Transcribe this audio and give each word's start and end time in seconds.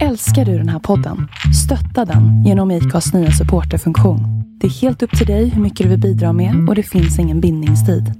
Älskar 0.00 0.44
du 0.44 0.58
den 0.58 0.68
här 0.68 0.78
podden? 0.78 1.28
Stötta 1.64 2.12
den 2.12 2.44
genom 2.44 2.70
IKAs 2.70 3.14
nya 3.14 3.30
supporterfunktion. 3.30 4.20
Det 4.60 4.66
är 4.66 4.70
helt 4.70 5.02
upp 5.02 5.18
till 5.18 5.26
dig 5.26 5.48
hur 5.48 5.62
mycket 5.62 5.84
du 5.84 5.90
vill 5.90 6.00
bidra 6.00 6.32
med 6.32 6.68
och 6.68 6.74
det 6.74 6.82
finns 6.82 7.18
ingen 7.18 7.40
bindningstid. 7.40 8.12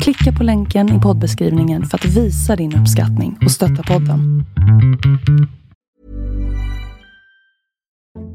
Klicka 0.00 0.32
på 0.38 0.44
länken 0.44 0.98
i 0.98 1.00
poddbeskrivningen 1.00 1.84
för 1.86 1.98
att 1.98 2.04
visa 2.04 2.56
din 2.56 2.76
uppskattning 2.76 3.38
och 3.44 3.50
stötta 3.50 3.82
podden. 3.82 4.44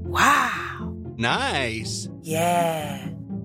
Wow! 0.05 1.17
Nice! 1.17 2.09
Yeah! 2.25 2.99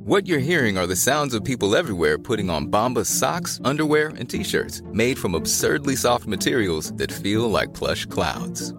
What 0.06 0.28
you're 0.28 0.38
hearing 0.38 0.78
are 0.78 0.86
the 0.86 0.96
sounds 0.96 1.34
of 1.34 1.44
people 1.44 1.78
everywhere 1.78 2.18
putting 2.18 2.50
on 2.50 2.70
Bombas 2.70 3.18
socks, 3.18 3.60
underwear, 3.64 4.06
and 4.18 4.28
t-shirts 4.30 4.82
made 4.92 5.18
from 5.18 5.34
absurdly 5.34 5.96
soft 5.96 6.26
materials 6.26 6.92
that 6.98 7.12
feel 7.12 7.50
like 7.50 7.78
plush 7.78 8.06
clouds. 8.06 8.74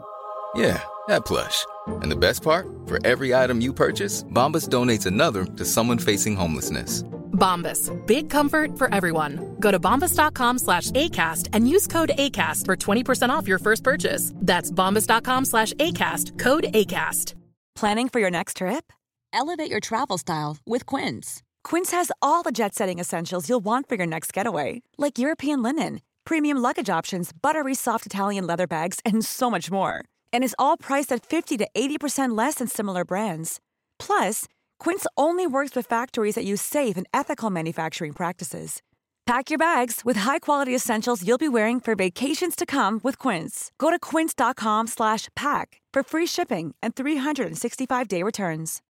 Yeah, 0.55 0.81
that 1.07 1.25
plush. 1.25 1.65
And 1.87 2.11
the 2.11 2.15
best 2.15 2.43
part? 2.43 2.67
For 2.85 3.05
every 3.05 3.33
item 3.33 3.61
you 3.61 3.73
purchase, 3.73 4.23
Bombas 4.23 4.67
donates 4.67 5.05
another 5.05 5.45
to 5.45 5.65
someone 5.65 5.97
facing 5.97 6.35
homelessness. 6.35 7.03
Bombas. 7.41 7.89
Big 8.05 8.29
comfort 8.29 8.77
for 8.77 8.93
everyone. 8.93 9.55
Go 9.59 9.71
to 9.71 9.79
bombas.com 9.79 10.59
slash 10.59 10.91
ACAST 10.91 11.49
and 11.53 11.67
use 11.67 11.87
code 11.87 12.11
ACAST 12.17 12.65
for 12.65 12.75
20% 12.75 13.29
off 13.29 13.47
your 13.47 13.59
first 13.59 13.83
purchase. 13.83 14.31
That's 14.35 14.71
bombas.com 14.71 15.45
slash 15.45 15.73
ACAST. 15.73 16.37
Code 16.37 16.65
ACAST. 16.73 17.33
Planning 17.75 18.09
for 18.09 18.19
your 18.19 18.31
next 18.31 18.57
trip? 18.57 18.91
Elevate 19.33 19.71
your 19.71 19.79
travel 19.79 20.17
style 20.17 20.57
with 20.67 20.85
Quince. 20.85 21.41
Quince 21.63 21.91
has 21.91 22.11
all 22.21 22.43
the 22.43 22.51
jet 22.51 22.75
setting 22.75 22.99
essentials 22.99 23.47
you'll 23.47 23.63
want 23.63 23.87
for 23.87 23.95
your 23.95 24.07
next 24.07 24.33
getaway, 24.33 24.81
like 24.97 25.17
European 25.17 25.63
linen, 25.63 26.01
premium 26.25 26.57
luggage 26.57 26.89
options, 26.89 27.31
buttery 27.31 27.73
soft 27.75 28.05
Italian 28.05 28.45
leather 28.45 28.67
bags, 28.67 28.99
and 29.05 29.23
so 29.23 29.49
much 29.49 29.71
more. 29.71 30.03
And 30.33 30.43
is 30.43 30.55
all 30.59 30.77
priced 30.77 31.11
at 31.13 31.25
50 31.25 31.57
to 31.57 31.67
80% 31.73 32.37
less 32.37 32.55
than 32.55 32.67
similar 32.67 33.05
brands. 33.05 33.59
Plus, 33.97 34.45
Quince 34.79 35.07
only 35.15 35.47
works 35.47 35.75
with 35.75 35.87
factories 35.87 36.35
that 36.35 36.43
use 36.45 36.61
safe 36.61 36.97
and 36.97 37.07
ethical 37.13 37.49
manufacturing 37.49 38.13
practices. 38.13 38.81
Pack 39.25 39.49
your 39.49 39.59
bags 39.59 40.01
with 40.03 40.17
high-quality 40.17 40.75
essentials 40.75 41.25
you'll 41.25 41.37
be 41.37 41.47
wearing 41.47 41.79
for 41.79 41.95
vacations 41.95 42.55
to 42.55 42.65
come 42.65 42.99
with 43.03 43.17
Quince. 43.17 43.71
Go 43.77 43.91
to 43.91 43.99
quince.com/pack 43.99 45.81
for 45.93 46.03
free 46.03 46.27
shipping 46.27 46.75
and 46.81 46.95
365-day 46.95 48.23
returns. 48.23 48.81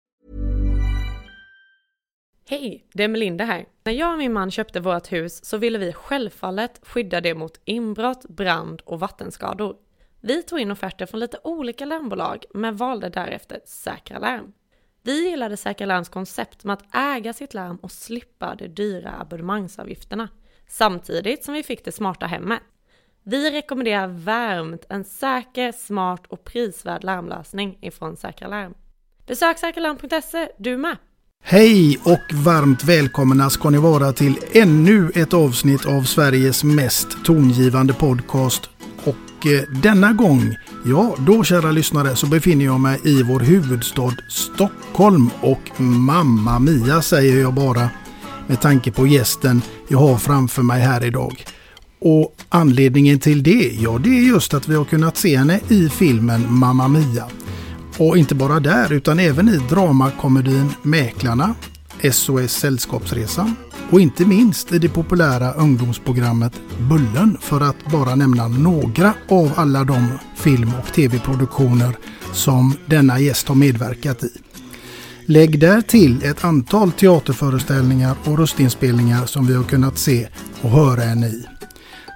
Hej, 2.52 2.86
det 2.94 3.04
är 3.04 3.08
Melinda 3.08 3.46
här. 3.46 3.66
När 3.84 3.94
jag 3.94 4.12
och 4.12 4.18
min 4.18 4.34
man 4.34 4.52
köpte 4.52 4.80
vårt 4.80 5.12
hus 5.12 5.46
så 5.46 5.58
ville 5.58 5.78
vi 5.78 5.94
självfallet 5.94 6.80
skydda 6.84 7.22
det 7.22 7.36
mot 7.36 7.62
inbrott, 7.66 8.26
brand 8.30 8.82
och 8.86 9.00
vattenskador. 9.00 9.76
Vi 10.24 10.44
tog 10.44 10.60
in 10.60 10.72
offerter 10.72 11.06
från 11.06 11.20
lite 11.20 11.38
olika 11.44 11.86
larmbolag 11.86 12.46
men 12.54 12.76
valde 12.76 13.10
därefter 13.10 13.60
Säkra 13.66 14.20
Larm. 14.20 14.54
Vi 15.04 15.30
gillade 15.30 15.58
Säkra 15.58 15.86
Larms 15.86 16.10
koncept 16.10 16.64
med 16.64 16.74
att 16.74 16.96
äga 16.96 17.34
sitt 17.34 17.54
larm 17.54 17.76
och 17.76 17.92
slippa 17.92 18.56
de 18.56 18.68
dyra 18.68 19.14
abonnemangsavgifterna. 19.20 20.30
Samtidigt 20.70 21.44
som 21.44 21.54
vi 21.54 21.64
fick 21.64 21.86
det 21.86 21.92
smarta 21.92 22.26
hemmet. 22.26 22.60
Vi 23.24 23.52
rekommenderar 23.52 24.08
varmt 24.08 24.86
en 24.90 25.04
säker, 25.04 25.72
smart 25.72 26.28
och 26.28 26.44
prisvärd 26.44 27.04
larmlösning 27.04 27.78
ifrån 27.82 28.18
Säkra 28.18 28.48
Larm. 28.48 28.74
Besök 29.28 29.58
säkralarm.se 29.58 30.50
du 30.58 30.78
med! 30.78 30.98
Hej 31.44 32.00
och 32.04 32.34
varmt 32.34 32.84
välkomna 32.84 33.50
ska 33.50 33.70
ni 33.70 33.78
vara 33.78 34.14
till 34.14 34.38
ännu 34.54 35.12
ett 35.16 35.34
avsnitt 35.34 35.86
av 35.86 36.02
Sveriges 36.02 36.64
mest 36.64 37.26
tongivande 37.26 37.94
podcast. 37.94 38.71
Och 39.42 39.47
eh, 39.47 39.64
denna 39.70 40.14
gång, 40.14 40.56
ja 40.86 41.16
då 41.20 41.44
kära 41.44 41.72
lyssnare, 41.72 42.16
så 42.16 42.28
befinner 42.28 42.66
jag 42.66 42.80
mig 42.80 43.00
i 43.03 43.23
vår 43.23 43.39
huvudstad 43.39 44.11
Stockholm 44.30 45.30
och 45.42 45.81
Mamma 45.81 46.59
Mia 46.59 47.02
säger 47.02 47.42
jag 47.42 47.53
bara 47.53 47.89
med 48.47 48.62
tanke 48.62 48.92
på 48.92 49.08
gästen 49.08 49.62
jag 49.88 50.00
har 50.00 50.18
framför 50.18 50.62
mig 50.62 50.81
här 50.81 51.06
idag. 51.06 51.46
Och 52.01 52.35
anledningen 52.50 53.19
till 53.19 53.44
det, 53.44 53.72
ja 53.80 53.97
det 53.97 54.09
är 54.09 54.24
just 54.24 54.53
att 54.53 54.68
vi 54.68 54.75
har 54.75 54.85
kunnat 54.85 55.18
se 55.18 55.38
henne 55.38 55.59
i 55.68 55.90
filmen 55.90 56.46
Mamma 56.53 56.88
Mia. 56.88 57.28
Och 57.97 58.18
inte 58.18 58.35
bara 58.35 58.59
där 58.59 58.94
utan 58.94 59.19
även 59.19 59.50
i 59.50 59.57
dramakomedin 59.69 60.69
Mäklarna, 60.81 61.56
SOS 62.12 62.51
Sällskapsresan 62.51 63.56
och 63.91 64.02
inte 64.02 64.25
minst 64.25 64.72
i 64.72 64.79
det 64.79 64.90
populära 64.90 65.53
ungdomsprogrammet 65.53 66.62
Bullen 66.79 67.38
för 67.41 67.62
att 67.62 67.91
bara 67.91 68.16
nämna 68.16 68.47
några 68.47 69.13
av 69.29 69.52
alla 69.56 69.84
de 69.84 70.19
film 70.35 70.72
och 70.79 70.94
tv-produktioner 70.94 71.97
som 72.34 72.74
denna 72.85 73.19
gäst 73.19 73.47
har 73.47 73.56
medverkat 73.56 74.24
i. 74.24 74.30
Lägg 75.25 75.59
där 75.59 75.81
till 75.81 76.24
ett 76.24 76.44
antal 76.44 76.91
teaterföreställningar 76.91 78.16
och 78.24 78.38
röstinspelningar 78.38 79.25
som 79.25 79.47
vi 79.47 79.56
har 79.56 79.63
kunnat 79.63 79.97
se 79.97 80.28
och 80.62 80.69
höra 80.69 81.01
henne 81.01 81.28
i. 81.28 81.46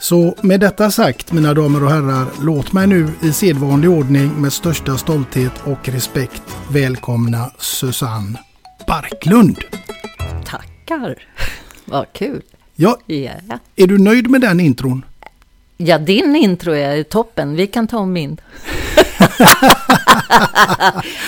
Så 0.02 0.36
med 0.42 0.60
detta 0.60 0.92
sagt 0.92 1.32
mina 1.32 1.54
damer 1.54 1.84
och 1.84 1.90
herrar, 1.90 2.28
låt 2.42 2.74
mig 2.74 2.88
nu 2.88 3.10
i 3.22 3.32
sedvanlig 3.32 3.90
ordning 3.90 4.42
med 4.42 4.54
största 4.54 4.98
stolthet 4.98 5.54
och 5.64 5.90
respekt 5.90 6.44
välkomna 6.72 7.52
Susanne 7.58 8.40
Barklund. 8.88 9.58
Tackar! 10.46 11.16
Vad 11.86 12.06
kul! 12.14 12.42
Ja, 12.76 13.00
Yeah. 13.08 13.38
är 13.76 13.88
du 13.88 13.98
nöjd 13.98 14.30
med 14.30 14.42
den 14.42 14.60
intron? 14.60 15.06
Ja, 15.78 15.98
din 15.98 16.36
intro 16.36 16.72
är 16.74 17.04
toppen. 17.04 17.56
Vi 17.56 17.68
kan 17.68 17.88
ta 17.88 17.98
om 17.98 18.14
min. 18.14 18.38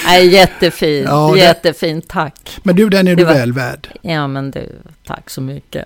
Nej, 0.06 0.28
jättefin. 0.28 1.04
Ja, 1.04 1.38
Jättefin, 1.38 2.02
tack. 2.02 2.58
Men 2.64 2.76
du, 2.76 2.90
den 2.90 3.08
är 3.08 3.12
du 3.16 3.24
Det 3.24 3.26
var- 3.26 3.34
väl 3.34 3.54
värd. 3.54 3.88
Ja, 4.02 4.28
men 4.28 4.52
du, 4.52 4.76
tack 5.06 5.30
så 5.30 5.42
mycket. 5.42 5.86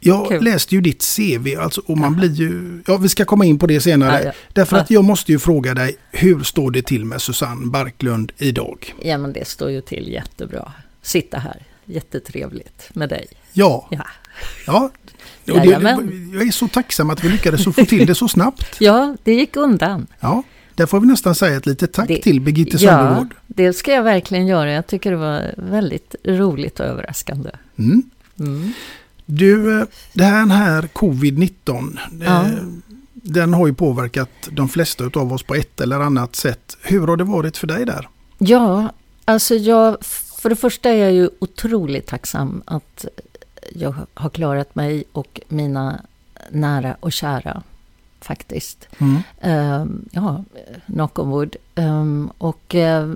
Jag 0.00 0.28
Kul. 0.28 0.44
läste 0.44 0.74
ju 0.74 0.80
ditt 0.80 1.04
CV 1.16 1.56
alltså, 1.60 1.82
och 1.86 1.98
man 1.98 2.16
blir 2.16 2.30
ju... 2.32 2.82
Ja, 2.86 2.96
vi 2.96 3.08
ska 3.08 3.24
komma 3.24 3.44
in 3.44 3.58
på 3.58 3.66
det 3.66 3.80
senare. 3.80 4.18
Ja, 4.18 4.24
ja. 4.24 4.32
Därför 4.52 4.76
att 4.76 4.90
jag 4.90 5.04
måste 5.04 5.32
ju 5.32 5.38
fråga 5.38 5.74
dig, 5.74 5.96
hur 6.12 6.42
står 6.42 6.70
det 6.70 6.82
till 6.82 7.04
med 7.04 7.22
Susanne 7.22 7.66
Barklund 7.66 8.32
idag? 8.38 8.94
Ja, 9.02 9.18
men 9.18 9.32
det 9.32 9.48
står 9.48 9.70
ju 9.70 9.80
till 9.80 10.08
jättebra. 10.12 10.72
Sitta 11.02 11.38
här, 11.38 11.62
jättetrevligt 11.84 12.88
med 12.94 13.08
dig. 13.08 13.26
Ja, 13.58 13.88
Ja, 13.90 14.04
ja. 14.66 14.90
Och 15.54 15.60
det, 15.60 15.66
jag 16.32 16.46
är 16.46 16.50
så 16.52 16.68
tacksam 16.68 17.10
att 17.10 17.24
vi 17.24 17.28
lyckades 17.28 17.64
få 17.64 17.72
till 17.72 18.06
det 18.06 18.14
så 18.14 18.28
snabbt. 18.28 18.66
ja 18.80 19.16
det 19.24 19.34
gick 19.34 19.56
undan. 19.56 20.06
Ja, 20.20 20.42
där 20.74 20.86
får 20.86 21.00
vi 21.00 21.06
nästan 21.06 21.34
säga 21.34 21.56
ett 21.56 21.66
litet 21.66 21.92
tack 21.92 22.08
Det- 22.08 22.22
till 22.22 22.40
Birgitte 22.40 22.76
Ja, 22.76 22.90
Söndergaard. 22.90 23.34
det 23.46 23.72
ska 23.72 23.92
jag 23.92 24.02
verkligen 24.02 24.46
göra. 24.46 24.72
Jag 24.72 24.86
tycker 24.86 25.10
det 25.10 25.16
var 25.16 25.54
väldigt 25.56 26.14
roligt 26.24 26.80
och 26.80 26.86
överraskande. 26.86 27.50
Mm. 27.78 28.02
Mm. 28.38 28.72
Du, 29.26 29.80
eh, 29.80 29.86
det 30.12 30.24
här, 30.24 30.46
här 30.46 30.82
covid-19, 30.82 31.98
Ja. 32.20 32.42
eh, 32.46 32.50
den 33.12 33.54
har 33.54 33.66
ju 33.66 33.74
påverkat 33.74 34.30
de 34.50 34.68
flesta 34.68 35.04
av 35.14 35.32
oss 35.32 35.42
på 35.42 35.54
ett 35.54 35.80
eller 35.80 36.00
annat 36.00 36.36
sätt. 36.36 36.76
Hur 36.82 37.06
har 37.06 37.16
det 37.16 37.24
varit 37.24 37.56
för 37.56 37.66
dig 37.66 37.86
där? 37.86 38.08
Ja, 38.38 38.92
alltså 39.24 39.54
jag, 39.54 39.96
för 40.40 40.48
det 40.48 40.56
första 40.56 40.90
är 40.90 40.94
jag 40.96 41.12
ju 41.12 41.30
otroligt 41.38 42.06
tacksam 42.06 42.62
att 42.66 43.06
jag 43.74 43.94
har 44.14 44.30
klarat 44.30 44.74
mig 44.74 45.04
och 45.12 45.40
mina 45.48 46.00
nära 46.50 46.96
och 47.00 47.12
kära 47.12 47.62
faktiskt. 48.20 48.88
Mm. 48.98 49.22
Ehm, 49.40 50.08
ja, 50.12 50.44
knock 50.86 51.18
on 51.18 51.30
wood. 51.30 51.56
Ehm, 51.74 52.30
och 52.38 52.74
eh, 52.74 53.14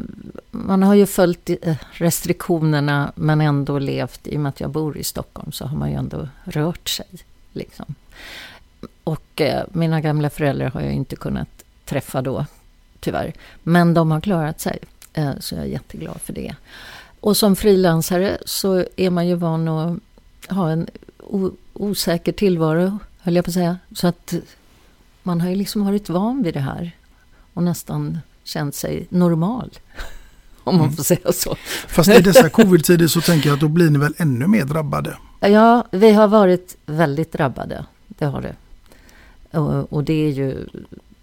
man 0.50 0.82
har 0.82 0.94
ju 0.94 1.06
följt 1.06 1.50
eh, 1.62 1.76
restriktionerna 1.92 3.12
men 3.14 3.40
ändå 3.40 3.78
levt, 3.78 4.26
i 4.26 4.36
och 4.36 4.40
med 4.40 4.50
att 4.50 4.60
jag 4.60 4.70
bor 4.70 4.98
i 4.98 5.04
Stockholm 5.04 5.52
så 5.52 5.66
har 5.66 5.76
man 5.76 5.90
ju 5.90 5.96
ändå 5.96 6.28
rört 6.44 6.88
sig. 6.88 7.06
Liksom. 7.52 7.94
Och 9.04 9.40
eh, 9.40 9.64
mina 9.72 10.00
gamla 10.00 10.30
föräldrar 10.30 10.70
har 10.70 10.80
jag 10.80 10.92
inte 10.92 11.16
kunnat 11.16 11.48
träffa 11.84 12.22
då, 12.22 12.46
tyvärr. 13.00 13.32
Men 13.62 13.94
de 13.94 14.10
har 14.10 14.20
klarat 14.20 14.60
sig, 14.60 14.78
så 15.40 15.54
jag 15.54 15.64
är 15.64 15.68
jätteglad 15.68 16.20
för 16.20 16.32
det. 16.32 16.54
Och 17.20 17.36
som 17.36 17.56
frilansare 17.56 18.38
så 18.46 18.84
är 18.96 19.10
man 19.10 19.28
ju 19.28 19.34
van 19.34 19.68
att 19.68 19.98
ha 20.50 20.70
en 20.70 20.86
osäker 21.72 22.32
tillvaro, 22.32 22.98
höll 23.20 23.36
jag 23.36 23.44
på 23.44 23.48
att 23.48 23.54
säga. 23.54 23.78
Så 23.92 24.06
att 24.06 24.34
man 25.22 25.40
har 25.40 25.48
ju 25.48 25.56
liksom 25.56 25.84
varit 25.84 26.08
van 26.08 26.42
vid 26.42 26.54
det 26.54 26.60
här 26.60 26.96
och 27.54 27.62
nästan 27.62 28.18
känt 28.44 28.74
sig 28.74 29.06
normal. 29.08 29.70
Om 30.64 30.76
man 30.76 30.92
får 30.92 31.02
säga 31.02 31.32
så. 31.32 31.56
Fast 31.88 32.10
i 32.10 32.20
dessa 32.20 32.48
covid-tider 32.48 33.06
så 33.06 33.20
tänker 33.20 33.48
jag 33.48 33.54
att 33.54 33.60
då 33.60 33.68
blir 33.68 33.90
ni 33.90 33.98
väl 33.98 34.14
ännu 34.16 34.46
mer 34.46 34.64
drabbade. 34.64 35.16
Ja, 35.40 35.84
vi 35.90 36.10
har 36.10 36.28
varit 36.28 36.76
väldigt 36.86 37.32
drabbade. 37.32 37.84
Det 38.08 38.24
har 38.24 38.42
det. 38.42 38.56
Och, 39.58 39.92
och 39.92 40.04
det 40.04 40.12
är 40.12 40.30
ju... 40.30 40.66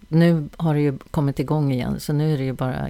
Nu 0.08 0.50
har 0.58 0.74
det 0.74 0.82
ju 0.82 0.98
kommit 1.12 1.40
igång 1.40 1.72
igen, 1.72 2.00
så 2.00 2.14
nu 2.14 2.34
är 2.34 2.38
det 2.38 2.44
ju 2.44 2.54
bara 2.54 2.90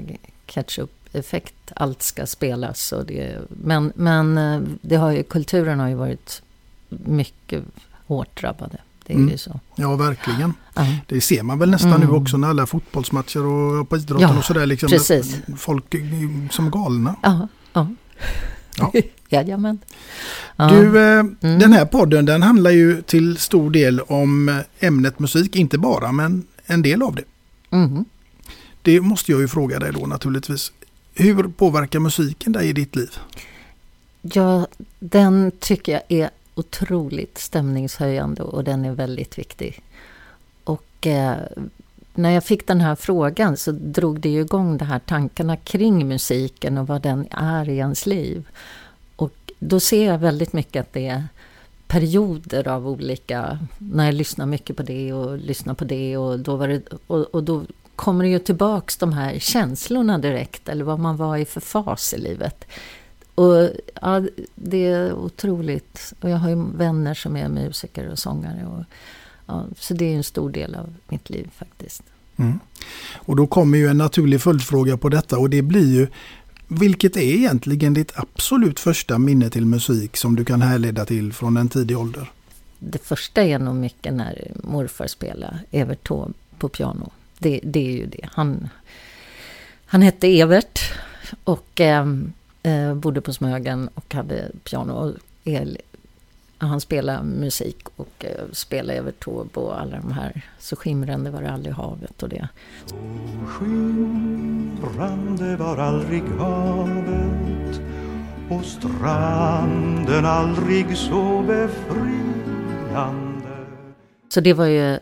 catch-up-effekt. 1.07 1.71
Allt 1.75 2.01
ska 2.01 2.25
spelas. 2.25 2.91
Och 2.91 3.05
det, 3.05 3.39
men 3.49 3.91
men 3.95 4.37
eh, 4.37 4.61
det 4.81 4.95
har 4.95 5.11
ju, 5.11 5.23
kulturen 5.23 5.79
har 5.79 5.87
ju 5.87 5.95
varit 5.95 6.41
mycket 6.89 7.63
hårt 8.07 8.41
drabbade. 8.41 8.77
Det 9.05 9.13
är 9.13 9.17
mm. 9.17 9.29
ju 9.29 9.37
så. 9.37 9.59
Ja, 9.75 9.95
verkligen. 9.95 10.53
Ja. 10.73 10.85
Det 11.07 11.21
ser 11.21 11.43
man 11.43 11.59
väl 11.59 11.69
nästan 11.69 11.93
mm. 11.93 12.07
nu 12.07 12.15
också 12.15 12.37
när 12.37 12.49
alla 12.49 12.65
fotbollsmatcher 12.65 13.45
och 13.45 13.89
på 13.89 13.97
idrotten 13.97 14.29
ja, 14.29 14.37
och 14.37 14.45
sådär. 14.45 14.65
Liksom, 14.65 14.89
precis. 14.89 15.37
Folk 15.57 15.95
som 16.51 16.71
galna. 16.71 17.15
Ja, 17.21 17.47
ja. 17.73 17.87
ja. 18.77 18.91
Jajamän. 19.29 19.79
Ja. 20.55 20.67
Du, 20.69 20.99
eh, 20.99 21.19
mm. 21.19 21.35
den 21.39 21.73
här 21.73 21.85
podden 21.85 22.25
den 22.25 22.43
handlar 22.43 22.71
ju 22.71 23.01
till 23.01 23.37
stor 23.37 23.71
del 23.71 23.99
om 23.99 24.61
ämnet 24.79 25.19
musik. 25.19 25.55
Inte 25.55 25.77
bara, 25.77 26.11
men 26.11 26.45
en 26.65 26.81
del 26.81 27.01
av 27.01 27.15
det. 27.15 27.23
Mm. 27.71 28.05
Det 28.81 29.01
måste 29.01 29.31
jag 29.31 29.41
ju 29.41 29.47
fråga 29.47 29.79
dig 29.79 29.91
då 29.93 30.05
naturligtvis. 30.05 30.71
Hur 31.19 31.43
påverkar 31.43 31.99
musiken 31.99 32.51
dig 32.51 32.69
i 32.69 32.73
ditt 32.73 32.95
liv? 32.95 33.17
Ja, 34.21 34.67
den 34.99 35.51
tycker 35.59 35.91
jag 35.91 36.01
är 36.07 36.29
otroligt 36.55 37.37
stämningshöjande 37.37 38.43
och 38.43 38.63
den 38.63 38.85
är 38.85 38.91
väldigt 38.91 39.37
viktig. 39.37 39.81
Och 40.63 41.07
eh, 41.07 41.37
när 42.13 42.29
jag 42.29 42.43
fick 42.43 42.67
den 42.67 42.81
här 42.81 42.95
frågan 42.95 43.57
så 43.57 43.71
drog 43.71 44.19
det 44.19 44.29
ju 44.29 44.41
igång 44.41 44.77
de 44.77 44.85
här 44.85 44.99
tankarna 44.99 45.57
kring 45.57 46.07
musiken 46.07 46.77
och 46.77 46.87
vad 46.87 47.01
den 47.01 47.27
är 47.31 47.69
i 47.69 47.77
ens 47.77 48.05
liv. 48.05 48.47
Och 49.15 49.51
då 49.59 49.79
ser 49.79 50.05
jag 50.05 50.17
väldigt 50.17 50.53
mycket 50.53 50.81
att 50.81 50.93
det 50.93 51.07
är 51.07 51.23
perioder 51.87 52.67
av 52.67 52.87
olika, 52.87 53.59
när 53.77 54.05
jag 54.05 54.13
lyssnar 54.13 54.45
mycket 54.45 54.77
på 54.77 54.83
det 54.83 55.13
och 55.13 55.37
lyssnar 55.37 55.73
på 55.73 55.85
det 55.85 56.17
och 56.17 56.39
då, 56.39 56.55
var 56.55 56.67
det, 56.67 56.81
och, 57.07 57.21
och 57.21 57.43
då 57.43 57.63
kommer 57.97 58.25
ju 58.25 58.39
tillbaks 58.39 58.97
de 58.97 59.13
här 59.13 59.39
känslorna 59.39 60.17
direkt 60.17 60.69
eller 60.69 60.83
vad 60.83 60.99
man 60.99 61.17
var 61.17 61.37
i 61.37 61.45
för 61.45 61.61
fas 61.61 62.13
i 62.13 62.17
livet. 62.17 62.65
Och 63.35 63.69
ja, 64.01 64.23
det 64.55 64.85
är 64.85 65.13
otroligt. 65.13 66.13
Och 66.21 66.29
jag 66.29 66.37
har 66.37 66.49
ju 66.49 66.63
vänner 66.75 67.13
som 67.13 67.37
är 67.37 67.49
musiker 67.49 68.09
och 68.09 68.19
sångare. 68.19 68.65
Och, 68.65 68.83
ja, 69.45 69.65
så 69.77 69.93
det 69.93 70.05
är 70.05 70.15
en 70.15 70.23
stor 70.23 70.49
del 70.49 70.75
av 70.75 70.93
mitt 71.07 71.29
liv 71.29 71.49
faktiskt. 71.57 72.03
Mm. 72.35 72.59
Och 73.15 73.35
då 73.35 73.47
kommer 73.47 73.77
ju 73.77 73.87
en 73.87 73.97
naturlig 73.97 74.41
följdfråga 74.41 74.97
på 74.97 75.09
detta 75.09 75.37
och 75.37 75.49
det 75.49 75.61
blir 75.61 75.95
ju 75.95 76.07
vilket 76.67 77.17
är 77.17 77.21
egentligen 77.21 77.93
ditt 77.93 78.11
absolut 78.15 78.79
första 78.79 79.17
minne 79.17 79.49
till 79.49 79.65
musik 79.65 80.17
som 80.17 80.35
du 80.35 80.45
kan 80.45 80.61
härleda 80.61 81.05
till 81.05 81.33
från 81.33 81.57
en 81.57 81.69
tidig 81.69 81.97
ålder? 81.97 82.31
Det 82.79 83.03
första 83.03 83.43
är 83.43 83.59
nog 83.59 83.75
mycket 83.75 84.13
när 84.13 84.51
morfar 84.63 85.07
spelade 85.07 85.59
Evert 85.71 86.07
Taube 86.07 86.33
på 86.57 86.69
piano. 86.69 87.11
Det, 87.39 87.59
det, 87.63 87.87
är 87.87 87.91
ju 87.91 88.05
det. 88.05 88.29
Han, 88.31 88.69
han 89.85 90.01
hette 90.01 90.39
Evert 90.39 90.79
och 91.43 91.81
eh, 91.81 92.05
eh, 92.63 92.95
bodde 92.95 93.21
på 93.21 93.33
Smögen 93.33 93.89
och 93.93 94.13
hade 94.13 94.51
piano 94.63 94.93
och 94.93 95.13
el. 95.43 95.77
Han 96.57 96.81
spelade 96.81 97.23
musik 97.23 97.87
och 97.95 98.25
eh, 98.25 98.45
spelade 98.51 98.99
Evert 98.99 99.23
Taube 99.23 99.59
och 99.59 99.81
alla 99.81 99.97
de 99.97 100.11
här 100.11 100.41
Så 100.59 100.75
skimrande 100.75 101.31
var 101.31 101.41
det 101.41 101.51
aldrig 101.51 101.73
havet 101.73 102.23
och 102.23 102.29
det. 102.29 102.47
Så 102.85 102.95
skimrande 103.47 105.55
var 105.55 105.77
aldrig 105.77 106.23
havet 106.23 107.81
och 108.49 108.65
stranden 108.65 110.25
aldrig 110.25 110.97
så 110.97 111.41
befriande. 111.41 113.37
Så 114.29 114.41
det 114.41 114.53
var 114.53 114.65
ju 114.65 114.99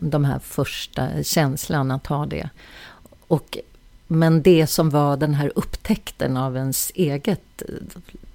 de 0.00 0.24
här 0.24 0.38
första 0.38 1.22
känslan 1.22 1.90
att 1.90 2.06
ha 2.06 2.26
det. 2.26 2.50
Och 3.26 3.58
men 4.06 4.42
det 4.42 4.66
som 4.66 4.90
var 4.90 5.16
den 5.16 5.34
här 5.34 5.52
upptäckten 5.54 6.36
av 6.36 6.56
ens 6.56 6.92
eget, 6.94 7.62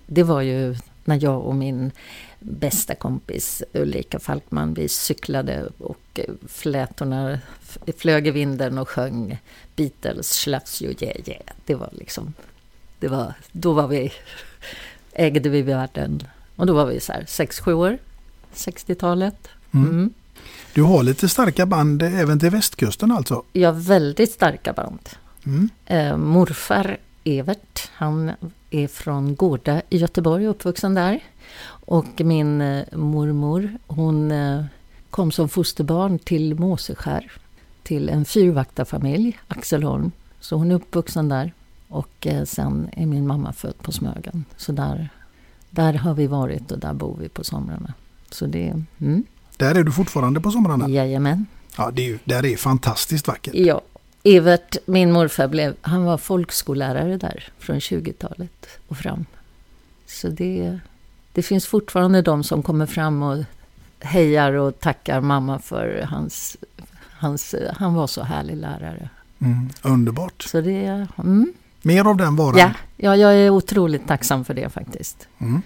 det 0.07 0.23
var 0.23 0.41
ju 0.41 0.75
när 1.05 1.23
jag 1.23 1.41
och 1.41 1.55
min 1.55 1.91
bästa 2.39 2.95
kompis 2.95 3.63
Ulrika 3.73 4.19
Falkman, 4.19 4.73
vi 4.73 4.89
cyklade 4.89 5.69
och 5.77 6.19
flätorna 6.47 7.39
flög 7.97 8.27
i 8.27 8.31
vinden 8.31 8.77
och 8.77 8.89
sjöng 8.89 9.37
Beatles, 9.75 10.29
Slaps 10.29 10.81
you 10.81 10.93
yeah 10.99 11.29
yeah. 11.29 11.41
Det 11.65 11.75
var 11.75 11.89
liksom, 11.91 12.33
det 12.99 13.07
var, 13.07 13.33
då 13.51 13.73
var 13.73 13.87
vi, 13.87 14.13
ägde 15.11 15.49
vi 15.49 15.61
världen. 15.61 16.23
Och 16.55 16.65
då 16.65 16.73
var 16.73 16.85
vi 16.85 16.99
så 16.99 17.13
här 17.13 17.21
6-7 17.21 17.71
år, 17.71 17.97
60-talet. 18.53 19.49
Mm. 19.71 19.89
Mm. 19.89 20.13
Du 20.73 20.81
har 20.81 21.03
lite 21.03 21.29
starka 21.29 21.65
band 21.65 22.01
även 22.01 22.39
till 22.39 22.49
västkusten 22.49 23.11
alltså? 23.11 23.43
Ja, 23.53 23.71
väldigt 23.71 24.31
starka 24.31 24.73
band. 24.73 25.09
Mm. 25.45 25.69
Eh, 25.85 26.17
morfar 26.17 26.97
Evert, 27.23 27.89
han 27.93 28.31
är 28.69 28.87
från 28.87 29.35
Gårda 29.35 29.81
i 29.89 29.97
Göteborg, 29.97 30.47
uppvuxen 30.47 30.93
där. 30.93 31.23
Och 31.67 32.21
min 32.21 32.61
eh, 32.61 32.85
mormor, 32.97 33.77
hon 33.87 34.31
eh, 34.31 34.65
kom 35.09 35.31
som 35.31 35.49
fosterbarn 35.49 36.19
till 36.19 36.55
Måseskär. 36.55 37.31
Till 37.83 38.09
en 38.09 38.25
fyrvaktarfamilj, 38.25 39.39
Axelholm. 39.47 40.11
Så 40.39 40.55
hon 40.55 40.71
är 40.71 40.75
uppvuxen 40.75 41.29
där. 41.29 41.53
Och 41.87 42.27
eh, 42.27 42.43
sen 42.43 42.89
är 42.91 43.05
min 43.05 43.27
mamma 43.27 43.53
född 43.53 43.77
på 43.81 43.91
Smögen. 43.91 44.45
Så 44.57 44.71
där, 44.71 45.09
där 45.69 45.93
har 45.93 46.13
vi 46.13 46.27
varit 46.27 46.71
och 46.71 46.79
där 46.79 46.93
bor 46.93 47.17
vi 47.19 47.29
på 47.29 47.43
somrarna. 47.43 47.93
Så 48.31 48.45
det, 48.45 48.83
mm. 48.97 49.23
Där 49.63 49.75
är 49.75 49.83
du 49.83 49.91
fortfarande 49.91 50.41
på 50.41 50.51
somrarna? 50.51 50.89
Jajamän. 50.89 51.45
Ja, 51.77 51.91
det 51.91 52.01
är 52.01 52.05
ju, 52.05 52.19
där 52.23 52.45
är 52.45 52.57
fantastiskt 52.57 53.27
vackert. 53.27 53.53
Ja, 53.55 53.81
Evert, 54.23 54.77
min 54.85 55.11
morfar, 55.11 55.47
blev, 55.47 55.75
han 55.81 56.03
var 56.03 56.17
folkskollärare 56.17 57.17
där 57.17 57.49
från 57.59 57.79
20-talet 57.79 58.67
och 58.87 58.97
fram. 58.97 59.25
Så 60.05 60.27
det, 60.27 60.79
det 61.31 61.43
finns 61.43 61.67
fortfarande 61.67 62.21
de 62.21 62.43
som 62.43 62.63
kommer 62.63 62.85
fram 62.85 63.23
och 63.23 63.43
hejar 63.99 64.53
och 64.53 64.79
tackar 64.79 65.21
mamma 65.21 65.59
för 65.59 66.07
hans... 66.09 66.57
hans 67.19 67.55
han 67.73 67.93
var 67.93 68.07
så 68.07 68.23
härlig 68.23 68.57
lärare. 68.57 69.09
Mm, 69.39 69.69
underbart. 69.81 70.43
Så 70.43 70.61
det, 70.61 71.07
mm. 71.17 71.53
Mer 71.81 72.05
av 72.07 72.17
den 72.17 72.35
varan? 72.35 72.57
Ja, 72.57 72.71
ja, 72.97 73.15
jag 73.15 73.33
är 73.33 73.49
otroligt 73.49 74.07
tacksam 74.07 74.45
för 74.45 74.53
det 74.53 74.69
faktiskt. 74.69 75.27
Mm. 75.39 75.61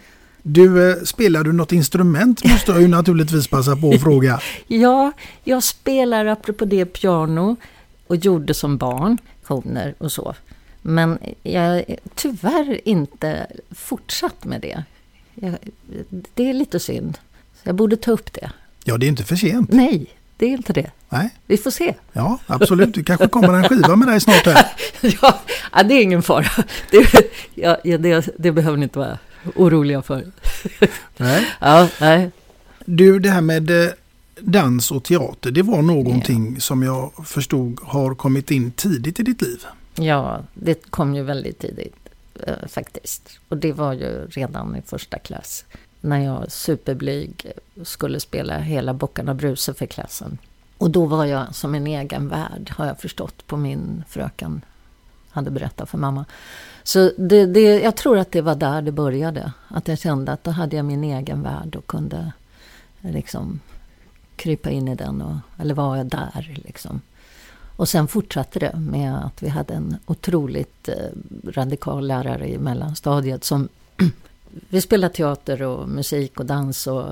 Du, 0.49 0.91
eh, 0.91 1.03
spelar 1.03 1.44
du 1.44 1.53
något 1.53 1.71
instrument 1.71 2.44
måste 2.45 2.71
jag 2.71 2.81
ju 2.81 2.88
naturligtvis 2.88 3.47
passa 3.47 3.75
på 3.75 3.89
att 3.89 4.01
fråga. 4.01 4.39
ja, 4.67 5.11
jag 5.44 5.63
spelar 5.63 6.25
apropå 6.25 6.65
det 6.65 6.85
piano 6.85 7.55
och 8.07 8.15
gjorde 8.15 8.53
som 8.53 8.77
barn, 8.77 9.17
lektioner 9.35 9.95
och 9.97 10.11
så. 10.11 10.35
Men 10.81 11.19
jag 11.44 11.83
tyvärr 12.15 12.88
inte 12.88 13.47
fortsatt 13.71 14.45
med 14.45 14.61
det. 14.61 14.83
Jag, 15.35 15.57
det 16.33 16.49
är 16.49 16.53
lite 16.53 16.79
synd. 16.79 17.17
jag 17.63 17.75
borde 17.75 17.97
ta 17.97 18.11
upp 18.11 18.33
det. 18.33 18.51
Ja, 18.83 18.97
det 18.97 19.05
är 19.05 19.07
inte 19.07 19.23
för 19.23 19.35
sent. 19.35 19.71
Nej, 19.71 20.05
det 20.38 20.45
är 20.45 20.49
inte 20.49 20.73
det. 20.73 20.91
Nej. 21.09 21.29
Vi 21.47 21.57
får 21.57 21.71
se. 21.71 21.94
Ja, 22.13 22.39
absolut. 22.47 22.95
Det 22.95 23.03
kanske 23.03 23.27
kommer 23.27 23.53
en 23.53 23.69
skiva 23.69 23.95
med 23.95 24.07
dig 24.07 24.21
snart 24.21 24.45
här. 24.45 24.65
ja, 25.21 25.41
det 25.83 25.94
är 25.94 26.01
ingen 26.01 26.23
fara. 26.23 26.66
Det, 26.92 27.31
ja, 27.56 27.77
det, 27.83 28.30
det 28.37 28.51
behöver 28.51 28.77
ni 28.77 28.83
inte 28.83 28.99
vara 28.99 29.18
oroliga 29.56 30.01
för. 30.01 30.25
nej. 31.18 31.47
Ja, 31.59 31.89
nej. 32.01 32.31
Du, 32.85 33.19
det 33.19 33.30
här 33.30 33.42
med 33.42 33.69
eh, 33.83 33.92
dans 34.39 34.92
och 34.92 35.04
teater, 35.04 35.51
det 35.51 35.61
var 35.61 35.81
någonting 35.81 36.54
ja. 36.54 36.59
som 36.59 36.83
jag 36.83 37.11
förstod 37.25 37.80
har 37.83 38.16
kommit 38.16 38.51
in 38.51 38.71
tidigt 38.71 39.19
i 39.19 39.23
ditt 39.23 39.42
liv. 39.42 39.66
Ja, 39.95 40.42
det 40.54 40.92
kom 40.92 41.16
ju 41.16 41.23
väldigt 41.23 41.59
tidigt 41.59 41.95
eh, 42.44 42.68
faktiskt. 42.68 43.39
Och 43.49 43.57
det 43.57 43.71
var 43.71 43.94
ju 43.94 44.27
redan 44.27 44.75
i 44.75 44.81
första 44.81 45.19
klass. 45.19 45.66
När 46.01 46.19
jag 46.19 46.51
superblyg 46.51 47.51
skulle 47.83 48.19
spela 48.19 48.59
hela 48.59 48.94
Bockarna 48.94 49.33
Bruse 49.33 49.73
för 49.73 49.85
klassen. 49.85 50.37
Och 50.77 50.89
då 50.92 51.06
var 51.06 51.25
jag 51.25 51.56
som 51.56 51.75
en 51.75 51.87
egen 51.87 52.30
värld, 52.30 52.73
har 52.77 52.85
jag 52.85 52.99
förstått 52.99 53.47
på 53.47 53.57
min 53.57 54.04
fröken. 54.09 54.61
Hade 55.30 55.51
berättat 55.51 55.89
för 55.89 55.97
mamma. 55.97 56.25
Så 56.87 57.11
det, 57.17 57.45
det, 57.45 57.79
jag 57.79 57.95
tror 57.95 58.17
att 58.17 58.31
det 58.31 58.41
var 58.41 58.56
där 58.56 58.81
det 58.81 58.91
började. 58.91 59.51
Att 59.67 59.87
jag 59.87 59.99
kände 59.99 60.31
att 60.31 60.44
då 60.44 60.51
hade 60.51 60.75
jag 60.75 60.85
min 60.85 61.03
egen 61.03 61.41
värld 61.44 61.75
och 61.75 61.87
kunde 61.87 62.31
liksom 63.01 63.59
krypa 64.35 64.69
in 64.69 64.87
i 64.87 64.95
den, 64.95 65.21
och, 65.21 65.35
eller 65.59 65.73
var 65.73 65.97
jag 65.97 66.06
där 66.06 66.61
liksom. 66.65 67.01
Och 67.75 67.89
sen 67.89 68.07
fortsatte 68.07 68.59
det 68.59 68.75
med 68.77 69.25
att 69.25 69.44
vi 69.44 69.49
hade 69.49 69.73
en 69.73 69.97
otroligt 70.06 70.89
eh, 70.89 70.95
radikal 71.44 72.07
lärare 72.07 72.49
i 72.49 72.57
mellanstadiet 72.57 73.44
som 73.44 73.69
vi 74.69 74.81
spelade 74.81 75.13
teater 75.13 75.61
och 75.61 75.89
musik 75.89 76.39
och 76.39 76.45
dans 76.45 76.87
och 76.87 77.06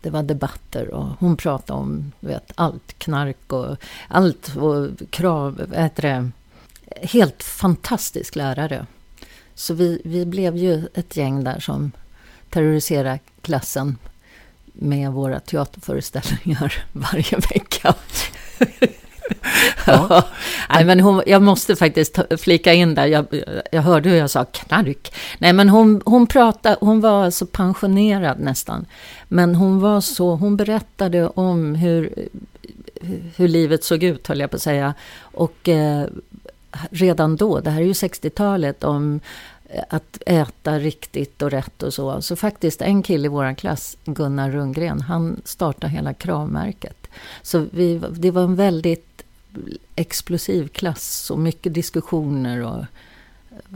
det 0.00 0.10
var 0.10 0.22
debatter 0.22 0.90
och 0.90 1.08
hon 1.18 1.36
pratade 1.36 1.78
om 1.78 2.12
vet, 2.20 2.52
allt, 2.54 2.98
knark 2.98 3.52
och 3.52 3.76
allt 4.08 4.56
och 4.56 4.88
krav, 5.10 5.74
äter 5.74 6.02
det, 6.02 6.30
helt 7.02 7.42
fantastisk 7.42 8.36
lärare. 8.36 8.86
Så 9.54 9.74
vi, 9.74 10.02
vi 10.04 10.26
blev 10.26 10.56
ju 10.56 10.88
ett 10.94 11.16
gäng 11.16 11.44
där 11.44 11.60
som 11.60 11.92
terroriserade 12.50 13.18
klassen 13.42 13.96
med 14.72 15.12
våra 15.12 15.40
teaterföreställningar 15.40 16.84
varje 16.92 17.36
vecka. 17.36 17.94
Ja. 19.86 20.24
Nej, 20.68 20.84
men 20.84 21.00
hon, 21.00 21.22
jag 21.26 21.42
måste 21.42 21.76
faktiskt 21.76 22.18
flika 22.40 22.72
in 22.72 22.94
där. 22.94 23.06
Jag, 23.06 23.26
jag 23.72 23.82
hörde 23.82 24.08
hur 24.08 24.16
jag 24.16 24.30
sa 24.30 24.44
knark. 24.44 25.12
Nej, 25.38 25.52
men 25.52 25.68
hon, 25.68 26.02
hon 26.04 26.26
pratade, 26.26 26.76
hon 26.80 27.00
var 27.00 27.30
så 27.30 27.46
pensionerad 27.46 28.40
nästan. 28.40 28.86
Men 29.28 29.54
hon 29.54 29.80
var 29.80 30.00
så, 30.00 30.34
hon 30.34 30.56
berättade 30.56 31.28
om 31.28 31.74
hur, 31.74 32.28
hur 33.36 33.48
livet 33.48 33.84
såg 33.84 34.02
ut, 34.02 34.26
höll 34.28 34.40
jag 34.40 34.50
på 34.50 34.56
att 34.56 34.62
säga. 34.62 34.94
Och 35.20 35.68
eh, 35.68 36.06
redan 36.90 37.36
då, 37.36 37.60
det 37.60 37.70
här 37.70 37.80
är 37.80 37.84
ju 37.84 37.92
60-talet, 37.92 38.84
om 38.84 39.20
att 39.88 40.18
äta 40.26 40.78
riktigt 40.78 41.42
och 41.42 41.50
rätt 41.50 41.82
och 41.82 41.94
så. 41.94 42.22
Så 42.22 42.36
faktiskt 42.36 42.82
en 42.82 43.02
kille 43.02 43.26
i 43.26 43.28
vår 43.28 43.54
klass, 43.54 43.96
Gunnar 44.04 44.50
Rundgren, 44.50 45.00
han 45.00 45.40
startade 45.44 45.92
hela 45.92 46.14
kravmärket. 46.14 47.06
Så 47.42 47.66
vi, 47.72 48.00
det 48.10 48.30
var 48.30 48.42
en 48.42 48.56
väldigt 48.56 49.22
explosiv 49.94 50.68
klass 50.68 51.30
och 51.30 51.38
mycket 51.38 51.74
diskussioner 51.74 52.64
och 52.64 52.84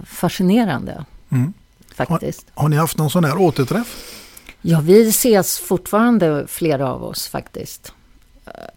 fascinerande. 0.05 1.05
Mm. 1.29 1.53
Faktiskt. 1.95 2.47
Har, 2.55 2.63
har, 2.63 2.69
ni 2.69 2.77
haft 2.77 2.99
någon 2.99 3.11
sån 3.11 3.25
här 3.25 3.39
återträff? 3.39 4.19
Ja, 4.63 4.81
vi 4.81 5.09
ses 5.09 5.59
fortfarande 5.59 6.47
flera 6.49 6.93
av 6.93 7.05
oss 7.05 7.29
faktiskt. 7.29 7.93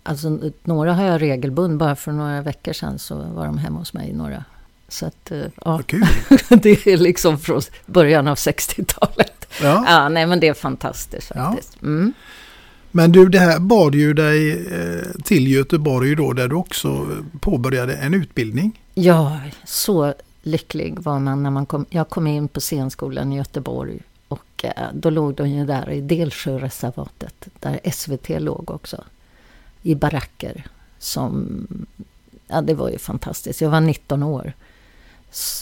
Alltså 0.03 0.39
några 0.63 0.93
har 0.93 1.03
jag 1.03 1.21
regelbundet, 1.21 1.79
bara 1.79 1.95
för 1.95 2.11
några 2.11 2.41
veckor 2.41 2.73
sedan 2.73 2.99
så 2.99 3.15
var 3.15 3.45
de 3.45 3.57
hemma 3.57 3.79
hos 3.79 3.93
mig, 3.93 4.13
några 4.13 4.43
så 4.87 5.05
att, 5.05 5.31
eh, 5.31 5.45
ja. 5.65 5.81
det 6.49 6.87
är 6.87 6.97
liksom 6.97 7.39
från 7.39 7.61
början 7.85 8.27
av 8.27 8.35
60-talet. 8.35 9.47
Ja. 9.61 9.83
ja, 9.87 10.09
nej 10.09 10.27
men 10.27 10.39
det 10.39 10.47
är 10.47 10.53
fantastiskt 10.53 11.27
faktiskt. 11.27 11.77
Ja. 11.79 11.87
Mm. 11.87 12.13
Men 12.91 13.11
du, 13.11 13.29
det 13.29 13.39
här 13.39 13.59
bad 13.59 13.95
ju 13.95 14.13
dig 14.13 14.51
eh, 14.51 15.21
till 15.23 15.47
Göteborg 15.47 16.15
då, 16.15 16.33
där 16.33 16.47
du 16.47 16.55
också 16.55 17.07
påbörjade 17.39 17.95
en 17.95 18.13
utbildning. 18.13 18.81
Ja, 18.93 19.39
så 19.65 20.13
lycklig 20.43 20.99
var 20.99 21.19
man 21.19 21.43
när 21.43 21.49
man 21.49 21.65
kom. 21.65 21.85
Jag 21.89 22.09
kom 22.09 22.27
in 22.27 22.47
på 22.47 22.59
scenskolan 22.59 23.33
i 23.33 23.37
Göteborg 23.37 23.99
och 24.27 24.65
eh, 24.65 24.71
då 24.93 25.09
låg 25.09 25.35
de 25.35 25.49
ju 25.49 25.65
där 25.65 25.89
i 25.89 26.01
Delsjöreservatet, 26.01 27.47
där 27.59 27.79
SVT 27.91 28.29
låg 28.29 28.71
också. 28.71 29.03
I 29.85 29.95
baracker 29.95 30.63
som, 30.99 31.67
ja 32.47 32.61
det 32.61 32.73
var 32.73 32.89
ju 32.89 32.97
fantastiskt. 32.97 33.61
Jag 33.61 33.69
var 33.69 33.81
19 33.81 34.23
år. 34.23 34.53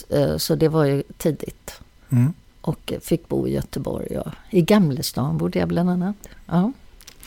Eh, 0.08 0.36
så 0.36 0.54
det 0.54 0.68
var 0.68 0.84
ju 0.84 1.02
tidigt. 1.16 1.80
Mm. 2.10 2.32
Och 2.60 2.92
fick 3.00 3.28
bo 3.28 3.48
i 3.48 3.52
Göteborg. 3.52 4.06
Ja. 4.10 4.32
I 4.50 4.62
Gamlestan 4.62 5.38
bodde 5.38 5.58
jag 5.58 5.68
bland 5.68 5.90
annat. 5.90 6.16
Ja. 6.46 6.72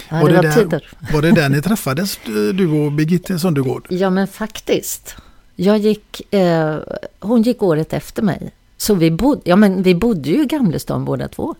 Ja, 0.10 0.22
var, 0.22 0.30
det, 0.30 0.42
det 0.42 0.56
var, 0.56 0.66
där, 0.66 0.90
var 1.14 1.22
det 1.22 1.32
där 1.32 1.50
ni 1.50 1.62
träffades, 1.62 2.20
du 2.26 2.68
och 2.68 2.92
Birgitte 2.92 3.40
Sundegård? 3.40 3.88
Ja, 3.90 4.10
men 4.10 4.28
faktiskt. 4.28 5.16
Jag 5.56 5.78
gick, 5.78 6.34
eh, 6.34 6.78
hon 7.20 7.42
gick 7.42 7.64
året 7.64 7.94
efter 7.94 8.24
mig. 8.24 8.52
Så 8.78 8.96
vi 8.96 9.12
bodde, 9.12 9.42
ja, 9.44 9.56
men 9.56 9.84
vi 9.84 9.96
bodde 9.96 10.30
ju 10.30 10.44
i 10.44 10.46
Gamlestan 10.46 11.06
båda 11.06 11.28
två. 11.28 11.56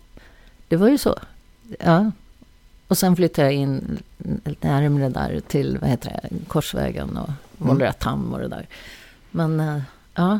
Det 0.68 0.76
var 0.76 0.88
ju 0.88 0.98
så. 0.98 1.18
Ja. 1.78 2.12
Och 2.88 2.98
sen 2.98 3.16
flyttade 3.16 3.48
jag 3.48 3.54
in 3.54 3.98
närmare 4.60 5.08
där 5.08 5.40
till 5.48 5.78
vad 5.80 5.90
heter 5.90 6.20
det, 6.22 6.28
Korsvägen 6.48 7.16
och 7.16 7.30
Målrättam 7.56 8.20
mm. 8.20 8.32
och 8.32 8.40
det 8.40 8.48
där. 8.48 8.66
Men 9.30 9.60
eh, 9.60 9.80
ja, 10.14 10.38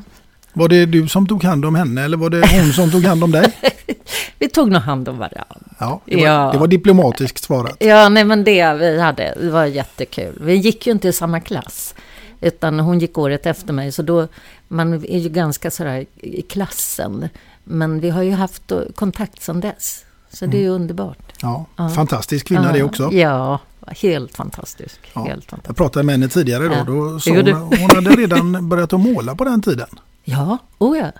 var 0.52 0.68
det 0.68 0.86
du 0.86 1.08
som 1.08 1.26
tog 1.26 1.44
hand 1.44 1.64
om 1.64 1.74
henne 1.74 2.04
eller 2.04 2.16
var 2.16 2.30
det 2.30 2.60
hon 2.60 2.72
som 2.72 2.90
tog 2.90 3.04
hand 3.04 3.24
om 3.24 3.30
dig? 3.30 3.52
vi 4.38 4.48
tog 4.48 4.70
nog 4.70 4.82
hand 4.82 5.08
om 5.08 5.18
varandra. 5.18 5.44
Ja, 5.78 6.00
det 6.04 6.16
var, 6.16 6.22
ja. 6.22 6.50
det 6.52 6.58
var 6.58 6.66
diplomatiskt 6.66 7.44
svarat. 7.44 7.76
Ja, 7.80 8.08
nej 8.08 8.24
men 8.24 8.44
det 8.44 8.74
vi 8.74 9.00
hade, 9.00 9.34
det 9.40 9.50
var 9.50 9.64
jättekul. 9.64 10.38
Vi 10.40 10.54
gick 10.54 10.86
ju 10.86 10.92
inte 10.92 11.08
i 11.08 11.12
samma 11.12 11.40
klass. 11.40 11.94
Utan 12.40 12.80
hon 12.80 12.98
gick 12.98 13.18
året 13.18 13.46
efter 13.46 13.72
mig, 13.72 13.92
så 13.92 14.02
då, 14.02 14.28
man 14.68 14.94
är 14.94 15.18
ju 15.18 15.28
ganska 15.28 15.70
sådär 15.70 16.06
i 16.16 16.42
klassen. 16.42 17.28
Men 17.64 18.00
vi 18.00 18.10
har 18.10 18.22
ju 18.22 18.32
haft 18.32 18.72
kontakt 18.94 19.42
sedan 19.42 19.60
dess. 19.60 20.04
Så 20.30 20.46
det 20.46 20.56
är 20.56 20.60
ju 20.60 20.68
mm. 20.68 20.82
underbart. 20.82 21.27
Ja, 21.42 21.66
ja. 21.76 21.88
Fantastisk 21.88 22.46
kvinna 22.46 22.66
ja. 22.66 22.72
det 22.72 22.82
också. 22.82 23.12
Ja, 23.12 23.60
helt 23.86 24.36
fantastisk. 24.36 25.00
Ja. 25.14 25.24
Helt 25.24 25.44
fantastisk. 25.44 25.68
Jag 25.68 25.76
pratade 25.76 26.02
med 26.04 26.12
henne 26.12 26.28
tidigare 26.28 26.68
då. 26.68 26.92
då 26.92 27.20
så 27.20 27.34
hon, 27.34 27.52
hon 27.52 27.90
hade 27.94 28.10
redan 28.10 28.68
börjat 28.68 28.92
att 28.92 29.00
måla 29.00 29.34
på 29.34 29.44
den 29.44 29.62
tiden. 29.62 29.88
Ja, 30.24 30.58
oh 30.78 30.98
ja. 30.98 31.12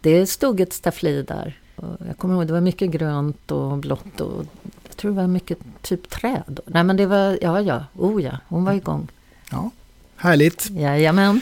Det 0.00 0.26
stod 0.26 0.60
ett 0.60 0.72
staffli 0.72 1.22
där. 1.22 1.58
Jag 2.06 2.18
kommer 2.18 2.34
ihåg 2.34 2.46
det 2.46 2.52
var 2.52 2.60
mycket 2.60 2.90
grönt 2.90 3.50
och 3.50 3.78
blått 3.78 4.20
och 4.20 4.44
jag 4.88 4.96
tror 4.96 5.10
det 5.10 5.16
var 5.16 5.26
mycket 5.26 5.58
typ 5.82 6.10
träd. 6.10 6.60
Nej 6.66 6.84
men 6.84 6.96
det 6.96 7.06
var, 7.06 7.38
ja 7.42 7.60
ja, 7.60 7.84
oh 7.94 8.22
ja, 8.22 8.38
hon 8.48 8.64
var 8.64 8.72
igång. 8.72 9.08
Ja, 9.50 9.70
härligt. 10.16 10.70
Jajamän. 10.70 11.40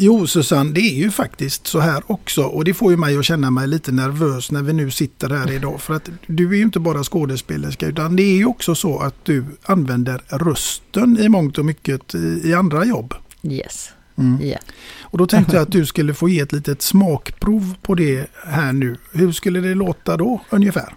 Jo 0.00 0.26
Susanne, 0.26 0.72
det 0.72 0.80
är 0.80 0.94
ju 0.94 1.10
faktiskt 1.10 1.66
så 1.66 1.80
här 1.80 2.02
också 2.06 2.42
och 2.42 2.64
det 2.64 2.74
får 2.74 2.90
ju 2.90 2.96
mig 2.96 3.18
att 3.18 3.24
känna 3.24 3.50
mig 3.50 3.68
lite 3.68 3.92
nervös 3.92 4.50
när 4.50 4.62
vi 4.62 4.72
nu 4.72 4.90
sitter 4.90 5.30
här 5.30 5.50
idag. 5.50 5.80
För 5.80 5.94
att 5.94 6.10
du 6.26 6.50
är 6.50 6.56
ju 6.56 6.62
inte 6.62 6.80
bara 6.80 7.04
skådespelerska 7.04 7.86
utan 7.86 8.16
det 8.16 8.22
är 8.22 8.36
ju 8.36 8.44
också 8.44 8.74
så 8.74 8.98
att 8.98 9.14
du 9.24 9.44
använder 9.62 10.20
rösten 10.28 11.18
i 11.18 11.28
mångt 11.28 11.58
och 11.58 11.64
mycket 11.64 12.14
i, 12.14 12.40
i 12.44 12.54
andra 12.54 12.84
jobb. 12.84 13.14
Yes. 13.42 13.90
Mm. 14.16 14.42
Yeah. 14.42 14.60
Och 15.00 15.18
då 15.18 15.26
tänkte 15.26 15.56
jag 15.56 15.62
att 15.62 15.72
du 15.72 15.86
skulle 15.92 16.14
få 16.14 16.28
ge 16.28 16.40
ett 16.40 16.52
litet 16.52 16.82
smakprov 16.82 17.74
på 17.82 17.94
det 17.94 18.26
här 18.46 18.72
nu. 18.72 18.96
Hur 19.12 19.32
skulle 19.32 19.60
det 19.60 19.74
låta 19.74 20.16
då 20.16 20.40
ungefär? 20.50 20.94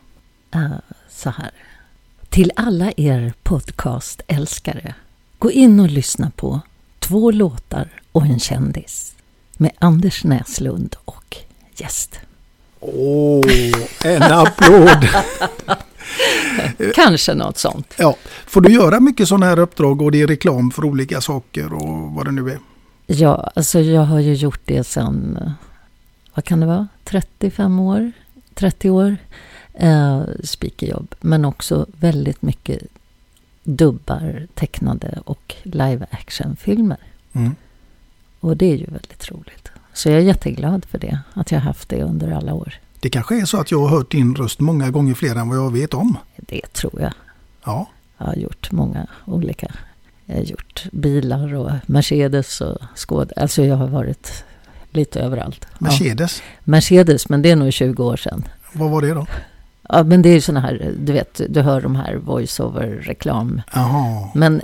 Uh, 0.56 0.76
så 1.10 1.30
här. 1.30 1.52
Till 2.30 2.52
alla 2.56 2.92
er 2.98 3.34
podcastälskare. 3.44 4.96
Gå 5.40 5.52
in 5.52 5.80
och 5.80 5.90
lyssna 5.90 6.32
på 6.36 6.62
Två 7.00 7.32
låtar 7.32 8.01
och 8.12 8.26
en 8.26 8.40
kändis 8.40 9.16
med 9.58 9.72
Anders 9.80 10.24
Näslund 10.24 10.96
och 11.06 11.38
gäst. 11.76 12.20
Åh, 12.80 13.40
oh, 13.40 14.06
en 14.06 14.22
applåd! 14.22 15.08
Kanske 16.96 17.34
något 17.34 17.58
sånt. 17.58 17.94
Ja. 17.98 18.16
Får 18.46 18.62
du 18.62 18.74
göra 18.74 19.00
mycket 19.00 19.28
sådana 19.28 19.46
här 19.46 19.60
uppdrag 19.60 20.02
och 20.02 20.12
det 20.12 20.22
är 20.22 20.28
reklam 20.28 20.72
för 20.72 20.86
olika 20.86 21.22
saker 21.22 21.74
och 21.74 22.12
vad 22.12 22.26
det 22.26 22.32
nu 22.32 22.50
är? 22.50 22.60
Ja, 23.08 23.52
alltså 23.56 23.80
jag 23.80 24.02
har 24.02 24.20
ju 24.20 24.34
gjort 24.34 24.62
det 24.66 24.84
sedan, 24.84 25.40
vad 26.34 26.46
kan 26.46 26.60
det 26.60 26.66
vara, 26.66 26.88
35 27.04 27.80
år, 27.80 28.12
30 28.54 28.90
år. 28.90 29.18
Eh, 29.74 30.22
speakerjobb, 30.44 31.16
men 31.22 31.46
också 31.46 31.86
väldigt 32.00 32.42
mycket 32.42 32.82
dubbar, 33.64 34.48
tecknade 34.54 35.20
och 35.26 35.56
live 35.64 36.06
action-filmer. 36.12 36.98
Mm. 37.34 37.56
Och 38.42 38.58
det 38.58 38.66
är 38.66 38.76
ju 38.76 38.86
väldigt 38.86 39.32
roligt. 39.32 39.72
Så 39.94 40.10
jag 40.10 40.18
är 40.18 40.24
jätteglad 40.24 40.86
för 40.86 40.98
det, 40.98 41.20
att 41.34 41.52
jag 41.52 41.60
har 41.60 41.66
haft 41.66 41.90
det 41.90 42.04
under 42.04 42.32
alla 42.32 42.54
år. 42.54 42.74
Det 43.00 43.10
kanske 43.10 43.42
är 43.42 43.46
så 43.46 43.60
att 43.60 43.72
jag 43.72 43.80
har 43.80 43.88
hört 43.88 44.12
din 44.12 44.36
röst 44.36 44.60
många 44.60 44.90
gånger 44.90 45.14
fler 45.14 45.36
än 45.36 45.50
vad 45.50 45.58
jag 45.58 45.74
vet 45.74 45.94
om. 45.94 46.18
Det 46.36 46.74
tror 46.74 47.02
jag. 47.02 47.14
Ja. 47.64 47.88
Jag 48.18 48.26
har 48.26 48.36
gjort 48.36 48.72
många 48.72 49.08
olika 49.26 49.72
jag 50.32 50.38
har 50.38 50.44
gjort 50.44 50.84
bilar 50.92 51.56
och 51.56 51.72
Mercedes 51.86 52.62
och 52.62 52.78
skåd. 52.96 53.34
Alltså 53.36 53.64
jag 53.64 53.76
har 53.76 53.88
varit 53.88 54.44
lite 54.92 55.20
överallt. 55.20 55.68
Mercedes? 55.80 56.42
Ja. 56.46 56.62
Mercedes, 56.64 57.30
men 57.30 57.42
det 57.42 57.52
är 57.52 57.56
nog 57.56 57.74
20 57.74 58.04
år 58.04 58.18
sedan. 58.18 58.48
Vad 58.74 58.92
var 58.92 59.02
det 59.02 59.14
då? 59.14 59.26
Ja, 59.90 60.04
men 60.04 60.22
det 60.22 60.30
är 60.30 60.34
ju 60.34 60.42
sådana 60.42 60.60
här, 60.60 60.94
du 61.00 61.14
vet, 61.14 61.42
du 61.50 61.62
hör 61.62 61.82
de 61.82 61.96
här 61.96 62.16
voice-over-reklam. 62.16 63.62
Men, 64.36 64.62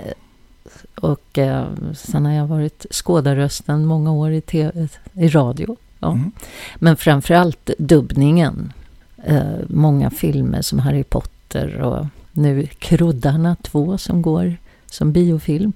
och 0.98 1.38
eh, 1.38 1.66
sen 1.94 2.26
har 2.26 2.32
jag 2.32 2.46
varit 2.46 2.86
skådarrösten 2.90 3.86
många 3.86 4.12
år 4.12 4.32
i, 4.32 4.40
TV, 4.40 4.88
i 5.12 5.28
radio. 5.28 5.76
Ja. 5.98 6.12
Mm. 6.12 6.32
Men 6.76 6.96
framförallt 6.96 7.70
dubbningen. 7.78 8.72
Eh, 9.24 9.42
många 9.68 10.10
filmer 10.10 10.62
som 10.62 10.78
Harry 10.78 11.04
Potter 11.04 11.80
och 11.80 12.06
nu 12.32 12.66
Kruddarna 12.66 13.56
2 13.62 13.98
som 13.98 14.22
går 14.22 14.56
som 14.86 15.12
biofilm. 15.12 15.72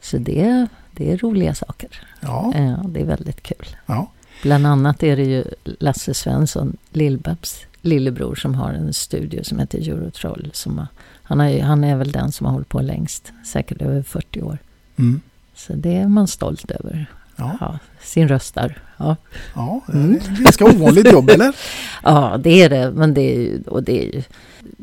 Så 0.00 0.18
det, 0.18 0.66
det 0.92 1.12
är 1.12 1.18
roliga 1.18 1.54
saker. 1.54 1.90
Ja. 2.20 2.52
ja. 2.54 2.88
Det 2.88 3.00
är 3.00 3.04
väldigt 3.04 3.42
kul. 3.42 3.66
Ja. 3.86 4.10
Bland 4.42 4.66
annat 4.66 5.02
är 5.02 5.16
det 5.16 5.24
ju 5.24 5.44
Lasse 5.64 6.14
Svensson, 6.14 6.76
Lill-Babs 6.92 7.64
lillebror, 7.82 8.34
som 8.34 8.54
har 8.54 8.70
en 8.70 8.92
studio 8.92 9.44
som 9.44 9.58
heter 9.58 9.88
Eurotroll. 9.88 10.50
Som 10.52 10.86
han, 11.22 11.40
har, 11.40 11.60
han 11.60 11.84
är 11.84 11.96
väl 11.96 12.12
den 12.12 12.32
som 12.32 12.46
har 12.46 12.52
hållit 12.52 12.68
på 12.68 12.80
längst, 12.80 13.32
säkert 13.44 13.82
över 13.82 14.02
40 14.02 14.42
år. 14.42 14.58
Mm. 14.96 15.20
Så 15.54 15.72
det 15.72 15.96
är 15.96 16.08
man 16.08 16.28
stolt 16.28 16.70
över. 16.70 17.06
Ja. 17.36 17.56
ja 17.60 17.78
sin 18.02 18.28
röst 18.28 18.54
där. 18.54 18.78
Ja, 18.96 19.16
ja 19.54 19.80
det 19.86 19.98
är 19.98 20.42
ganska 20.42 20.64
ovanligt 20.64 21.12
jobb, 21.12 21.30
eller? 21.30 21.54
Ja, 22.02 22.40
det 22.42 22.62
är 22.62 22.70
det. 22.70 22.90
Men 22.90 23.14
det 23.14 23.36
är, 23.36 23.68
och 23.68 23.82
det 23.82 24.16
är 24.16 24.24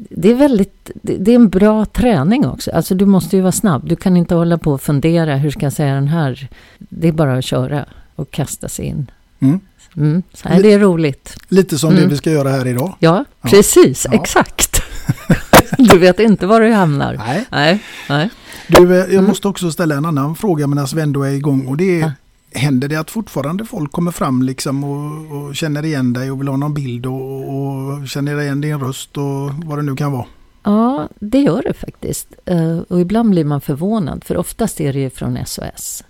det 0.10 0.32
är 0.32 0.36
väldigt, 0.36 0.92
det 0.94 1.32
är 1.32 1.36
en 1.36 1.50
bra 1.50 1.86
träning 1.86 2.48
också. 2.48 2.72
Alltså 2.72 2.96
du 2.96 3.06
måste 3.06 3.36
ju 3.36 3.42
vara 3.42 3.52
snabb. 3.52 3.88
Du 3.90 3.96
kan 3.96 4.18
inte 4.18 4.36
hålla 4.36 4.58
på 4.58 4.72
och 4.72 4.82
fundera, 4.82 5.36
hur 5.36 5.52
ska 5.52 5.66
jag 5.66 5.74
säga 5.74 5.94
den 5.94 6.08
här? 6.08 6.48
Det 6.78 7.08
är 7.08 7.12
bara 7.12 7.38
att 7.38 7.46
köra 7.46 7.86
och 8.16 8.32
kasta 8.32 8.70
sig 8.70 8.86
in. 8.86 9.12
Mm. 9.40 9.60
Mm, 9.98 10.24
så 10.34 10.50
här, 10.50 10.64
det 10.64 10.74
är 10.74 10.80
roligt. 10.80 11.38
Lite 11.48 11.78
som 11.78 11.90
mm. 11.90 12.04
det 12.04 12.10
vi 12.10 12.18
ska 12.18 12.32
göra 12.32 12.50
här 12.50 12.68
idag. 12.68 12.96
Ja, 13.00 13.26
ja. 13.42 13.50
precis, 13.50 14.06
ja. 14.12 14.22
exakt. 14.22 14.82
du 15.78 15.98
vet 15.98 16.20
inte 16.20 16.48
var 16.48 16.62
du 16.62 16.72
hamnar. 16.72 17.16
Nej. 17.18 17.46
nej, 17.52 17.84
nej. 18.10 18.30
Du, 18.68 19.02
eh, 19.02 19.14
jag 19.14 19.24
måste 19.24 19.48
också 19.48 19.72
ställa 19.72 19.96
en 19.96 20.06
annan 20.06 20.36
fråga 20.36 20.68
medan 20.68 20.88
vi 20.96 21.02
ändå 21.02 21.24
är 21.24 21.32
igång. 21.32 21.68
Och 21.68 21.78
det 21.78 22.02
är, 22.02 22.02
ja. 22.02 22.12
Händer 22.54 22.88
det 22.88 22.96
att 22.96 23.12
fortfarande 23.12 23.66
folk 23.66 23.92
kommer 23.92 24.12
fram 24.12 24.44
liksom 24.44 24.84
och, 24.84 25.38
och 25.38 25.56
känner 25.56 25.86
igen 25.86 26.14
dig 26.14 26.32
och 26.32 26.42
vill 26.42 26.48
ha 26.48 26.58
någon 26.58 26.74
bild 26.74 27.06
och, 27.06 27.56
och, 27.56 28.08
känner 28.08 28.42
igen 28.42 28.62
din 28.62 28.80
röst 28.80 29.18
och 29.18 29.54
vad 29.66 29.78
det 29.78 29.82
nu 29.82 29.96
kan 29.96 30.12
vara? 30.12 30.26
Ja, 30.64 31.10
det 31.20 31.40
gör 31.40 31.64
det 31.64 31.74
faktiskt. 31.74 32.28
Eh, 32.46 32.78
och 32.78 33.02
ibland 33.02 33.30
blir 33.30 33.46
man 33.46 33.62
förvånad, 33.62 34.24
för 34.24 34.38
oftast 34.38 34.82
är 34.82 34.94
det 34.94 35.00
ju 35.00 35.10
från 35.10 35.38
SOS. 35.46 36.04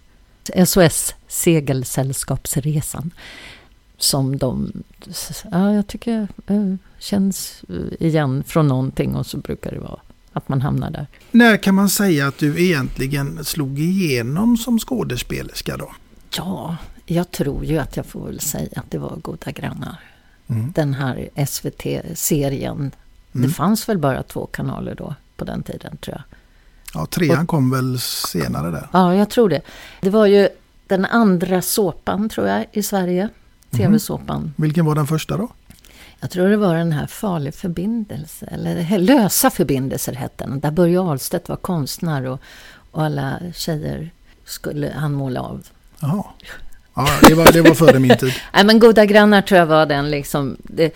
SOS 0.65 1.15
Segelsällskapsresan. 1.27 3.11
Som 3.99 4.37
de, 4.37 4.71
ja, 5.51 5.73
jag 5.73 5.87
tycker 5.87 6.27
eh, 6.47 6.75
känns 6.99 7.61
igen 7.99 8.43
från 8.47 8.67
någonting 8.67 9.15
och 9.15 9.25
så 9.25 9.37
brukar 9.37 9.71
det 9.71 9.79
vara 9.79 9.99
att 10.33 10.49
man 10.49 10.61
hamnar 10.61 10.91
där. 10.91 11.07
När 11.31 11.57
kan 11.57 11.75
man 11.75 11.89
säga 11.89 12.27
att 12.27 12.37
du 12.37 12.63
egentligen 12.63 13.45
slog 13.45 13.79
igenom 13.79 14.57
som 14.57 14.79
skådespelerska 14.79 15.77
då? 15.77 15.91
Ja, 16.35 16.77
jag 17.05 17.31
tror 17.31 17.65
ju 17.65 17.77
att 17.77 17.97
jag 17.97 18.05
får 18.05 18.25
väl 18.25 18.39
säga 18.39 18.69
att 18.75 18.91
det 18.91 18.97
var 18.97 19.15
Goda 19.21 19.51
grannar. 19.51 19.99
Mm. 20.47 20.71
Den 20.75 20.93
här 20.93 21.29
SVT-serien. 21.47 22.77
Mm. 22.77 22.91
Det 23.31 23.49
fanns 23.49 23.89
väl 23.89 23.97
bara 23.97 24.23
två 24.23 24.45
kanaler 24.45 24.95
då 24.95 25.15
på 25.35 25.45
den 25.45 25.63
tiden 25.63 25.97
tror 25.97 26.15
jag. 26.15 26.23
Ja, 26.93 27.05
trean 27.05 27.39
Och, 27.39 27.47
kom 27.47 27.71
väl 27.71 27.99
senare 27.99 28.71
där. 28.71 28.87
Ja, 28.93 29.15
jag 29.15 29.29
tror 29.29 29.49
det. 29.49 29.61
Det 30.01 30.09
var 30.09 30.25
ju 30.25 30.49
den 30.87 31.05
andra 31.05 31.61
såpan 31.61 32.29
tror 32.29 32.47
jag 32.47 32.65
i 32.71 32.83
Sverige. 32.83 33.29
TV-såpan. 33.71 34.37
Mm. 34.37 34.53
Vilken 34.55 34.85
var 34.85 34.95
den 34.95 35.07
första 35.07 35.37
då? 35.37 35.49
Jag 36.19 36.31
tror 36.31 36.49
det 36.49 36.57
var 36.57 36.75
den 36.75 36.91
här 36.91 37.07
Farlig 37.07 37.53
förbindelse, 37.53 38.45
eller 38.45 38.97
Lösa 38.97 39.49
förbindelser 39.49 40.13
hette 40.13 40.43
den. 40.43 40.59
Där 40.59 40.71
Börje 40.71 41.01
Ahlstedt 41.01 41.49
var 41.49 41.55
konstnär 41.55 42.25
och, 42.25 42.41
och 42.91 43.03
alla 43.03 43.39
tjejer 43.53 44.11
skulle 44.45 44.93
han 44.95 45.13
måla 45.13 45.41
av. 45.41 45.67
Jaha. 45.99 46.23
Ja, 46.95 47.07
det 47.27 47.33
var, 47.33 47.51
det 47.51 47.61
var 47.61 47.75
före 47.75 47.99
min 47.99 48.17
tid. 48.17 48.33
Nej, 48.53 48.65
men 48.65 48.79
Goda 48.79 49.05
grannar 49.05 49.41
tror 49.41 49.59
jag 49.59 49.65
var 49.65 49.85
den 49.85 50.11
liksom. 50.11 50.57
Det, 50.63 50.93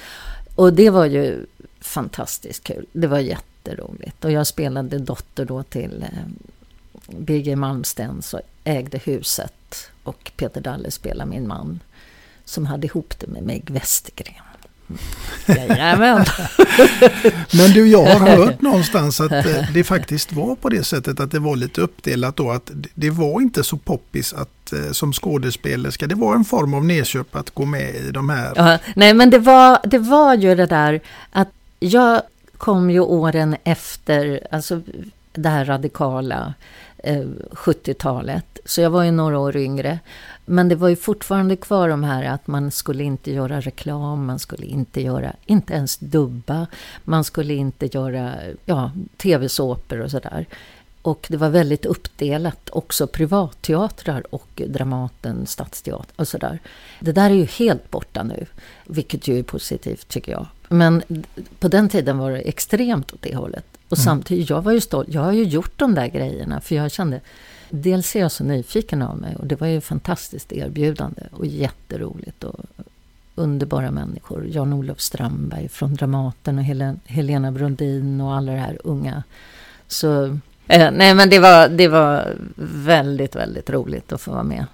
och 0.56 0.74
det 0.74 0.90
var 0.90 1.06
ju 1.06 1.46
fantastiskt 1.80 2.64
kul. 2.64 2.86
Det 2.94 3.08
var 3.08 3.20
jätteroligt. 3.20 4.26
Och 4.26 4.32
jag 4.32 4.48
spelade 4.48 5.00
dotter 5.00 5.46
då 5.46 5.64
till 5.64 6.06
eh, 6.12 7.18
Birger 7.18 7.56
Malmsten 7.56 8.22
som 8.22 8.40
ägde 8.64 8.98
huset. 8.98 9.92
Och 10.04 10.32
Peter 10.38 10.62
Dalle 10.62 10.92
spelade 10.92 11.30
min 11.30 11.48
man. 11.48 11.80
Som 12.46 12.66
hade 12.66 12.88
ihop 12.88 13.14
det 13.20 13.28
med 13.28 13.44
Meg 13.44 13.70
Westergren. 13.72 14.44
Jajamän. 15.48 16.26
Men 17.54 17.72
du, 17.74 17.88
jag 17.88 18.06
har 18.06 18.36
hört 18.38 18.62
någonstans 18.62 19.22
att 19.22 19.32
eh, 19.32 19.74
det 19.74 19.84
faktiskt 19.84 20.34
var 20.34 20.56
på 20.56 20.70
det 20.70 20.84
sättet 20.84 21.20
att 21.20 21.32
det 21.32 21.40
var 21.40 21.56
lite 21.56 21.82
uppdelat 21.82 22.36
då. 22.36 22.52
Att 22.52 22.72
det 22.94 23.10
var 23.10 23.42
inte 23.42 23.64
så 23.64 23.78
poppis 23.78 24.34
att 24.34 24.74
eh, 24.74 24.92
som 24.92 25.14
skådespelerska. 25.14 26.08
Det 26.08 26.16
var 26.16 26.36
en 26.36 26.46
form 26.46 26.74
av 26.74 26.86
nedköp 26.86 27.36
att 27.36 27.50
gå 27.50 27.66
med 27.66 27.96
i 27.96 28.12
de 28.12 28.30
här. 28.30 28.54
Ja, 28.56 28.78
nej, 28.96 29.14
men 29.14 29.30
det 29.30 29.40
var, 29.40 29.80
det 29.84 30.00
var 30.00 30.36
ju 30.36 30.56
det 30.56 30.66
där 30.66 31.02
att 31.32 31.50
jag 31.80 32.22
kom 32.58 32.90
ju 32.90 33.00
åren 33.00 33.56
efter, 33.64 34.48
alltså 34.52 34.82
det 35.34 35.50
här 35.50 35.66
radikala 35.66 36.54
eh, 37.04 37.26
70-talet. 37.52 38.60
Så 38.66 38.82
jag 38.82 38.90
var 38.90 39.04
ju 39.04 39.12
några 39.12 39.40
år 39.40 39.58
yngre. 39.58 40.00
Men 40.46 40.70
det 40.70 40.76
var 40.76 40.90
ju 40.90 40.96
fortfarande 40.96 41.56
kvar 41.56 41.90
de 41.90 42.04
här 42.04 42.24
att 42.24 42.48
man 42.48 42.72
skulle 42.72 43.04
inte 43.04 43.32
göra 43.32 43.62
reklam, 43.62 44.26
man 44.26 44.40
skulle 44.40 44.66
inte 44.66 45.02
göra, 45.02 45.34
inte 45.46 45.74
ens 45.74 45.98
dubba, 45.98 46.68
man 47.04 47.24
skulle 47.24 47.54
inte 47.54 47.86
göra 47.98 48.34
ja, 48.66 48.92
tv-såpor 49.18 50.02
och 50.02 50.12
sådär. 50.12 50.46
Och 51.02 51.28
det 51.30 51.38
var 51.38 51.50
väldigt 51.50 51.86
uppdelat, 51.86 52.70
också 52.70 53.08
privatteatrar 53.08 54.36
och 54.36 54.62
Dramaten, 54.68 55.46
Stadsteatern 55.48 56.16
och 56.16 56.28
sådär. 56.28 56.60
Det 57.00 57.12
där 57.12 57.30
är 57.30 57.36
ju 57.36 57.46
helt 57.46 57.92
borta 57.92 58.24
nu, 58.24 58.46
vilket 58.86 59.28
ju 59.28 59.40
är 59.40 59.44
positivt 59.44 60.08
tycker 60.08 60.32
jag. 60.32 60.48
Men 60.70 61.04
på 61.60 61.68
den 61.68 61.90
tiden 61.90 62.18
var 62.18 62.32
det 62.32 62.40
extremt 62.40 63.14
åt 63.14 63.22
det 63.22 63.36
hållet. 63.36 63.66
Och 63.94 64.00
mm. 64.00 64.06
samtidigt, 64.06 64.50
jag 64.50 64.62
var 64.62 64.72
ju 64.72 64.82
stolt, 64.82 65.08
jag 65.12 65.22
har 65.22 65.32
ju 65.32 65.44
gjort 65.44 65.80
de 65.80 65.96
där 65.96 66.08
grejerna 66.08 66.62
för 66.62 66.76
jag 66.76 66.92
kände 66.92 67.22
dels 67.70 68.16
är 68.16 68.20
jag 68.20 68.32
så 68.32 68.44
nyfiken 68.44 69.02
av 69.02 69.18
mig 69.18 69.36
och 69.36 69.48
det 69.48 69.62
var 69.62 69.68
ju 69.68 69.82
fantastiskt 69.82 70.52
erbjudande 70.52 71.22
och 71.32 71.46
jätteroligt 71.46 72.44
och 72.44 72.60
underbara 73.36 73.92
människor. 73.92 74.46
Jan-Olof 74.48 75.00
Strandberg 75.00 75.70
från 75.70 75.96
Dramaten 75.96 76.58
och 76.58 76.64
Helen, 76.64 77.00
Helena 77.06 77.52
Brundin 77.52 78.22
och 78.22 78.36
alla 78.36 78.52
det 78.52 78.58
här 78.58 78.78
unga. 78.84 79.24
Så 79.88 80.26
eh, 80.68 80.92
nej 80.92 81.16
men 81.16 81.30
det 81.30 81.40
var, 81.40 81.70
det 81.70 81.88
var 81.88 82.36
väldigt, 82.86 83.36
väldigt 83.36 83.70
roligt 83.70 84.12
att 84.12 84.22
få 84.22 84.32
vara 84.32 84.44
med. 84.44 84.66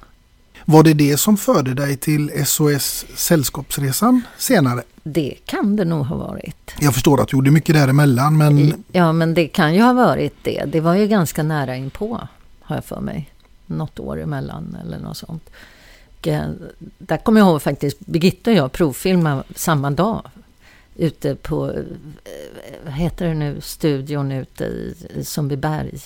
Var 0.66 0.84
det 0.84 0.94
det 0.94 1.18
som 1.18 1.38
förde 1.38 1.74
dig 1.74 1.98
till 1.98 2.46
SOS 2.46 3.06
Sällskapsresan 3.16 4.22
senare? 4.38 4.84
Det 5.14 5.36
kan 5.46 5.76
det 5.76 5.86
nog 5.86 6.06
ha 6.06 6.16
varit. 6.16 6.74
Jag 6.80 6.94
förstår 6.94 7.22
att 7.22 7.28
du 7.28 7.38
gjorde 7.38 7.52
mycket 7.52 7.76
däremellan 7.76 8.38
men... 8.38 8.84
Ja 8.92 9.12
men 9.12 9.34
det 9.34 9.48
kan 9.48 9.74
ju 9.74 9.82
ha 9.82 9.94
varit 9.94 10.36
det. 10.44 10.64
Det 10.68 10.80
var 10.80 10.96
ju 10.96 11.08
ganska 11.08 11.44
nära 11.44 11.76
inpå 11.76 12.20
har 12.70 12.76
jag 12.76 12.86
för 12.86 13.02
mig. 13.02 13.30
Något 13.66 14.00
år 14.00 14.22
emellan 14.22 14.78
eller 14.84 15.00
något 15.00 15.18
sånt. 15.18 15.50
Och, 16.20 16.28
eh, 16.28 16.50
där 16.98 17.18
kommer 17.18 17.40
jag 17.40 17.50
ihåg 17.50 17.62
faktiskt, 17.62 18.00
Birgitta 18.00 18.52
och 18.52 18.58
jag 18.58 18.72
provfilmade 18.72 19.44
samma 19.56 19.92
dag. 19.92 20.22
Ute 20.96 21.36
på, 21.36 21.72
eh, 21.72 21.84
vad 22.86 22.94
heter 22.94 23.28
det 23.28 23.34
nu, 23.34 23.62
studion 23.62 24.32
ute 24.32 24.64
i, 24.64 24.96
i 25.16 25.24
Sundbyberg. 25.24 26.00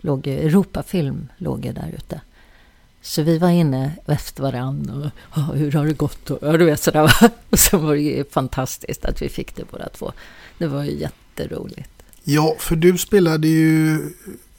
Låg, 0.00 0.26
Europafilm 0.26 1.28
låg 1.36 1.64
ju 1.64 1.72
där 1.72 1.94
ute. 1.96 2.20
Så 3.02 3.22
vi 3.22 3.38
var 3.38 3.50
inne 3.50 3.92
efter 4.06 4.42
varandra 4.42 5.10
och 5.20 5.56
hur 5.56 5.72
har 5.72 5.86
det 5.86 5.92
gått? 5.92 6.30
Och, 6.30 6.38
ja, 6.42 6.56
du 6.56 6.64
vet 6.64 6.82
sådär. 6.82 7.12
Och 7.50 7.58
så 7.58 7.78
var 7.78 7.96
det 7.96 8.32
fantastiskt 8.32 9.04
att 9.04 9.22
vi 9.22 9.28
fick 9.28 9.56
det 9.56 9.64
båda 9.70 9.88
två. 9.88 10.12
Det 10.58 10.66
var 10.66 10.84
ju 10.84 10.98
jätteroligt. 10.98 11.90
Ja, 12.24 12.56
för 12.58 12.76
du 12.76 12.98
spelade 12.98 13.48
ju 13.48 13.98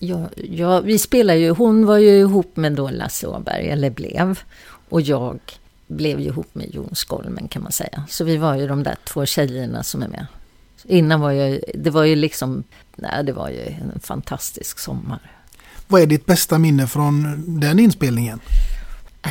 Ja, 0.04 0.30
ja, 0.36 0.80
vi 0.80 1.00
spelar 1.00 1.34
ju, 1.34 1.50
hon 1.50 1.86
var 1.86 1.98
ju 1.98 2.20
ihop 2.20 2.58
med 2.58 2.74
då 2.74 2.90
Lasse 2.90 3.28
Åberg, 3.28 3.70
eller 3.70 3.90
blev. 3.90 4.40
Och 4.90 5.02
jag 5.02 5.40
blev 5.88 6.20
ju 6.20 6.26
ihop 6.26 6.56
med 6.56 6.76
Jon 6.76 6.96
Skolmen 6.96 7.48
kan 7.48 7.64
man 7.64 7.72
säga. 7.72 8.04
Så 8.10 8.24
vi 8.24 8.38
var 8.38 8.56
ju 8.56 8.68
de 8.68 8.84
där 8.84 8.96
två 9.04 9.26
tjejerna 9.26 9.84
som 9.84 10.04
är 10.04 10.08
med. 10.08 10.26
Innan 10.84 11.22
var 11.22 11.32
jag, 11.32 11.60
det 11.76 11.90
var 11.90 12.04
ju 12.04 12.16
liksom, 12.16 12.64
nej 12.96 13.24
det 13.24 13.34
var 13.34 13.50
ju 13.50 13.60
en 13.60 14.00
fantastisk 14.00 14.80
sommar. 14.80 15.20
Vad 15.92 16.02
är 16.02 16.06
ditt 16.06 16.26
bästa 16.26 16.58
minne 16.58 16.88
från 16.88 17.44
den 17.60 17.80
inspelningen? 17.80 18.40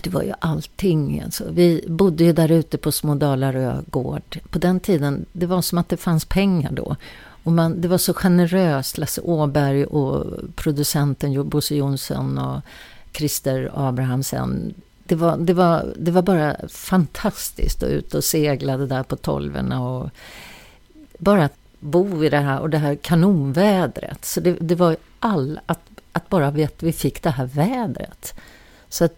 Det 0.03 0.11
var 0.11 0.23
ju 0.23 0.33
allting. 0.39 1.21
Alltså. 1.25 1.45
Vi 1.51 1.85
bodde 1.89 2.25
ju 2.25 2.33
där 2.33 2.51
ute 2.51 2.79
på 2.79 2.93
Små 2.93 3.15
Dalarö 3.15 3.83
gård. 3.87 4.39
På 4.51 4.59
den 4.59 4.81
tiden, 4.81 5.27
det 5.33 5.47
var 5.47 5.63
som 5.63 5.79
att 5.79 5.89
det 5.89 5.97
fanns 5.97 6.25
pengar 6.25 6.73
då. 6.73 6.97
Och 7.45 7.53
man, 7.53 7.81
det 7.81 7.89
var 7.89 7.99
så 7.99 8.15
generöst. 8.15 8.99
Lasse 8.99 9.21
Åberg 9.21 9.85
och 9.85 10.27
producenten 10.57 11.49
Bosse 11.49 11.75
Jonsson 11.75 12.39
och 12.39 12.61
Christer 13.13 13.71
Abrahamsen. 13.75 14.75
Det 15.05 15.15
var, 15.15 15.37
det, 15.37 15.55
var, 15.55 15.95
det 15.97 16.11
var 16.11 16.23
bara 16.23 16.57
fantastiskt 16.69 17.83
att 17.83 17.89
ut 17.89 18.15
och 18.15 18.25
segla 18.25 18.77
det 18.77 18.87
där 18.87 19.03
på 19.03 19.17
tolvorna 19.17 19.89
och 19.89 20.11
bara 21.19 21.45
att 21.45 21.57
bo 21.81 22.25
i 22.25 22.29
det 22.29 22.39
här 22.39 22.61
och 22.61 22.71
det 22.71 22.79
här 22.79 22.95
kanonvädret. 22.95 24.25
Så 24.25 24.41
det, 24.41 24.57
det 24.61 24.75
var 24.75 24.97
all, 25.21 25.61
att, 25.67 25.81
att 26.13 26.29
bara 26.29 26.51
vi, 26.51 26.65
att 26.65 26.83
vi 26.83 26.93
fick 26.93 27.23
det 27.23 27.31
här 27.31 27.47
vädret. 27.47 28.35
Så 28.89 29.05
att, 29.05 29.15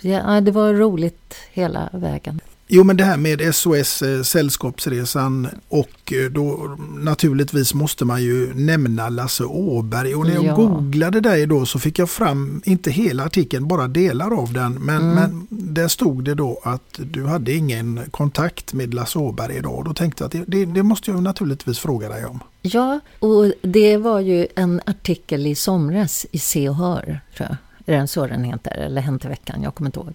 ja, 0.00 0.40
det 0.40 0.50
var 0.50 0.72
roligt 0.72 1.34
hela 1.52 1.88
vägen. 1.92 2.40
Jo 2.68 2.84
men 2.84 2.96
det 2.96 3.04
här 3.04 3.16
med 3.16 3.54
SOS 3.54 4.02
eh, 4.02 4.22
Sällskapsresan 4.22 5.48
och 5.68 6.12
eh, 6.12 6.30
då 6.30 6.76
naturligtvis 6.96 7.74
måste 7.74 8.04
man 8.04 8.22
ju 8.22 8.54
nämna 8.54 9.08
Lasse 9.08 9.44
Åberg 9.44 10.14
och 10.14 10.26
när 10.26 10.34
jag 10.34 10.44
ja. 10.44 10.54
googlade 10.54 11.20
dig 11.20 11.46
då 11.46 11.66
så 11.66 11.78
fick 11.78 11.98
jag 11.98 12.10
fram, 12.10 12.62
inte 12.64 12.90
hela 12.90 13.24
artikeln, 13.24 13.68
bara 13.68 13.88
delar 13.88 14.38
av 14.38 14.52
den. 14.52 14.72
Men, 14.72 15.02
mm. 15.02 15.14
men 15.14 15.46
där 15.50 15.88
stod 15.88 16.24
det 16.24 16.34
då 16.34 16.60
att 16.62 17.00
du 17.12 17.26
hade 17.26 17.52
ingen 17.52 18.00
kontakt 18.10 18.72
med 18.72 18.94
Lasse 18.94 19.18
Åberg 19.18 19.56
idag. 19.56 19.84
Då 19.84 19.94
tänkte 19.94 20.24
jag 20.24 20.26
att 20.26 20.32
det, 20.32 20.58
det, 20.58 20.64
det 20.64 20.82
måste 20.82 21.10
jag 21.10 21.22
naturligtvis 21.22 21.78
fråga 21.78 22.08
dig 22.08 22.24
om. 22.24 22.40
Ja, 22.62 23.00
och 23.18 23.52
det 23.62 23.96
var 23.96 24.20
ju 24.20 24.46
en 24.56 24.80
artikel 24.86 25.46
i 25.46 25.54
somras 25.54 26.26
i 26.32 26.38
Se 26.38 26.68
och 26.68 26.76
Hör, 26.76 27.20
tror 27.36 27.48
jag. 27.48 27.56
Är 27.86 28.00
det 28.00 28.06
så 28.06 28.26
den 28.26 28.44
heter? 28.44 28.70
Eller 28.70 29.00
Hänt 29.00 29.24
i 29.24 29.28
veckan, 29.28 29.62
jag 29.62 29.74
kommer 29.74 29.88
inte 29.88 29.98
ihåg. 29.98 30.14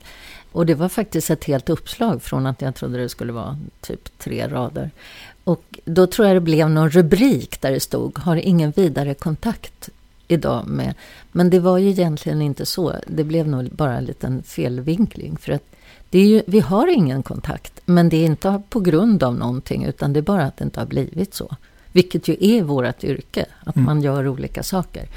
Och 0.51 0.65
det 0.65 0.75
var 0.75 0.89
faktiskt 0.89 1.29
ett 1.29 1.43
helt 1.43 1.69
uppslag 1.69 2.21
från 2.21 2.45
att 2.45 2.61
jag 2.61 2.75
trodde 2.75 2.97
det 2.97 3.09
skulle 3.09 3.33
vara 3.33 3.59
typ 3.81 4.17
tre 4.17 4.47
rader. 4.47 4.91
Och 5.43 5.79
då 5.85 6.07
tror 6.07 6.27
jag 6.27 6.35
det 6.35 6.41
blev 6.41 6.69
någon 6.69 6.89
rubrik 6.89 7.61
där 7.61 7.71
det 7.71 7.79
stod 7.79 8.19
Har 8.19 8.35
ingen 8.35 8.71
vidare 8.71 9.13
kontakt 9.13 9.89
idag 10.27 10.67
med... 10.67 10.93
Men 11.31 11.49
det 11.49 11.59
var 11.59 11.77
ju 11.77 11.89
egentligen 11.89 12.41
inte 12.41 12.65
så. 12.65 12.95
Det 13.07 13.23
blev 13.23 13.47
nog 13.47 13.69
bara 13.71 13.97
en 13.97 14.05
liten 14.05 14.43
felvinkling. 14.43 15.37
För 15.37 15.51
att 15.51 15.63
det 16.09 16.19
är 16.19 16.25
ju, 16.25 16.41
vi 16.47 16.59
har 16.59 16.87
ingen 16.87 17.23
kontakt, 17.23 17.81
men 17.85 18.09
det 18.09 18.17
är 18.17 18.25
inte 18.25 18.61
på 18.69 18.79
grund 18.79 19.23
av 19.23 19.35
någonting, 19.35 19.85
utan 19.85 20.13
det 20.13 20.19
är 20.19 20.21
bara 20.21 20.43
att 20.43 20.57
det 20.57 20.63
inte 20.63 20.79
har 20.79 20.87
blivit 20.87 21.33
så. 21.33 21.55
Vilket 21.91 22.27
ju 22.27 22.37
är 22.39 22.63
vårt 22.63 23.03
yrke, 23.03 23.45
att 23.63 23.75
mm. 23.75 23.85
man 23.85 24.01
gör 24.01 24.27
olika 24.27 24.63
saker. 24.63 25.07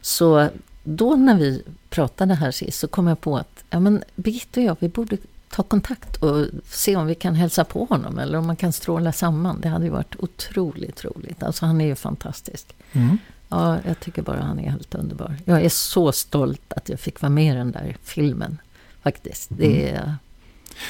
Så 0.00 0.48
då 0.96 1.16
när 1.16 1.34
vi 1.38 1.62
pratade 1.90 2.34
här 2.34 2.50
sist 2.50 2.78
så 2.78 2.88
kom 2.88 3.06
jag 3.06 3.20
på 3.20 3.36
att 3.38 3.64
ja, 3.70 3.80
men 3.80 4.04
Birgitta 4.14 4.60
och 4.60 4.66
jag, 4.66 4.76
vi 4.80 4.88
borde 4.88 5.16
ta 5.50 5.62
kontakt 5.62 6.16
och 6.16 6.46
se 6.70 6.96
om 6.96 7.06
vi 7.06 7.14
kan 7.14 7.34
hälsa 7.34 7.64
på 7.64 7.84
honom 7.84 8.18
eller 8.18 8.38
om 8.38 8.46
man 8.46 8.56
kan 8.56 8.72
stråla 8.72 9.12
samman. 9.12 9.60
Det 9.60 9.68
hade 9.68 9.84
ju 9.84 9.90
varit 9.90 10.14
otroligt 10.18 11.04
roligt. 11.04 11.42
Alltså 11.42 11.66
han 11.66 11.80
är 11.80 11.86
ju 11.86 11.94
fantastisk. 11.94 12.66
Mm. 12.92 13.18
Ja, 13.48 13.76
jag 13.86 14.00
tycker 14.00 14.22
bara 14.22 14.40
han 14.42 14.58
är 14.58 14.70
helt 14.70 14.94
underbar. 14.94 15.36
Jag 15.44 15.62
är 15.64 15.68
så 15.68 16.12
stolt 16.12 16.72
att 16.72 16.88
jag 16.88 17.00
fick 17.00 17.22
vara 17.22 17.30
med 17.30 17.54
i 17.54 17.56
den 17.56 17.72
där 17.72 17.96
filmen. 18.04 18.58
Faktiskt. 19.02 19.48
Det 19.50 19.90
är... 19.90 20.14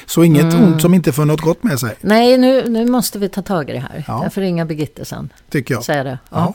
Så 0.06 0.24
inget 0.24 0.54
Mm. 0.54 0.64
ont 0.64 0.82
som 0.82 0.94
inte 0.94 1.12
för 1.12 1.24
något 1.24 1.40
gott 1.40 1.62
med 1.62 1.80
sig, 1.80 1.96
Nej, 2.00 2.38
nu, 2.38 2.68
nu 2.68 2.86
måste 2.86 3.18
vi 3.18 3.28
ta 3.28 3.42
tag 3.42 3.70
i 3.70 3.72
det 3.72 3.78
här. 3.78 4.04
Ja. 4.08 4.30
Får 4.30 4.40
ringa 4.40 4.64
Birgitte 4.64 5.04
sen. 5.04 5.32
tycker 5.50 5.74
jag. 5.74 5.84
Säger 5.84 6.04
det. 6.04 6.18
Ja. 6.30 6.54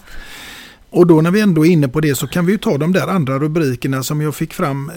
Och 0.94 1.08
då 1.08 1.22
när 1.22 1.32
vi 1.32 1.42
ändå 1.42 1.66
är 1.66 1.70
inne 1.70 1.88
på 1.88 2.00
det 2.00 2.16
så 2.16 2.28
kan 2.28 2.46
vi 2.46 2.52
ju 2.52 2.58
ta 2.58 2.78
de 2.78 2.94
där 2.94 3.08
andra 3.08 3.40
rubrikerna 3.40 4.04
som 4.04 4.22
jag 4.22 4.36
fick 4.36 4.54
fram 4.54 4.90
eh, 4.90 4.96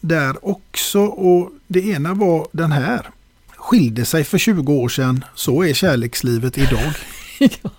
där 0.00 0.48
också. 0.48 1.00
Och 1.00 1.50
det 1.66 1.80
ena 1.80 2.14
var 2.14 2.48
den 2.52 2.72
här. 2.72 3.10
Skilde 3.56 4.04
sig 4.04 4.24
för 4.24 4.38
20 4.38 4.72
år 4.72 4.88
sedan, 4.88 5.24
så 5.34 5.64
är 5.64 5.74
kärlekslivet 5.74 6.58
idag. 6.58 6.92
ja. 7.38 7.70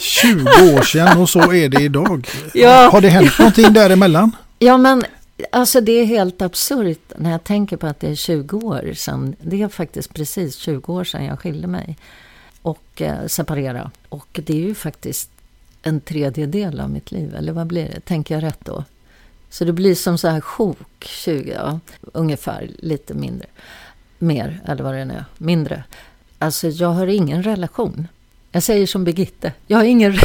20 0.00 0.44
år 0.46 0.82
sedan 0.82 1.18
och 1.18 1.28
så 1.28 1.52
är 1.52 1.68
det 1.68 1.82
idag. 1.82 2.28
Ja. 2.54 2.90
Har 2.92 3.00
det 3.00 3.08
hänt 3.08 3.38
någonting 3.38 3.72
däremellan? 3.72 4.36
Ja, 4.58 4.76
men 4.76 5.04
alltså 5.52 5.80
det 5.80 5.92
är 5.92 6.04
helt 6.04 6.42
absurt 6.42 7.12
när 7.16 7.30
jag 7.30 7.44
tänker 7.44 7.76
på 7.76 7.86
att 7.86 8.00
det 8.00 8.08
är 8.08 8.14
20 8.14 8.56
år 8.56 8.94
sedan. 8.94 9.36
Det 9.42 9.62
är 9.62 9.68
faktiskt 9.68 10.14
precis 10.14 10.56
20 10.56 10.92
år 10.92 11.04
sedan 11.04 11.24
jag 11.24 11.40
skilde 11.40 11.66
mig 11.66 11.96
och 12.62 13.02
eh, 13.02 13.26
separerade. 13.26 13.90
Och 14.08 14.40
det 14.44 14.52
är 14.52 14.66
ju 14.66 14.74
faktiskt 14.74 15.30
en 15.86 16.00
tredjedel 16.00 16.80
av 16.80 16.90
mitt 16.90 17.12
liv, 17.12 17.34
eller 17.34 17.52
vad 17.52 17.66
blir 17.66 17.84
det? 17.94 18.00
Tänker 18.00 18.34
jag 18.34 18.42
rätt 18.44 18.64
då? 18.64 18.84
Så 19.50 19.64
det 19.64 19.72
blir 19.72 19.94
som 19.94 20.18
så 20.18 20.28
här 20.28 20.40
sjok, 20.40 21.04
20, 21.04 21.52
ja, 21.52 21.80
ungefär 22.12 22.70
lite 22.78 23.14
mindre. 23.14 23.46
Mer, 24.18 24.60
eller 24.66 24.84
vad 24.84 24.94
det 24.94 25.04
nu 25.04 25.14
är, 25.14 25.24
mindre. 25.38 25.84
Alltså 26.38 26.68
jag 26.68 26.88
har 26.88 27.06
ingen 27.06 27.42
relation. 27.42 28.08
Jag 28.52 28.62
säger 28.62 28.86
som 28.86 29.04
Birgitte, 29.04 29.52
jag 29.66 29.78
har 29.78 29.84
ingen 29.84 30.14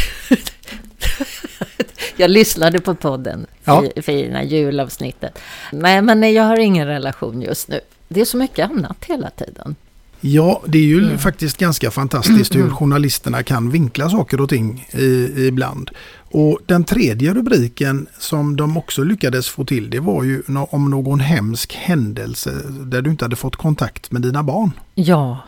Jag 2.16 2.30
lyssnade 2.30 2.80
på 2.80 2.94
podden, 2.94 3.46
Ja. 3.64 3.84
fi- 3.94 4.02
fina 4.02 4.44
julavsnittet. 4.44 5.38
Nej, 5.72 6.02
men 6.02 6.32
jag 6.32 6.42
har 6.42 6.58
ingen 6.58 6.86
relation 6.86 7.42
just 7.42 7.68
nu. 7.68 7.80
Det 8.08 8.20
är 8.20 8.24
så 8.24 8.36
mycket 8.36 8.70
annat 8.70 9.04
hela 9.04 9.30
tiden. 9.30 9.76
Ja, 10.20 10.62
det 10.66 10.78
är 10.78 10.82
ju 10.82 11.18
faktiskt 11.18 11.56
ganska 11.56 11.90
fantastiskt 11.90 12.54
hur 12.54 12.70
journalisterna 12.70 13.42
kan 13.42 13.70
vinkla 13.70 14.10
saker 14.10 14.40
och 14.40 14.48
ting 14.48 14.86
i, 14.92 15.34
ibland. 15.46 15.90
Och 16.32 16.58
den 16.66 16.84
tredje 16.84 17.34
rubriken 17.34 18.06
som 18.18 18.56
de 18.56 18.76
också 18.76 19.02
lyckades 19.02 19.48
få 19.48 19.64
till 19.64 19.90
det 19.90 20.00
var 20.00 20.24
ju 20.24 20.42
om 20.70 20.90
någon 20.90 21.20
hemsk 21.20 21.74
händelse 21.74 22.50
där 22.68 23.02
du 23.02 23.10
inte 23.10 23.24
hade 23.24 23.36
fått 23.36 23.56
kontakt 23.56 24.12
med 24.12 24.22
dina 24.22 24.42
barn. 24.42 24.70
Ja, 24.94 25.38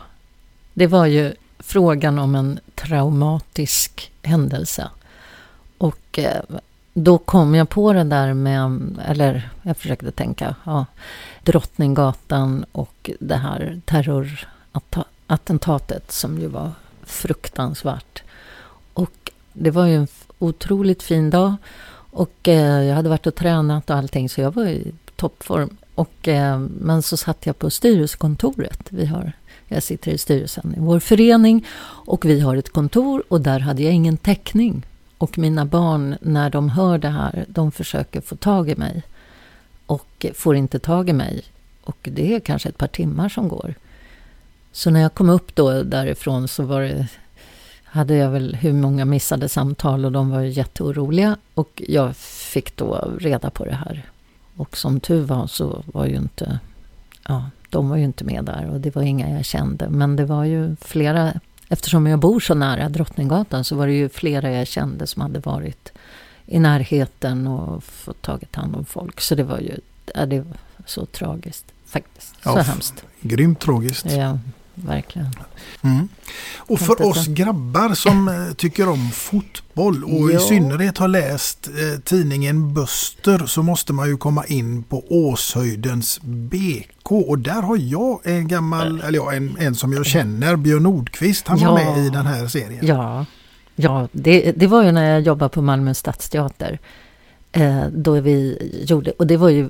det 0.73 0.87
var 0.87 1.05
ju 1.05 1.33
frågan 1.59 2.19
om 2.19 2.35
en 2.35 2.59
traumatisk 2.75 4.11
händelse. 4.21 4.89
Och 5.77 6.19
eh, 6.19 6.41
då 6.93 7.17
kom 7.17 7.55
jag 7.55 7.69
på 7.69 7.93
det 7.93 8.03
där 8.03 8.33
med, 8.33 8.97
eller 9.07 9.49
jag 9.61 9.77
försökte 9.77 10.11
tänka, 10.11 10.55
ja, 10.63 10.85
Drottninggatan 11.43 12.65
och 12.71 13.09
det 13.19 13.35
här 13.35 13.81
Attentatet 15.27 16.11
som 16.11 16.39
ju 16.39 16.47
var 16.47 16.71
fruktansvärt. 17.03 18.23
Och 18.93 19.31
det 19.53 19.71
var 19.71 19.85
ju 19.85 19.95
en 19.95 20.07
otroligt 20.39 21.03
fin 21.03 21.29
dag 21.29 21.55
och 22.13 22.47
eh, 22.47 22.83
jag 22.83 22.95
hade 22.95 23.09
varit 23.09 23.27
och 23.27 23.35
tränat 23.35 23.89
och 23.89 23.95
allting 23.95 24.29
så 24.29 24.41
jag 24.41 24.51
var 24.51 24.65
i 24.65 24.91
toppform. 25.15 25.77
Och, 25.95 26.27
eh, 26.27 26.59
men 26.59 27.01
så 27.01 27.17
satt 27.17 27.45
jag 27.45 27.59
på 27.59 27.69
styrelsekontoret. 27.69 28.79
Vi 28.89 29.05
har, 29.05 29.31
jag 29.67 29.83
sitter 29.83 30.11
i 30.11 30.17
styrelsen 30.17 30.73
i 30.77 30.79
vår 30.79 30.99
förening 30.99 31.65
och 31.85 32.25
vi 32.25 32.39
har 32.39 32.55
ett 32.55 32.73
kontor 32.73 33.23
och 33.27 33.41
där 33.41 33.59
hade 33.59 33.83
jag 33.83 33.93
ingen 33.93 34.17
täckning. 34.17 34.85
Och 35.17 35.37
mina 35.37 35.65
barn, 35.65 36.17
när 36.21 36.49
de 36.49 36.69
hör 36.69 36.97
det 36.97 37.09
här, 37.09 37.45
de 37.47 37.71
försöker 37.71 38.21
få 38.21 38.35
tag 38.35 38.69
i 38.69 38.75
mig 38.75 39.03
och 39.85 40.25
får 40.35 40.55
inte 40.55 40.79
tag 40.79 41.09
i 41.09 41.13
mig. 41.13 41.43
Och 41.83 41.97
det 42.01 42.35
är 42.35 42.39
kanske 42.39 42.69
ett 42.69 42.77
par 42.77 42.87
timmar 42.87 43.29
som 43.29 43.47
går. 43.47 43.75
Så 44.75 44.89
när 44.89 44.99
jag 45.01 45.13
kom 45.13 45.29
upp 45.29 45.55
då 45.55 45.83
därifrån 45.83 46.47
så 46.47 46.63
var 46.63 46.81
det, 46.81 47.07
hade 47.83 48.15
jag 48.15 48.29
väl 48.29 48.55
hur 48.55 48.73
många 48.73 49.05
missade 49.05 49.49
samtal 49.49 50.05
och 50.05 50.11
de 50.11 50.29
var 50.29 50.41
jätteoroliga. 50.41 51.37
Och 51.53 51.83
jag 51.87 52.15
fick 52.17 52.75
då 52.75 53.11
reda 53.19 53.49
på 53.49 53.65
det 53.65 53.75
här. 53.75 54.03
Och 54.57 54.77
som 54.77 54.99
tur 54.99 55.21
var 55.21 55.47
så 55.47 55.83
var 55.85 56.05
ju 56.05 56.15
inte, 56.15 56.59
ja, 57.27 57.49
de 57.69 57.89
var 57.89 57.97
ju 57.97 58.03
inte 58.03 58.23
med 58.23 58.45
där 58.45 58.69
och 58.69 58.79
det 58.79 58.95
var 58.95 59.01
inga 59.01 59.29
jag 59.29 59.45
kände. 59.45 59.89
Men 59.89 60.15
det 60.15 60.25
var 60.25 60.43
ju 60.43 60.75
flera, 60.81 61.33
eftersom 61.69 62.07
jag 62.07 62.19
bor 62.19 62.39
så 62.39 62.53
nära 62.53 62.89
Drottninggatan 62.89 63.63
så 63.63 63.75
var 63.75 63.87
det 63.87 63.93
ju 63.93 64.09
flera 64.09 64.51
jag 64.51 64.67
kände 64.67 65.07
som 65.07 65.21
hade 65.21 65.39
varit 65.39 65.91
i 66.45 66.59
närheten 66.59 67.47
och 67.47 67.83
fått 67.83 68.21
tagit 68.21 68.55
hand 68.55 68.75
om 68.75 68.85
folk. 68.85 69.21
Så 69.21 69.35
det 69.35 69.43
var 69.43 69.59
ju, 69.59 69.77
det 70.27 70.39
var 70.39 70.57
så 70.85 71.05
tragiskt 71.05 71.65
faktiskt. 71.85 72.35
Ja, 72.43 72.51
så 72.51 72.71
hemskt. 72.71 73.05
Grymt 73.21 73.59
tragiskt. 73.59 74.05
Ja, 74.11 74.39
verkligen. 74.75 75.27
Mm. 75.81 76.07
Och 76.55 76.79
för 76.79 77.07
oss 77.07 77.27
grabbar 77.27 77.93
som 77.93 78.27
eh, 78.27 78.53
tycker 78.53 78.89
om 78.89 79.09
fotboll 79.11 80.03
och 80.03 80.31
i 80.31 80.33
Ja. 80.33 80.39
synnerhet 80.39 80.97
har 80.97 81.07
läst 81.07 81.67
eh, 81.67 81.99
tidningen 81.99 82.73
Buster 82.73 83.45
så 83.45 83.63
måste 83.63 83.93
man 83.93 84.07
ju 84.09 84.17
komma 84.17 84.45
in 84.45 84.83
på 84.83 85.03
Åshöjdens 85.09 86.19
BK 86.21 87.11
och 87.11 87.39
där 87.39 87.61
har 87.61 87.77
jag 87.77 88.19
en 88.23 88.47
gammal, 88.47 89.01
eller 89.01 89.19
ja, 89.19 89.33
en, 89.33 89.55
en 89.59 89.75
som 89.75 89.93
jag 89.93 90.05
känner, 90.05 90.55
Björn 90.55 90.83
Nordqvist, 90.83 91.47
han 91.47 91.59
var 91.59 91.79
Ja. 91.79 91.95
med 91.95 92.05
i 92.05 92.09
den 92.09 92.25
här 92.25 92.47
serien. 92.47 92.85
Ja, 92.87 93.25
ja 93.75 94.07
det, 94.11 94.51
det 94.51 94.67
var 94.67 94.83
ju 94.83 94.91
när 94.91 95.09
jag 95.11 95.21
jobbade 95.21 95.49
på 95.49 95.61
Malmö 95.61 95.93
stadsteater. 95.93 96.79
Eh, 97.51 97.83
då 97.95 98.21
vi 98.21 98.57
gjorde, 98.87 99.11
och 99.11 99.27
det 99.27 99.37
var 99.37 99.49
ju 99.49 99.69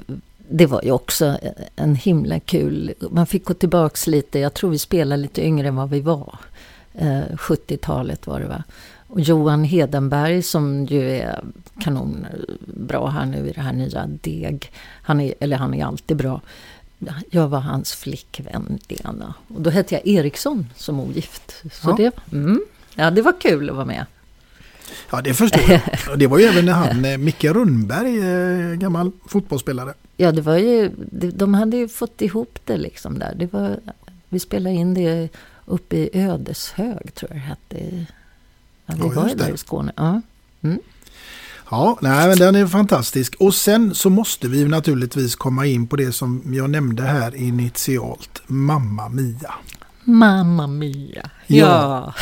det 0.56 0.66
var 0.66 0.82
ju 0.84 0.92
också 0.92 1.38
en 1.76 1.96
himla 1.96 2.40
kul... 2.40 2.94
Man 3.12 3.28
fick 3.28 3.46
gå 3.46 3.54
tillbaks 3.54 4.08
lite. 4.08 4.40
Jag 4.40 4.54
tror 4.54 4.70
vi 4.70 4.78
spelade 4.78 5.22
lite 5.22 5.46
yngre 5.46 5.68
än 5.68 5.76
vad 5.76 5.90
vi 5.90 6.00
var. 6.00 6.36
Eh, 6.94 7.22
70-talet 7.38 8.28
var 8.28 8.40
det 8.40 8.48
va. 8.48 8.64
Och 9.08 9.20
Johan 9.22 9.64
Hedenberg 9.64 10.42
som 10.42 10.86
ju 10.86 11.12
är 11.12 11.44
kanonbra 11.80 13.10
här 13.10 13.26
nu 13.26 13.50
i 13.50 13.52
det 13.52 13.62
här 13.62 13.74
nya 13.74 14.08
Deg. 14.08 14.72
Han 15.04 15.20
är, 15.20 15.34
eller 15.40 15.58
han 15.58 15.74
är 15.74 15.86
alltid 15.86 16.18
bra. 16.18 16.42
Jag 17.32 17.48
var 17.48 17.60
hans 17.60 17.94
flickvän 17.94 18.80
Lena. 18.88 19.34
Och 19.48 19.62
då 19.62 19.70
hette 19.70 19.96
jag 19.96 20.08
Eriksson 20.08 20.70
som 20.76 21.00
ogift. 21.00 21.64
Så 21.72 21.90
Ja. 21.90 21.96
det, 21.98 22.36
mm, 22.36 22.62
ja, 22.96 23.12
det 23.12 23.22
var 23.22 23.42
kul 23.42 23.70
att 23.70 23.76
vara 23.76 23.86
med. 23.86 24.06
Ja, 25.12 25.22
det 25.22 25.34
förstår 25.34 25.62
jag. 25.70 25.82
Det 26.20 26.28
var 26.28 26.38
ju 26.40 26.46
även 26.46 26.66
när 26.66 26.74
han, 26.74 27.06
eh, 27.06 27.18
Micke 27.18 27.44
Rundberg, 27.44 28.18
eh, 28.20 28.76
gammal 28.76 29.12
fotbollsspelare. 29.28 29.94
Ja, 30.18 30.32
det 30.32 30.42
var 30.42 30.58
ju, 30.58 30.92
de- 31.12 31.32
de 31.32 31.54
hade 31.54 31.78
ju 31.78 31.88
fått 31.88 32.22
ihop 32.22 32.60
det 32.66 32.78
liksom 32.78 33.20
där. 33.20 33.36
Det 33.36 33.54
var, 33.54 33.80
vi 34.30 34.40
spelade 34.40 34.76
in 34.76 34.94
det 34.94 35.30
uppe 35.66 35.96
i 35.98 36.10
Ödeshög, 36.14 37.14
tror 37.16 37.32
jag 37.32 37.38
det 37.42 37.46
hette. 37.46 38.06
Ja, 38.86 38.94
vi 38.98 39.02
Ja, 39.08 39.22
var 39.22 39.30
ju 39.30 39.36
där 39.36 39.54
i 39.54 39.58
Skåne. 39.58 39.92
Ja. 39.96 40.22
Ja, 41.72 41.98
nej, 42.02 42.28
men 42.28 42.38
den 42.38 42.56
är 42.56 42.68
fantastisk. 42.68 43.36
Och 43.40 43.56
sen 43.56 43.96
så 43.96 44.10
måste 44.10 44.48
vi 44.48 44.66
naturligtvis 44.68 45.36
komma 45.36 45.66
in 45.66 45.88
på 45.88 45.96
det 45.96 46.12
som 46.12 46.42
jag 46.54 46.70
nämnde 46.70 47.04
här 47.04 47.36
initialt. 47.36 48.42
Mamma 48.48 49.10
Mia. 49.10 49.54
Mamma 50.04 50.68
Mia. 50.68 51.30
Ja. 51.48 52.14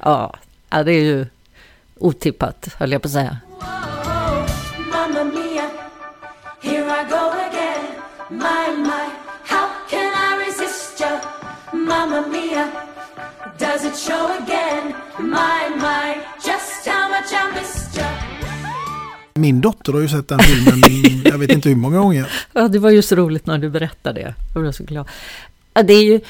ja. 0.00 0.34
Ja, 0.70 0.82
det 0.84 0.92
är 0.92 1.02
ju 1.04 1.26
otippat, 1.98 2.74
höll 2.78 2.92
jag 2.92 3.02
på 3.02 3.06
att 3.06 3.12
säga. 3.12 3.38
Min 19.34 19.60
dotter 19.60 19.92
har 19.92 20.00
ju 20.00 20.08
sett 20.08 20.28
den 20.28 20.38
filmen, 20.38 21.22
jag 21.24 21.38
vet 21.38 21.52
inte 21.52 21.68
hur 21.68 21.76
många 21.76 21.98
gånger. 21.98 22.32
Ja, 22.52 22.68
det 22.68 22.78
var 22.78 22.90
ju 22.90 23.02
så 23.02 23.14
roligt 23.14 23.46
när 23.46 23.58
du 23.58 23.70
berättade 23.70 24.20
det. 24.20 24.34
Jag 24.54 24.62
blev 24.62 24.72
så 24.72 24.84
glad. 24.84 25.08
Ja, 25.74 25.82
det 25.82 25.92
är 25.92 26.04
ju, 26.04 26.20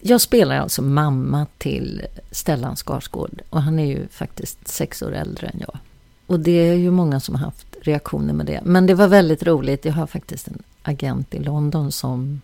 jag 0.00 0.20
spelar 0.20 0.56
alltså 0.56 0.82
mamma 0.82 1.46
till 1.58 2.02
Stellan 2.30 2.76
Skarsgård 2.76 3.42
och 3.50 3.62
han 3.62 3.78
är 3.78 3.86
ju 3.86 4.08
faktiskt 4.08 4.68
sex 4.68 5.02
år 5.02 5.14
äldre 5.14 5.46
än 5.46 5.60
jag. 5.60 5.78
Och 6.26 6.40
det 6.40 6.70
är 6.70 6.74
ju 6.74 6.90
många 6.90 7.20
som 7.20 7.34
har 7.34 7.44
haft 7.44 7.66
reaktioner 7.82 8.34
med 8.34 8.46
det. 8.46 8.60
Men 8.64 8.86
det 8.86 8.94
var 8.94 9.08
väldigt 9.08 9.42
roligt. 9.42 9.84
Jag 9.84 9.92
har 9.92 10.06
faktiskt 10.06 10.48
en 10.48 10.62
agent 10.82 11.34
i 11.34 11.38
London 11.38 11.92
som 11.92 12.40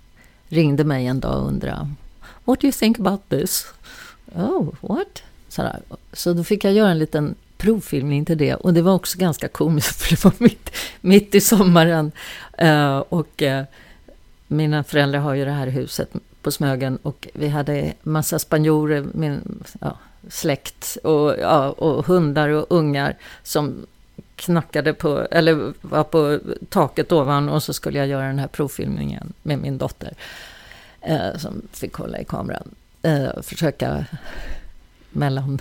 ringde 0.48 0.84
mig 0.84 1.06
en 1.06 1.20
dag 1.20 1.42
och 1.42 1.48
undrade 1.48 1.90
What 2.44 2.60
do 2.60 2.66
you 2.66 2.72
think 2.72 2.98
about 2.98 3.28
this? 3.28 3.66
Oh, 4.34 4.68
what? 4.80 5.22
Sådär. 5.48 5.80
Så 6.12 6.32
då 6.32 6.44
fick 6.44 6.64
jag 6.64 6.72
göra 6.72 6.90
en 6.90 6.98
liten 6.98 7.34
provfilmning 7.56 8.24
till 8.24 8.38
det. 8.38 8.54
Och 8.54 8.74
det 8.74 8.82
var 8.82 8.94
också 8.94 9.18
ganska 9.18 9.48
komiskt 9.48 9.96
för 10.02 10.10
det 10.10 10.24
var 10.24 10.32
mitt, 10.38 10.70
mitt 11.00 11.34
i 11.34 11.40
sommaren. 11.40 12.12
Uh, 12.62 12.96
och 12.96 13.42
uh, 13.42 13.62
mina 14.46 14.84
föräldrar 14.84 15.20
har 15.20 15.34
ju 15.34 15.44
det 15.44 15.50
här 15.50 15.66
huset 15.66 16.14
på 16.44 16.50
Smögen 16.50 16.98
och 17.02 17.28
vi 17.33 17.48
hade 17.48 17.92
massa 18.02 18.38
spanjorer, 18.38 19.07
min 19.12 19.64
ja, 19.80 19.98
släkt 20.28 20.96
och, 21.02 21.35
ja, 21.40 21.70
och 21.70 22.07
hundar 22.07 22.48
och 22.48 22.66
ungar 22.68 23.16
som 23.42 23.87
knackade 24.37 24.94
på, 24.94 25.26
eller 25.30 25.72
var 25.80 26.04
på 26.04 26.40
taket 26.68 27.12
ovan 27.12 27.48
och 27.48 27.62
så 27.62 27.72
skulle 27.72 27.98
jag 27.98 28.09
göra 28.09 28.26
den 28.26 28.38
här 28.38 28.46
provfilmningen 28.46 29.33
med 29.42 29.59
min 29.59 29.78
dotter. 29.78 30.12
Eh, 31.00 31.37
som 31.37 31.62
fick 31.72 31.94
hålla 31.94 32.20
i 32.20 32.24
kameran. 32.24 32.74
Eh, 33.02 33.42
försöka 33.42 34.04
mellan... 35.11 35.61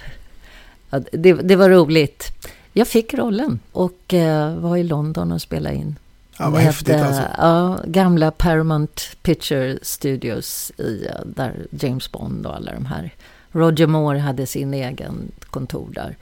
Ja, 0.90 1.00
det, 1.12 1.34
det, 1.34 1.56
var 1.56 1.70
roligt. 1.70 2.32
Jag 2.74 2.88
fick 2.88 3.14
rollen 3.14 3.60
och 3.72 4.14
eh, 4.14 4.56
var 4.56 4.78
i 4.78 4.84
London 4.84 5.32
och 5.32 5.42
spelade 5.42 5.76
in. 5.76 5.96
Ja, 6.44 6.50
vad 6.50 6.62
häftigt 6.62 6.96
alltså. 6.96 7.24
Ja, 7.38 7.80
gamla 7.86 8.32
Paramount 8.32 9.02
Picture 9.22 9.80
Studios 9.82 10.72
i, 10.78 11.06
eh, 11.06 11.26
där 11.26 11.68
James 11.70 12.12
Bond 12.12 12.46
och 12.46 12.56
alla 12.56 12.72
de 12.74 12.86
här. 12.86 13.14
Roger 13.52 13.88
Moore 13.88 14.20
hade 14.20 14.48
sin 14.48 14.74
egen 14.74 15.32
kontor 15.50 15.88
där. 15.92 16.18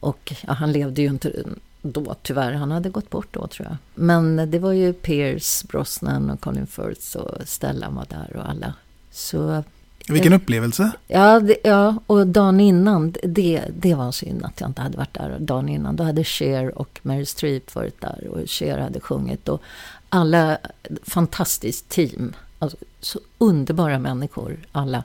Och 0.00 0.32
ja, 0.46 0.52
han 0.52 0.72
levde 0.72 1.02
ju 1.02 1.08
inte 1.08 1.44
då 1.82 2.14
tyvärr. 2.22 2.52
Han 2.52 2.70
hade 2.70 2.90
gått 2.90 3.10
bort 3.10 3.28
då 3.30 3.46
tror 3.46 3.68
jag. 3.68 3.76
Men 3.94 4.50
det 4.50 4.58
var 4.58 4.72
ju 4.72 4.92
Pierce 4.92 5.64
Brosnan 5.68 6.30
och 6.30 6.40
Colin 6.40 6.66
Firth 6.66 7.16
och 7.16 7.48
Stellan 7.48 7.94
var 7.94 8.06
där 8.08 8.36
och 8.36 8.48
alla. 8.48 8.74
Så 9.10 9.64
vilken 10.08 10.32
upplevelse! 10.32 10.92
Ja, 11.06 11.40
det, 11.40 11.56
ja, 11.64 11.96
och 12.06 12.26
dagen 12.26 12.60
innan, 12.60 13.14
det, 13.22 13.64
det 13.76 13.94
var 13.94 14.12
synd 14.12 14.44
att 14.44 14.60
jag 14.60 14.70
inte 14.70 14.82
hade 14.82 14.96
varit 14.96 15.14
där 15.14 15.36
dagen 15.38 15.68
innan. 15.68 15.96
Då 15.96 16.04
hade 16.04 16.24
Cher 16.24 16.78
och 16.78 17.00
Mary 17.02 17.26
Streep 17.26 17.74
varit 17.74 18.00
där 18.00 18.28
och 18.30 18.50
Cher 18.50 18.78
hade 18.78 19.00
sjungit. 19.00 19.48
Och 19.48 19.62
alla, 20.08 20.58
fantastiskt 21.02 21.88
team. 21.88 22.32
Alltså, 22.58 22.76
så 23.00 23.20
underbara 23.38 23.98
människor, 23.98 24.58
alla. 24.72 25.04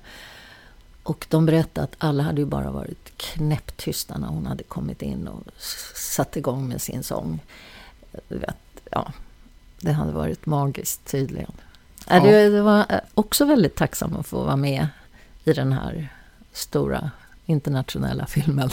Och 1.03 1.25
de 1.29 1.45
berättade 1.45 1.83
att 1.83 1.95
alla 1.97 2.23
hade 2.23 2.41
ju 2.41 2.45
bara 2.45 2.71
varit 2.71 3.17
knäpptysta 3.17 4.17
när 4.17 4.27
hon 4.27 4.45
hade 4.45 4.63
kommit 4.63 5.01
in 5.01 5.27
och 5.27 5.43
satt 5.95 6.37
igång 6.37 6.67
med 6.67 6.81
sin 6.81 7.03
sång. 7.03 7.39
Ja, 8.91 9.11
det 9.79 9.91
hade 9.91 10.11
varit 10.11 10.45
magiskt 10.45 11.11
tydligen. 11.11 11.51
Ja. 12.09 12.19
Det, 12.19 12.61
var 12.61 13.01
också 13.13 13.45
väldigt 13.45 13.75
tacksam 13.75 14.15
att 14.15 14.27
få 14.27 14.43
vara 14.43 14.55
med 14.55 14.87
i 15.43 15.53
den 15.53 15.73
här 15.73 16.09
stora 16.53 17.11
internationella 17.45 18.25
filmen. 18.29 18.69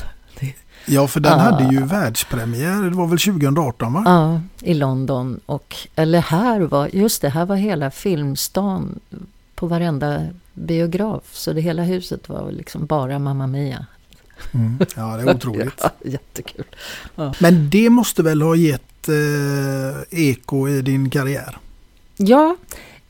Ja, 0.87 1.07
för 1.09 1.20
den 1.20 1.38
hade 1.38 1.75
ju 1.75 1.85
världspremiär, 1.85 2.83
det 2.83 2.96
var 2.96 3.07
väl 3.07 3.18
2018 3.18 3.92
va? 3.92 4.03
Ja, 4.05 4.40
i 4.68 4.75
London. 4.75 5.40
Och, 5.46 5.77
eller 5.94 6.20
här 6.20 6.61
var, 6.61 6.88
just 6.92 7.22
det, 7.22 7.29
här 7.29 7.46
var 7.46 7.57
hela 7.57 7.90
filmstan 7.90 9.01
på 9.55 9.66
varenda 9.66 10.27
biograf. 10.55 11.22
Så 11.33 11.53
det 11.53 11.61
hela 11.61 11.83
huset 11.83 12.29
var 12.29 12.51
liksom 12.53 12.87
bara 12.87 13.18
Mamma 13.18 13.46
Mia. 13.46 13.87
Mm. 14.55 14.79
Ja, 14.96 15.16
det 15.16 15.22
är 15.22 15.35
otroligt. 15.37 15.81
ja, 15.83 15.90
jättekul. 16.05 16.64
Ja. 17.14 17.35
Men 17.40 17.70
det 17.70 17.90
måste 17.90 18.22
väl 18.22 18.42
ha 18.42 18.57
gett 18.57 19.09
eh, 19.09 20.20
eko 20.29 20.68
i 20.68 20.83
din 20.83 21.11
karriär? 21.11 21.59
Ja, 22.16 22.57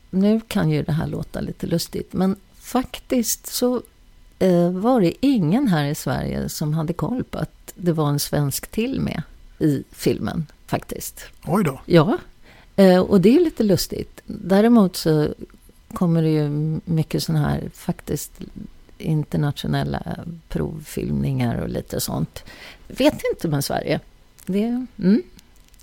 nu 0.09 0.41
kan 0.47 0.69
ju 0.69 0.83
det 0.83 0.91
här 0.91 1.07
låta 1.07 1.41
lite 1.41 1.67
lustigt, 1.67 2.13
men 2.13 2.35
faktiskt 2.59 3.47
så 3.47 3.81
eh, 4.39 4.71
var 4.71 5.01
det 5.01 5.25
ingen 5.25 5.67
här 5.67 5.85
i 5.85 5.95
Sverige 5.95 6.49
som 6.49 6.73
hade 6.73 6.93
koll 6.93 7.23
på 7.23 7.37
att 7.37 7.73
det 7.75 7.91
var 7.91 8.09
en 8.09 8.19
svensk 8.19 8.67
till 8.67 9.01
med 9.01 9.21
i 9.59 9.83
filmen, 9.91 10.45
faktiskt. 10.65 11.25
Oj 11.45 11.63
då. 11.63 11.81
Ja, 11.85 12.17
eh, 12.75 12.99
och 12.99 13.21
det 13.21 13.35
är 13.35 13.39
lite 13.39 13.63
lustigt. 13.63 14.21
Däremot 14.25 14.95
så 14.95 15.33
kommer 15.93 16.21
det 16.21 16.29
ju 16.29 16.49
mycket 16.85 17.23
sådana 17.23 17.49
här 17.49 17.71
faktiskt 17.73 18.31
internationella 18.97 20.01
provfilmningar 20.49 21.61
och 21.61 21.69
lite 21.69 21.99
sånt. 21.99 22.43
Vet 22.87 23.21
inte 23.33 23.47
med 23.47 23.63
Sverige. 23.63 23.99
Det, 24.45 24.85
mm. 24.97 25.23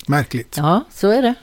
Märkligt. 0.06 0.56
Ja, 0.56 0.84
så 0.92 1.08
är 1.08 1.22
det. 1.22 1.34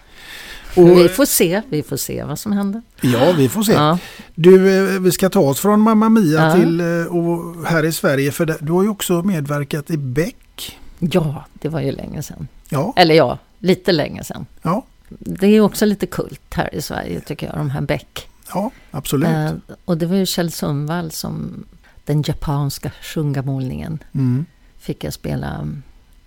Och, 0.76 0.98
vi 0.98 1.10
får 1.10 1.26
se, 1.26 1.62
vi 1.70 1.84
får 1.84 1.98
se 1.98 2.24
vad 2.24 2.40
som 2.40 2.52
händer. 2.52 2.82
Ja, 3.02 3.34
vi 3.38 3.50
får 3.50 3.64
se. 3.64 3.74
Ja. 3.74 3.98
Du, 4.36 4.78
eh, 4.96 5.00
vi 5.00 5.12
ska 5.12 5.30
ta 5.30 5.40
oss 5.40 5.60
från 5.60 5.82
Mamma 5.82 6.10
Mia 6.10 6.48
ja. 6.48 6.56
till 6.56 6.80
eh, 6.80 7.06
och 7.06 7.66
här 7.66 7.86
i 7.86 7.92
Sverige. 7.92 8.32
För 8.32 8.58
du 8.60 8.72
har 8.72 8.84
ju 8.84 8.90
också 8.90 9.22
medverkat 9.22 9.92
i 9.92 9.98
Beck. 9.98 10.78
Ja, 11.00 11.46
det 11.54 11.70
var 11.70 11.82
ju 11.82 11.92
länge 11.92 12.24
sedan. 12.24 12.48
Ja. 12.70 12.94
Eller 12.96 13.16
ja, 13.16 13.38
lite 13.60 13.92
länge 13.92 14.24
sedan. 14.24 14.46
Ja. 14.62 14.86
Det 15.10 15.48
är 15.48 15.62
också 15.62 15.86
lite 15.86 16.06
kult 16.06 16.54
här 16.54 16.76
i 16.76 16.82
Sverige 16.82 17.20
tycker 17.20 17.48
jag, 17.48 17.56
de 17.56 17.70
här 17.70 17.82
Beck. 17.82 18.30
Ja, 18.54 18.72
absolut. 18.92 19.30
Eh, 19.30 19.52
och 19.86 19.98
det 19.98 20.06
var 20.06 20.16
ju 20.16 20.26
Kjell 20.26 20.52
Sundvall 20.52 21.12
som 21.12 21.66
den 22.06 22.24
japanska 22.28 22.92
shungamålningen 23.02 24.04
mm. 24.14 24.46
fick 24.80 25.04
jag 25.04 25.14
spela. 25.14 25.68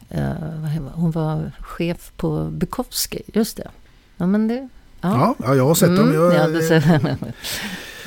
Eh, 0.09 0.33
hon 0.95 1.11
var 1.11 1.53
chef 1.61 2.13
på 2.17 2.45
Bukowski, 2.45 3.23
just 3.27 3.57
det. 3.57 3.71
Ja, 4.17 4.27
men 4.27 4.49
det... 4.49 4.69
Ja, 5.01 5.35
ja, 5.45 5.55
jag 5.55 5.67
har 5.67 5.75
sett 5.75 5.97
dem. 5.97 6.09
Mm, 6.09 6.15
jag, 6.15 6.35
ja, 6.35 6.49
det, 6.49 7.19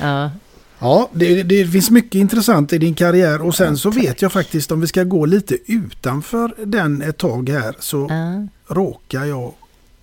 ja. 0.00 0.30
Ja, 0.78 1.08
det, 1.12 1.42
det, 1.42 1.66
finns 1.66 1.90
mycket 1.90 2.14
intressant 2.14 2.72
i 2.72 2.78
din 2.78 2.94
karriär 2.94 3.42
och 3.42 3.54
sen 3.54 3.78
så 3.78 3.90
vet 3.90 4.22
jag 4.22 4.32
faktiskt 4.32 4.72
om 4.72 4.80
vi 4.80 4.86
ska 4.86 5.04
gå 5.04 5.26
lite 5.26 5.58
utanför 5.66 6.54
den 6.66 7.02
ett 7.02 7.18
tag 7.18 7.48
här 7.48 7.76
så 7.78 8.06
ja. 8.10 8.46
råkar 8.74 9.24
jag 9.24 9.52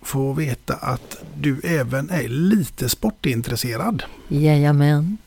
få 0.01 0.33
veta 0.33 0.73
att 0.73 1.17
du 1.37 1.59
även 1.63 2.09
är 2.09 2.27
lite 2.27 2.89
sportintresserad. 2.89 4.03
Jajamän. 4.27 5.17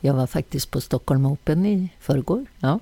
Jag 0.00 0.14
var 0.14 0.26
faktiskt 0.26 0.70
på 0.70 0.80
Stockholm 0.80 1.26
Open 1.26 1.66
i 1.66 1.88
förrgår. 2.00 2.46
Ja. 2.60 2.78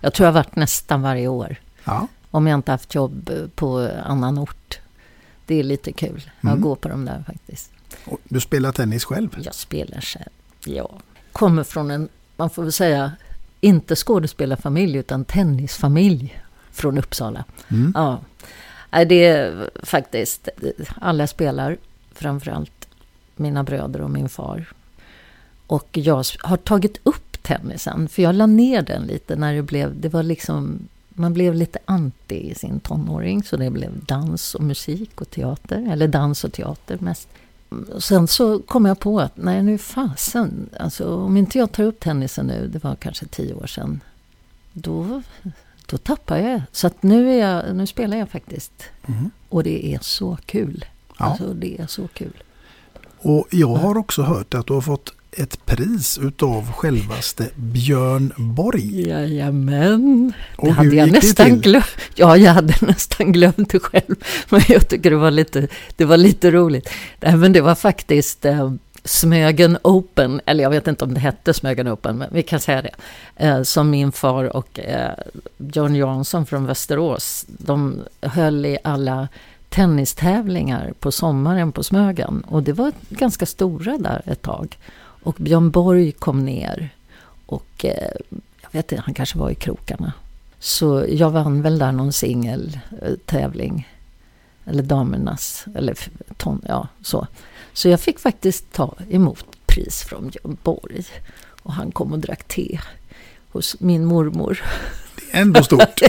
Jag 0.00 0.14
tror 0.14 0.26
jag 0.26 0.32
har 0.32 0.40
varit 0.40 0.56
nästan 0.56 1.02
varje 1.02 1.28
år. 1.28 1.56
Ja. 1.84 2.08
Om 2.30 2.46
jag 2.46 2.58
inte 2.58 2.72
haft 2.72 2.94
jobb 2.94 3.30
på 3.54 3.90
annan 4.04 4.38
ort 4.38 4.80
det 5.46 5.54
är 5.54 5.62
lite 5.62 5.92
kul 5.92 6.30
mm. 6.40 6.54
att 6.54 6.60
gå 6.60 6.76
på 6.76 6.88
de 6.88 7.04
där 7.04 7.24
faktiskt. 7.26 7.70
Och 8.04 8.20
du 8.24 8.40
spelar 8.40 8.72
tennis 8.72 9.04
själv? 9.04 9.28
Jag 9.44 9.54
spelar 9.54 10.00
själv, 10.00 10.30
ja. 10.64 10.90
Kommer 11.32 11.64
från 11.64 11.90
en, 11.90 12.08
man 12.36 12.50
får 12.50 12.62
väl 12.62 12.72
säga, 12.72 13.12
inte 13.60 13.96
skådespelarfamilj 13.96 14.98
utan 14.98 15.24
tennisfamilj 15.24 16.42
från 16.70 16.98
Uppsala. 16.98 17.44
Mm. 17.68 17.92
Ja. 17.94 18.20
Det 19.04 19.24
är 19.24 19.70
faktiskt, 19.82 20.48
alla 21.00 21.26
spelar, 21.26 21.76
framförallt 22.12 22.88
mina 23.36 23.62
bröder 23.64 24.00
och 24.00 24.10
min 24.10 24.28
far. 24.28 24.66
Och 25.66 25.88
jag 25.92 26.24
har 26.42 26.56
tagit 26.56 27.00
upp 27.02 27.42
tennisen, 27.42 28.08
för 28.08 28.22
jag 28.22 28.34
la 28.34 28.46
ner 28.46 28.82
den 28.82 29.02
lite 29.02 29.36
när 29.36 29.54
det 29.54 29.62
blev, 29.62 30.00
det 30.00 30.08
var 30.08 30.22
liksom 30.22 30.88
man 31.14 31.32
blev 31.32 31.54
lite 31.54 31.78
anti 31.84 32.50
i 32.50 32.54
sin 32.54 32.80
tonåring, 32.80 33.42
så 33.42 33.56
det 33.56 33.70
blev 33.70 34.04
dans 34.04 34.54
och 34.54 34.62
musik 34.62 35.20
och 35.20 35.30
teater, 35.30 35.88
eller 35.92 36.08
dans 36.08 36.44
och 36.44 36.52
teater 36.52 36.98
mest. 37.00 37.28
Sen 37.98 38.28
så 38.28 38.58
kom 38.58 38.84
jag 38.84 38.98
på 38.98 39.20
att, 39.20 39.36
nej 39.36 39.62
nu 39.62 39.78
fasen, 39.78 40.68
alltså 40.80 41.16
om 41.16 41.36
inte 41.36 41.58
jag 41.58 41.72
tar 41.72 41.84
upp 41.84 42.00
tennisen 42.00 42.46
nu, 42.46 42.68
det 42.68 42.84
var 42.84 42.94
kanske 42.94 43.26
tio 43.26 43.54
år 43.54 43.66
sedan, 43.66 44.00
då, 44.72 45.22
då 45.86 45.98
tappar 45.98 46.38
jag. 46.38 46.62
Så 46.72 46.86
att 46.86 47.02
nu, 47.02 47.32
är 47.32 47.38
jag, 47.38 47.76
nu 47.76 47.86
spelar 47.86 48.16
jag 48.16 48.28
faktiskt. 48.28 48.72
Mm. 49.06 49.30
Och 49.48 49.62
det 49.62 49.94
är 49.94 49.98
så 50.02 50.38
kul. 50.46 50.84
Ja. 51.18 51.24
Alltså 51.24 51.54
det 51.54 51.80
är 51.80 51.86
så 51.86 52.08
kul. 52.08 52.42
Och 53.18 53.46
jag 53.50 53.74
har 53.74 53.98
också 53.98 54.22
hört 54.22 54.54
att 54.54 54.66
du 54.66 54.72
har 54.74 54.80
fått 54.80 55.14
ett 55.36 55.66
pris 55.66 56.18
utav 56.18 56.72
självaste 56.72 57.48
Björn 57.54 58.32
Borg. 58.36 59.08
Jajamän. 59.08 60.32
Det 60.56 60.62
och 60.62 60.74
hade 60.74 60.96
jag 60.96 61.12
nästan 61.12 61.60
glömt. 61.60 61.86
Ja, 62.14 62.36
jag 62.36 62.52
hade 62.52 62.74
nästan 62.86 63.32
glömt 63.32 63.70
det 63.70 63.80
själv. 63.80 64.14
Men 64.48 64.60
jag 64.68 64.88
tycker 64.88 65.10
det 65.10 65.16
var 65.16 65.30
lite, 65.30 65.68
det 65.96 66.04
var 66.04 66.16
lite 66.16 66.50
roligt. 66.50 66.90
men 67.20 67.52
det 67.52 67.60
var 67.60 67.74
faktiskt 67.74 68.44
eh, 68.44 68.72
Smögen 69.04 69.78
Open, 69.82 70.40
eller 70.46 70.62
jag 70.62 70.70
vet 70.70 70.86
inte 70.86 71.04
om 71.04 71.14
det 71.14 71.20
hette 71.20 71.54
Smögen 71.54 71.88
Open, 71.88 72.18
men 72.18 72.28
vi 72.32 72.42
kan 72.42 72.60
säga 72.60 72.82
det. 72.82 72.94
Eh, 73.36 73.62
som 73.62 73.90
min 73.90 74.12
far 74.12 74.56
och 74.56 74.80
eh, 74.80 75.12
John 75.58 75.94
Jansson 75.94 76.46
från 76.46 76.66
Västerås, 76.66 77.44
de 77.48 78.02
höll 78.20 78.66
i 78.66 78.78
alla 78.84 79.28
tennistävlingar 79.68 80.92
på 80.98 81.12
sommaren 81.12 81.72
på 81.72 81.82
Smögen. 81.82 82.44
Och 82.48 82.62
det 82.62 82.72
var 82.72 82.92
ganska 83.08 83.46
stora 83.46 83.98
där 83.98 84.22
ett 84.26 84.42
tag. 84.42 84.78
Och 85.22 85.34
Björn 85.38 85.70
Borg 85.70 86.12
kom 86.12 86.44
ner 86.44 86.90
och 87.46 87.84
eh, 87.84 88.10
jag 88.62 88.70
vet 88.72 88.92
inte, 88.92 89.02
han 89.06 89.14
kanske 89.14 89.38
var 89.38 89.50
i 89.50 89.54
krokarna. 89.54 90.12
Så 90.58 91.06
jag 91.08 91.30
vann 91.30 91.62
väl 91.62 91.78
där 91.78 91.92
någon 91.92 92.12
singeltävling. 92.12 93.88
Eller 94.66 94.82
damernas, 94.82 95.64
eller 95.74 95.96
ton, 96.36 96.62
ja 96.68 96.88
så. 97.02 97.26
Så 97.72 97.88
jag 97.88 98.00
fick 98.00 98.18
faktiskt 98.18 98.72
ta 98.72 98.94
emot 99.10 99.44
pris 99.66 100.02
från 100.02 100.28
Björn 100.30 100.56
Borg. 100.62 101.04
Och 101.62 101.72
han 101.72 101.92
kom 101.92 102.12
och 102.12 102.18
drack 102.18 102.44
te 102.48 102.80
hos 103.52 103.80
min 103.80 104.04
mormor. 104.04 104.62
Det 105.16 105.36
är 105.38 105.42
ändå 105.42 105.62
stort. 105.62 105.80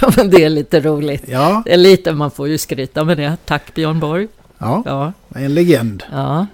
ja, 0.00 0.12
men 0.16 0.30
det 0.30 0.44
är 0.44 0.48
lite 0.48 0.80
roligt. 0.80 1.24
Ja, 1.28 1.62
Det 1.64 1.72
är 1.72 1.76
lite, 1.78 2.12
man 2.12 2.30
får 2.30 2.48
ju 2.48 2.58
skryta 2.58 3.04
med 3.04 3.16
det. 3.16 3.36
Tack 3.44 3.74
Björn 3.74 4.00
Borg. 4.00 4.28
ja, 4.58 4.82
Ja, 4.86 5.12
en 5.40 5.54
legend. 5.54 6.04
ja, 6.12 6.46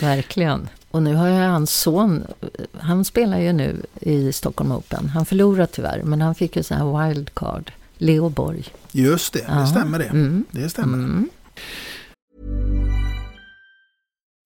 verkligen. 0.00 0.68
Och 0.98 1.02
nu 1.04 1.14
har 1.14 1.28
jag 1.28 1.48
hans 1.50 1.70
son, 1.80 2.24
han 2.80 3.04
spelar 3.04 3.38
ju 3.38 3.52
nu 3.52 3.82
i 4.00 4.32
Stockholm 4.32 4.72
Open. 4.72 5.08
Han 5.08 5.26
förlorar 5.26 5.66
tyvärr, 5.66 6.02
men 6.02 6.20
han 6.20 6.34
fick 6.34 6.56
ju 6.56 6.62
sån 6.62 6.76
här 6.76 7.08
wildcard. 7.08 7.72
Leo 7.98 8.28
Borg. 8.28 8.64
Just 8.92 9.32
det, 9.32 9.38
det 9.38 9.44
Ja. 9.48 9.66
stämmer 9.66 9.98
det. 9.98 10.04
Mm. 10.04 10.44
Det 10.50 10.68
stämmer. 10.68 10.98
Mm. 10.98 11.28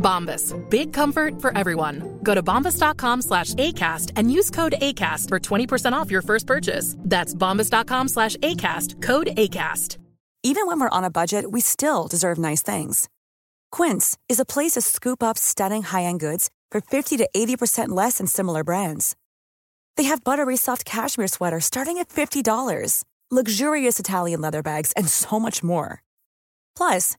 Bombas. 0.00 0.52
Big 0.70 0.92
comfort 0.92 1.40
for 1.40 1.56
everyone. 1.56 2.18
Go 2.22 2.34
to 2.34 2.42
bombas.com 2.42 3.22
slash 3.22 3.54
ACAST 3.54 4.12
and 4.16 4.32
use 4.32 4.50
code 4.50 4.74
ACAST 4.80 5.28
for 5.28 5.38
20% 5.38 5.92
off 5.92 6.10
your 6.10 6.22
first 6.22 6.46
purchase. 6.46 6.96
That's 6.98 7.34
bombas.com 7.34 8.08
slash 8.08 8.36
ACAST. 8.38 9.00
Code 9.02 9.28
ACAST. 9.36 9.98
Even 10.42 10.66
when 10.66 10.80
we're 10.80 10.88
on 10.88 11.04
a 11.04 11.10
budget, 11.10 11.50
we 11.50 11.60
still 11.60 12.08
deserve 12.08 12.38
nice 12.38 12.62
things. 12.62 13.10
Quince 13.70 14.16
is 14.26 14.40
a 14.40 14.44
place 14.46 14.72
to 14.72 14.80
scoop 14.80 15.22
up 15.22 15.36
stunning 15.36 15.82
high-end 15.82 16.18
goods 16.18 16.50
for 16.70 16.80
50 16.80 17.18
to 17.18 17.28
80% 17.36 17.90
less 17.90 18.16
than 18.16 18.26
similar 18.26 18.64
brands. 18.64 19.16
They 19.98 20.04
have 20.04 20.24
buttery 20.24 20.56
soft 20.56 20.86
cashmere 20.86 21.28
sweaters 21.28 21.66
starting 21.66 21.98
at 21.98 22.08
$50, 22.08 23.04
luxurious 23.30 24.00
Italian 24.00 24.40
leather 24.40 24.62
bags, 24.62 24.92
and 24.96 25.06
so 25.10 25.38
much 25.38 25.62
more. 25.62 26.02
Plus, 26.74 27.18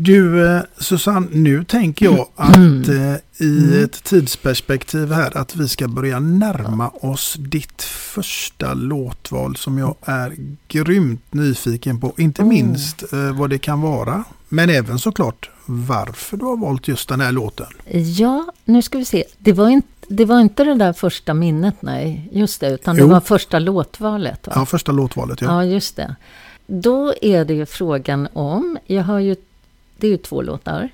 Du 0.00 0.46
eh, 0.46 0.62
Susanne, 0.78 1.26
nu 1.32 1.64
tänker 1.64 2.04
jag 2.04 2.28
att 2.36 2.88
eh, 2.88 3.46
i 3.46 3.82
ett 3.82 4.04
tidsperspektiv 4.04 5.12
här 5.12 5.36
att 5.36 5.56
vi 5.56 5.68
ska 5.68 5.88
börja 5.88 6.20
närma 6.20 6.88
oss 6.88 7.36
ditt 7.38 7.82
första 7.82 8.74
låtval 8.74 9.56
som 9.56 9.78
jag 9.78 9.94
är 10.02 10.36
grymt 10.68 11.34
nyfiken 11.34 12.00
på. 12.00 12.12
Inte 12.16 12.44
minst 12.44 13.12
eh, 13.12 13.38
vad 13.38 13.50
det 13.50 13.58
kan 13.58 13.80
vara, 13.80 14.24
men 14.48 14.70
även 14.70 14.98
såklart 14.98 15.50
varför 15.66 16.36
du 16.36 16.44
har 16.44 16.56
valt 16.56 16.88
just 16.88 17.08
den 17.08 17.20
här 17.20 17.32
låten. 17.32 17.66
Ja, 18.16 18.52
nu 18.64 18.82
ska 18.82 18.98
vi 18.98 19.04
se. 19.04 19.24
Det 19.38 19.52
var 19.52 19.68
inte 19.68 19.88
det, 20.08 20.24
var 20.24 20.40
inte 20.40 20.64
det 20.64 20.74
där 20.74 20.92
första 20.92 21.34
minnet, 21.34 21.74
nej. 21.80 22.28
Just 22.32 22.60
det, 22.60 22.70
utan 22.70 22.96
Jo. 22.96 23.06
det 23.06 23.12
var 23.12 23.20
första 23.20 23.58
låtvalet. 23.58 24.46
Va? 24.46 24.52
Ja, 24.56 24.66
första 24.66 24.92
låtvalet 24.92 25.40
ja. 25.40 25.46
Ja, 25.46 25.64
just 25.64 25.96
det. 25.96 26.16
Då 26.66 27.14
är 27.22 27.44
det 27.44 27.54
ju 27.54 27.66
frågan 27.66 28.28
om, 28.32 28.78
jag 28.86 29.02
har 29.02 29.18
ju, 29.18 29.36
det 29.98 30.06
är 30.06 30.10
ju 30.10 30.16
två 30.16 30.42
låtar. 30.42 30.88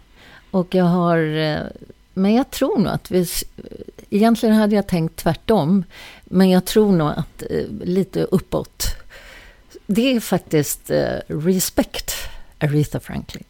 Och 0.51 0.75
jag 0.75 0.85
har, 0.85 1.19
eh, 1.19 1.61
men 2.15 2.35
jag 2.35 2.51
tror 2.51 2.79
nog 2.79 2.93
att 2.93 3.11
vi, 3.11 3.27
egentligen 4.11 4.55
hade 4.55 4.75
jag 4.75 4.87
tänkt 4.87 5.17
tvärtom. 5.17 5.85
Men 6.25 6.51
jag 6.51 6.65
tror 6.65 6.93
nog 6.93 7.09
att 7.09 7.43
eh, 7.51 7.65
lite 7.85 8.23
uppåt. 8.25 8.87
Det 9.87 10.17
är 10.17 10.21
faktiskt 10.21 10.91
eh, 10.91 11.17
Respect, 11.29 12.13
Aretha 12.59 13.01
Franklin. 13.01 13.45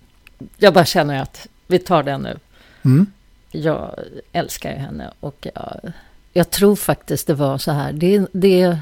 Jag 0.56 0.74
bara 0.74 0.84
känner 0.84 1.22
att 1.22 1.48
vi 1.66 1.78
tar 1.78 2.02
den 2.02 2.20
nu. 2.22 2.38
Mm. 2.82 3.06
Jag 3.50 3.94
älskar 4.32 4.70
ju 4.70 4.76
henne 4.76 5.10
och 5.20 5.46
jag, 5.54 5.92
jag 6.32 6.50
tror 6.50 6.76
faktiskt 6.76 7.26
det 7.26 7.34
var 7.34 7.58
så 7.58 7.72
här. 7.72 7.92
Det, 7.92 8.26
det, 8.32 8.78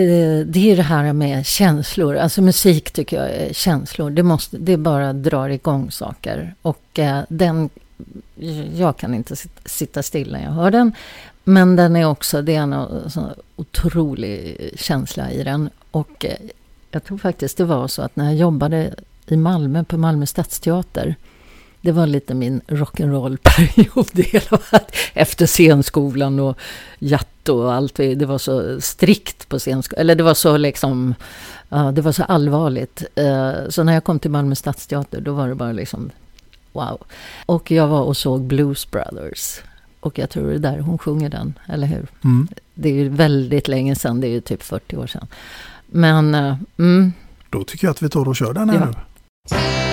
Eh, 0.00 0.46
det 0.46 0.72
är 0.72 0.76
det 0.76 0.82
här 0.82 1.12
med 1.12 1.46
känslor. 1.46 2.16
Alltså 2.16 2.42
musik 2.42 2.90
tycker 2.90 3.16
jag 3.16 3.30
är 3.30 3.52
känslor. 3.52 4.10
Det, 4.10 4.22
måste, 4.22 4.58
det 4.58 4.76
bara 4.76 5.12
drar 5.12 5.48
igång 5.48 5.90
saker. 5.90 6.54
Och 6.62 6.98
eh, 6.98 7.22
den... 7.28 7.70
Jag 8.74 8.96
kan 8.96 9.14
inte 9.14 9.36
sitta 9.64 10.02
still 10.02 10.32
när 10.32 10.44
jag 10.44 10.50
hör 10.50 10.70
den. 10.70 10.92
Men 11.44 11.76
den 11.76 11.96
är 11.96 12.04
också... 12.04 12.42
Det 12.42 12.54
är 12.54 12.60
en 12.60 12.72
eh, 12.72 13.08
sån 13.08 13.30
otrolig 13.56 14.56
känsla 14.76 15.30
i 15.30 15.44
den. 15.44 15.70
Och 15.90 16.26
jag 16.90 17.04
tror 17.04 17.18
faktiskt 17.18 17.56
det 17.56 17.64
var 17.64 17.88
så 17.88 18.02
att 18.02 18.16
när 18.16 18.24
jag 18.24 18.34
jobbade 18.34 18.94
i 19.26 19.36
Malmö 19.36 19.84
på 19.84 19.96
Malmö 19.96 20.26
stadsteater 20.26 21.16
det 21.80 21.92
var 21.92 22.06
lite 22.06 22.34
min 22.34 22.60
rock'n'roll-period. 22.66 24.80
Efter 25.14 25.46
scenskolan 25.46 26.40
och 26.40 26.58
jatt 27.40 27.48
och 27.48 27.72
allt. 27.74 27.94
Det 27.96 28.26
var 28.26 28.38
så 28.38 28.80
strikt 28.80 29.48
på 29.48 29.58
scenskolan. 29.58 30.00
Eller 30.00 30.14
det 30.14 30.22
var 30.24 30.34
så 30.34 30.56
liksom... 30.56 31.14
Ja, 31.68 31.92
det 31.92 32.02
var 32.02 32.12
så 32.12 32.22
allvarligt. 32.22 33.04
Eh, 33.14 33.68
Så 33.68 33.82
när 33.84 33.92
jag 33.92 34.04
kom 34.04 34.18
till 34.18 34.30
Malmö 34.30 34.54
stadsteater, 34.54 35.20
då 35.20 35.32
var 35.32 35.48
det 35.48 35.54
bara 35.54 35.72
liksom... 35.72 36.10
Wow. 36.72 36.98
Och 37.46 37.70
jag 37.70 37.88
var 37.88 38.02
och 38.02 38.16
såg 38.16 38.40
Blues 38.42 38.90
Brothers 38.90 39.60
Och 40.00 40.18
jag 40.18 40.30
tror 40.30 40.48
det 40.48 40.54
är 40.54 40.58
där 40.58 40.78
hon 40.80 40.98
sjunger 40.98 41.28
den, 41.30 41.54
eller 41.68 41.86
hur? 41.86 42.06
Mm. 42.24 42.48
Det 42.74 42.88
är 42.88 42.92
ju 42.94 43.08
väldigt 43.08 43.68
länge 43.68 43.94
sedan, 43.94 44.20
det 44.20 44.26
är 44.26 44.30
ju 44.30 44.40
typ 44.40 44.62
40 44.62 44.96
år 44.96 45.06
sedan. 45.06 45.26
Men, 45.86 46.34
eh, 46.34 46.56
mm, 46.78 47.12
Då 47.50 47.64
tycker 47.64 47.86
jag 47.86 47.90
att 47.92 48.02
vi 48.02 48.08
tar 48.08 48.28
och 48.28 48.36
kör 48.36 48.52
den 48.54 48.70
här 48.70 48.76
Ja. 48.76 48.86
nu. 48.86 49.89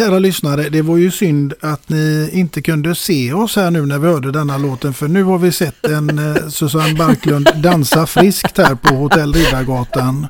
Kära 0.00 0.18
lyssnare, 0.18 0.68
det 0.68 0.82
var 0.82 0.96
ju 0.96 1.10
synd 1.10 1.54
att 1.60 1.88
ni 1.88 2.30
inte 2.32 2.62
kunde 2.62 2.94
se 2.94 3.32
oss 3.32 3.56
här 3.56 3.70
nu 3.70 3.86
när 3.86 3.98
vi 3.98 4.08
hörde 4.08 4.32
denna 4.32 4.58
låten. 4.58 4.94
För 4.94 5.08
nu 5.08 5.22
har 5.22 5.38
vi 5.38 5.52
sett 5.52 5.86
en 5.86 6.18
eh, 6.18 6.48
Susanne 6.48 6.94
Barklund 6.94 7.48
dansa 7.56 8.06
friskt 8.06 8.58
här 8.58 8.74
på 8.74 8.94
Hotell 8.94 9.32
Riddargatan. 9.32 10.26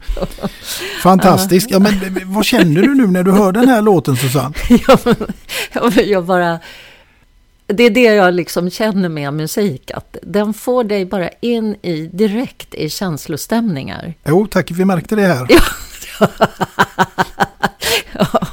Fantastiskt. 1.02 1.70
Ja, 1.70 1.78
men 1.78 2.20
vad 2.24 2.44
känner 2.44 2.82
du 2.82 2.94
nu 2.94 3.06
när 3.06 3.22
du 3.22 3.32
hör 3.32 3.52
den 3.52 3.68
här 3.68 3.82
låten 3.82 4.16
Susanne? 4.16 4.54
Ja, 4.68 4.98
ja, 5.72 5.90
men 5.96 6.08
jag 6.08 6.24
bara... 6.24 6.58
Det 7.66 7.82
är 7.82 7.90
det 7.90 8.00
jag 8.00 8.34
liksom 8.34 8.70
känner 8.70 9.08
med 9.08 9.34
musik, 9.34 9.90
att 9.94 10.16
den 10.22 10.54
får 10.54 10.84
dig 10.84 11.04
bara 11.04 11.28
in 11.40 11.76
i, 11.82 12.10
direkt 12.12 12.74
i 12.74 12.90
känslostämningar. 12.90 14.14
Jo, 14.24 14.46
tack, 14.46 14.70
vi 14.70 14.84
märkte 14.84 15.16
det 15.16 15.26
här. 15.26 15.46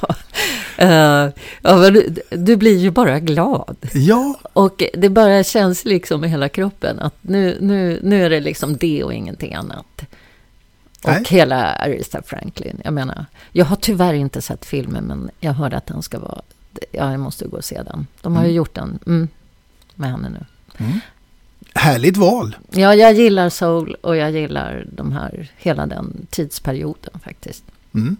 Eh, 0.78 1.30
ja, 1.61 1.89
du, 1.89 2.15
du 2.30 2.55
blir 2.55 2.78
ju 2.78 2.91
bara 2.91 3.19
glad. 3.19 3.78
Ja, 3.93 4.39
Och 4.53 4.84
det 4.93 5.09
bara 5.09 5.43
känns 5.43 5.86
liksom 5.86 6.23
i 6.23 6.28
hela 6.28 6.49
kroppen 6.49 6.99
att 6.99 7.15
nu, 7.21 7.57
nu, 7.61 7.99
nu 8.03 8.25
är 8.25 8.30
det 8.30 8.39
liksom 8.39 8.78
det 8.78 9.03
och 9.03 9.13
ingenting 9.13 9.53
annat. 9.53 10.01
Och 11.03 11.09
Nej. 11.13 11.23
hela 11.30 11.73
Aretha 11.73 12.21
Franklin. 12.25 12.82
Jag 12.84 12.93
menar, 12.93 13.25
jag 13.51 13.65
har 13.65 13.75
tyvärr 13.75 14.13
inte 14.13 14.41
sett 14.41 14.65
filmen, 14.65 15.03
men 15.03 15.30
jag 15.39 15.53
hörde 15.53 15.78
att 15.78 15.86
den 15.86 16.01
ska 16.01 16.19
vara... 16.19 16.41
Ja, 16.91 17.11
jag 17.11 17.19
måste 17.19 17.47
gå 17.47 17.57
och 17.57 17.65
se 17.65 17.82
den. 17.84 18.07
De 18.21 18.36
har 18.36 18.45
ju 18.45 18.51
gjort 18.51 18.73
den 18.73 18.99
mm, 19.05 19.28
med 19.95 20.11
henne 20.11 20.30
nu. 20.30 20.45
härligt 21.75 22.17
val. 22.17 22.55
Ja, 22.69 22.95
jag 22.95 23.13
gillar 23.13 23.49
soul 23.49 23.95
och 24.01 24.15
jag 24.15 24.32
gillar 24.32 24.86
de 24.91 25.11
här, 25.11 25.51
hela 25.57 25.86
den 25.86 26.28
tidsperioden 26.30 27.19
faktiskt. 27.23 27.63
Mm. 27.93 28.17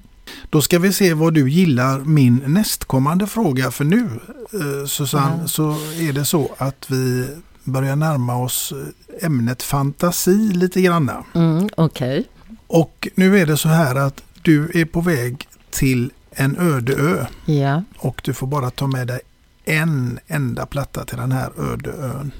Då 0.49 0.61
ska 0.61 0.80
vi 0.80 0.93
se 0.93 1.13
vad 1.13 1.34
du 1.34 1.49
gillar 1.49 1.99
min 1.99 2.43
nästkommande 2.47 3.28
fråga. 3.28 3.71
För 3.71 3.84
nu, 3.86 4.09
eh, 4.53 4.88
Susanne, 4.88 5.38
Ja. 5.41 5.47
så 5.47 5.71
är 5.99 6.13
det 6.13 6.25
så 6.25 6.55
att 6.57 6.86
vi 6.91 7.28
börjar 7.63 7.95
närma 7.95 8.36
oss 8.36 8.73
eh, 9.19 9.25
ämnet 9.25 9.63
fantasi 9.63 10.38
lite 10.53 10.82
granna. 10.82 11.23
Mm, 11.36 11.69
Okej. 11.78 12.25
Och 12.67 13.07
nu 13.15 13.39
är 13.39 13.45
det 13.45 13.57
så 13.57 13.69
här 13.69 13.95
att 13.95 14.23
du 14.41 14.71
är 14.73 14.86
på 14.86 15.01
väg 15.01 15.47
till 15.69 16.11
en 16.32 16.57
öde 16.57 16.93
ö 16.93 17.25
Ja. 17.45 17.84
och 17.97 18.21
du 18.23 18.34
får 18.34 18.47
bara 18.47 18.69
ta 18.69 18.88
med 18.88 19.07
dig 19.07 19.19
en 19.65 20.19
enda 20.28 20.65
platta 20.65 21.05
till 21.05 21.17
den 21.17 21.32
här 21.32 21.51
öde 21.73 21.91
ön. 21.91 22.32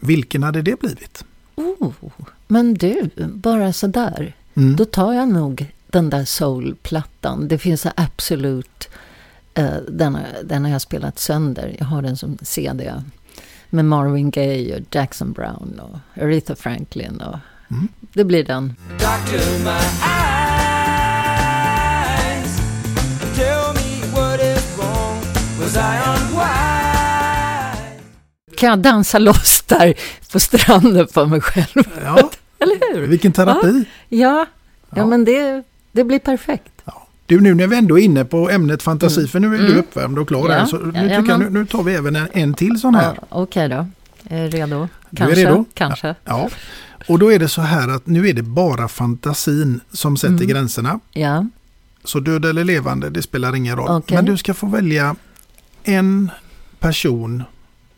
Vilken 0.00 0.42
hade 0.42 0.62
det 0.62 0.80
blivit? 0.80 1.24
Oh, 1.54 1.92
men 2.48 2.74
du, 2.74 3.10
bara 3.34 3.72
sådär. 3.72 4.34
Mm. 4.54 4.76
Då 4.76 4.84
tar 4.84 5.12
jag 5.12 5.28
nog 5.28 5.72
den 5.88 6.10
där 6.10 6.24
soulplattan. 6.24 7.48
Det 7.48 7.58
finns 7.58 7.80
så 7.80 7.90
absolut... 7.96 8.88
Eh, 9.54 9.76
den, 9.88 10.14
har, 10.14 10.22
den 10.44 10.64
har 10.64 10.72
jag 10.72 10.80
spelat 10.80 11.18
sönder. 11.18 11.76
Jag 11.78 11.86
har 11.86 12.02
den 12.02 12.16
som 12.16 12.38
CD. 12.42 12.94
Med 13.70 13.84
Marvin 13.84 14.30
Gaye 14.30 14.76
och 14.76 14.94
Jackson 14.94 15.32
Brown 15.32 15.80
och 15.82 16.22
Aretha 16.22 16.56
Franklin. 16.56 17.20
Och, 17.20 17.38
Mm. 17.70 17.88
Det 18.12 18.24
blir 18.24 18.44
den. 18.44 18.74
Kan 28.56 28.68
jag 28.68 28.78
dansa 28.78 29.18
loss 29.18 29.62
där 29.66 29.94
på 30.32 30.40
stranden 30.40 31.08
för 31.08 31.26
mig 31.26 31.40
själv? 31.40 31.84
Ja, 32.04 32.30
Eller 32.58 32.94
hur? 32.94 33.06
vilken 33.06 33.32
terapi. 33.32 33.84
Ja, 34.08 34.46
ja, 34.94 35.06
men 35.06 35.24
det, 35.24 35.62
det 35.92 36.04
blir 36.04 36.18
perfekt. 36.18 36.72
Du, 37.26 37.40
nu 37.40 37.54
när 37.54 37.66
vi 37.66 37.76
ändå 37.76 37.98
är 37.98 38.02
inne 38.04 38.24
på 38.24 38.50
ämnet 38.50 38.82
fantasi, 38.82 39.26
för 39.28 39.40
nu 39.40 39.54
är 39.54 39.58
du 39.58 39.74
uppvärmd 39.74 40.18
och 40.18 40.28
klar 40.28 40.38
Mm. 40.40 40.52
Ja, 40.52 40.58
här, 40.58 40.66
så 40.66 40.76
nu, 40.78 40.92
tycker 40.92 41.30
jag, 41.32 41.40
nu, 41.40 41.50
nu 41.50 41.66
tar 41.66 41.82
vi 41.82 41.94
även 41.94 42.16
en, 42.16 42.28
en 42.32 42.54
till 42.54 42.80
sån 42.80 42.94
här. 42.94 43.14
Ja, 43.20 43.26
Okej 43.28 43.68
då. 43.68 43.86
Är 44.28 44.50
redo? 44.50 44.88
Du 45.10 45.22
är 45.22 45.26
Kanske. 45.26 45.44
redo? 45.46 45.64
Kanske. 45.74 46.14
Ja, 46.24 46.48
och 47.08 47.18
då 47.18 47.32
är 47.32 47.38
det 47.38 47.48
så 47.48 47.60
här 47.62 47.88
att 47.88 48.06
nu 48.06 48.28
är 48.28 48.32
det 48.32 48.42
bara 48.42 48.88
fantasin 48.88 49.80
som 49.92 50.16
sätter 50.16 50.34
Mm. 50.34 50.46
gränserna. 50.48 51.00
Ja. 51.12 51.46
Så 52.04 52.20
död 52.20 52.44
eller 52.44 52.64
levande, 52.64 53.10
det 53.10 53.22
spelar 53.22 53.56
ingen 53.56 53.76
roll. 53.76 53.88
Okej. 53.90 54.16
Men 54.16 54.24
du 54.24 54.36
ska 54.36 54.54
få 54.54 54.66
välja 54.66 55.16
en 55.84 56.30
person 56.78 57.42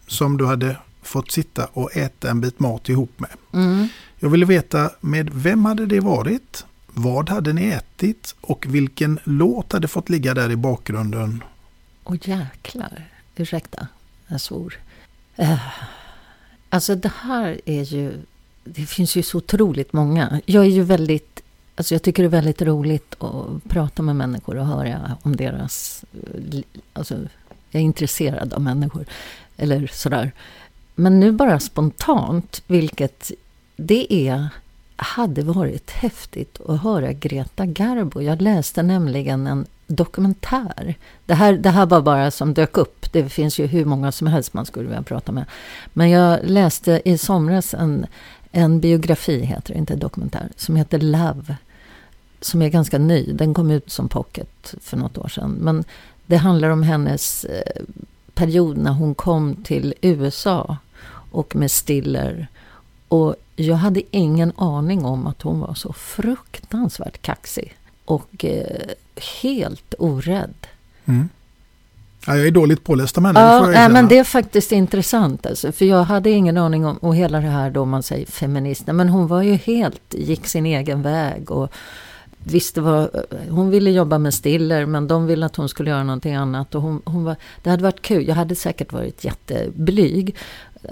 som 0.06 0.36
du 0.36 0.46
hade 0.46 0.76
fått 1.02 1.30
sitta 1.30 1.64
och 1.72 1.96
äta 1.96 2.30
en 2.30 2.40
bit 2.40 2.60
mat 2.60 2.88
ihop 2.88 3.12
med. 3.16 3.30
Mm. 3.52 3.88
Jag 4.18 4.28
ville 4.30 4.46
veta 4.46 4.90
med 5.00 5.30
vem 5.34 5.64
hade 5.64 5.86
det 5.86 6.00
varit? 6.00 6.64
Vad 6.94 7.28
hade 7.28 7.52
ni 7.52 7.68
ätit 7.68 8.34
och 8.40 8.66
vilken 8.68 9.18
låt 9.24 9.72
hade 9.72 9.88
fått 9.88 10.08
ligga 10.08 10.34
där 10.34 10.50
i 10.50 10.56
bakgrunden? 10.56 11.44
Åh 12.04 12.16
jäklar. 12.22 13.04
Ursäkta, 13.36 13.88
jag 14.26 14.40
svor. 14.40 14.78
Uh, 15.38 15.68
alltså 16.68 16.94
det 16.94 17.12
här 17.20 17.60
är 17.64 17.82
ju... 17.82 18.12
Det 18.64 18.86
finns 18.86 19.16
ju 19.16 19.22
så 19.22 19.38
otroligt 19.38 19.92
många. 19.92 20.40
Jag 20.46 20.64
är 20.64 20.68
ju 20.68 20.82
väldigt... 20.82 21.42
Alltså 21.74 21.94
jag 21.94 22.02
tycker 22.02 22.22
det 22.22 22.26
är 22.26 22.30
väldigt 22.30 22.62
roligt 22.62 23.22
att 23.22 23.64
prata 23.68 24.02
med 24.02 24.16
människor 24.16 24.56
och 24.56 24.66
höra 24.66 25.16
om 25.22 25.36
deras... 25.36 26.04
Alltså, 26.92 27.14
jag 27.70 27.80
är 27.80 27.84
intresserad 27.84 28.52
av 28.52 28.60
människor. 28.60 29.04
Eller 29.56 29.86
sådär. 29.86 30.32
Men 30.94 31.20
nu 31.20 31.32
bara 31.32 31.60
spontant, 31.60 32.62
vilket 32.66 33.32
det 33.76 34.14
är 34.28 34.48
hade 35.02 35.42
varit 35.42 35.90
häftigt 35.90 36.60
att 36.68 36.82
höra 36.82 37.12
Greta 37.12 37.66
Garbo. 37.66 38.20
Jag 38.20 38.42
läste 38.42 38.82
nämligen 38.82 39.46
en 39.46 39.66
dokumentär. 39.86 40.94
Det 41.26 41.34
här, 41.34 41.52
det 41.52 41.70
här 41.70 41.86
var 41.86 42.00
bara 42.00 42.30
som 42.30 42.54
dök 42.54 42.76
upp. 42.76 43.12
Det 43.12 43.28
finns 43.28 43.58
ju 43.58 43.66
hur 43.66 43.84
många 43.84 44.12
som 44.12 44.26
helst 44.26 44.54
man 44.54 44.66
skulle 44.66 44.88
vilja 44.88 45.02
prata 45.02 45.32
med. 45.32 45.44
Men 45.92 46.10
jag 46.10 46.38
läste 46.42 47.02
i 47.04 47.18
somras 47.18 47.74
en, 47.74 48.06
en 48.50 48.80
biografi, 48.80 49.40
heter 49.40 49.72
det, 49.72 49.78
inte 49.78 49.96
dokumentär, 49.96 50.48
som 50.56 50.76
heter 50.76 50.98
Love. 50.98 51.56
Som 52.40 52.62
är 52.62 52.68
ganska 52.68 52.98
ny. 52.98 53.32
Den 53.32 53.54
kom 53.54 53.70
ut 53.70 53.90
som 53.90 54.08
pocket 54.08 54.74
för 54.80 54.96
något 54.96 55.18
år 55.18 55.28
sedan. 55.28 55.50
Men 55.50 55.84
det 56.26 56.36
handlar 56.36 56.68
om 56.70 56.82
hennes 56.82 57.44
eh, 57.44 57.82
period 58.34 58.76
när 58.76 58.92
hon 58.92 59.14
kom 59.14 59.56
till 59.56 59.94
USA 60.00 60.76
och 61.30 61.56
med 61.56 61.70
Stiller. 61.70 62.48
Och 63.10 63.34
jag 63.56 63.76
hade 63.76 64.02
ingen 64.10 64.52
aning 64.56 65.04
om 65.04 65.26
att 65.26 65.42
hon 65.42 65.60
var 65.60 65.74
så 65.74 65.92
fruktansvärt 65.92 67.22
kaxig. 67.22 67.74
Och 68.04 68.44
eh, 68.44 68.88
helt 69.42 69.94
orädd. 69.98 70.54
Mm. 71.04 71.28
Ja, 72.26 72.36
jag 72.36 72.46
är 72.46 72.50
dåligt 72.50 72.84
påläst 72.84 73.18
om 73.18 73.24
henne, 73.24 73.40
det 73.40 73.46
Ja, 73.46 73.66
nej, 73.66 73.88
men 73.88 74.08
det 74.08 74.18
är 74.18 74.24
faktiskt 74.24 74.72
intressant. 74.72 75.46
Alltså, 75.46 75.72
för 75.72 75.84
jag 75.84 76.04
hade 76.04 76.30
ingen 76.30 76.56
aning 76.56 76.86
om, 76.86 76.96
och 76.96 77.16
hela 77.16 77.40
det 77.40 77.48
här 77.48 77.70
då 77.70 77.84
man 77.84 78.02
säger 78.02 78.26
feminister. 78.26 78.92
Men 78.92 79.08
hon 79.08 79.26
var 79.26 79.42
ju 79.42 79.54
helt, 79.54 80.14
gick 80.14 80.46
sin 80.46 80.66
egen 80.66 81.02
väg. 81.02 81.50
Och 81.50 81.72
visste 82.44 82.80
vad, 82.80 83.10
hon 83.50 83.70
ville 83.70 83.90
jobba 83.90 84.18
med 84.18 84.34
Stiller 84.34 84.86
men 84.86 85.08
de 85.08 85.26
ville 85.26 85.46
att 85.46 85.56
hon 85.56 85.68
skulle 85.68 85.90
göra 85.90 86.04
någonting 86.04 86.34
annat. 86.34 86.74
Och 86.74 86.82
hon, 86.82 87.02
hon 87.04 87.24
var, 87.24 87.36
det 87.62 87.70
hade 87.70 87.82
varit 87.82 88.02
kul. 88.02 88.28
Jag 88.28 88.34
hade 88.34 88.54
säkert 88.54 88.92
varit 88.92 89.24
jätteblyg 89.24 90.36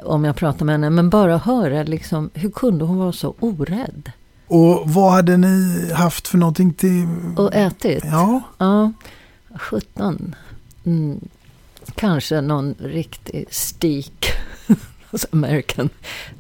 om 0.05 0.25
jag 0.25 0.37
pratade 0.37 0.65
med 0.65 0.73
henne. 0.73 0.91
Men 0.91 1.11
bara 1.11 1.39
höra 1.39 1.83
liksom, 1.83 2.31
hur 2.35 2.51
kunde 2.51 2.85
hon 2.85 2.99
vara 2.99 3.13
så 3.13 3.35
orädd? 3.41 4.13
Och 4.47 4.83
vad 4.91 5.13
hade 5.13 5.37
ni 5.37 5.93
haft 5.93 6.29
för 6.29 6.39
någonting 6.39 6.75
till... 6.75 7.07
Och 7.37 7.55
ätit? 7.55 8.05
Ja. 8.05 8.43
Ja, 8.59 8.93
17. 9.55 10.35
Mm. 10.85 11.21
Kanske 11.95 12.41
någon 12.41 12.75
riktig 12.79 13.47
stik. 13.51 14.27
alltså 15.11 15.29
American. 15.33 15.89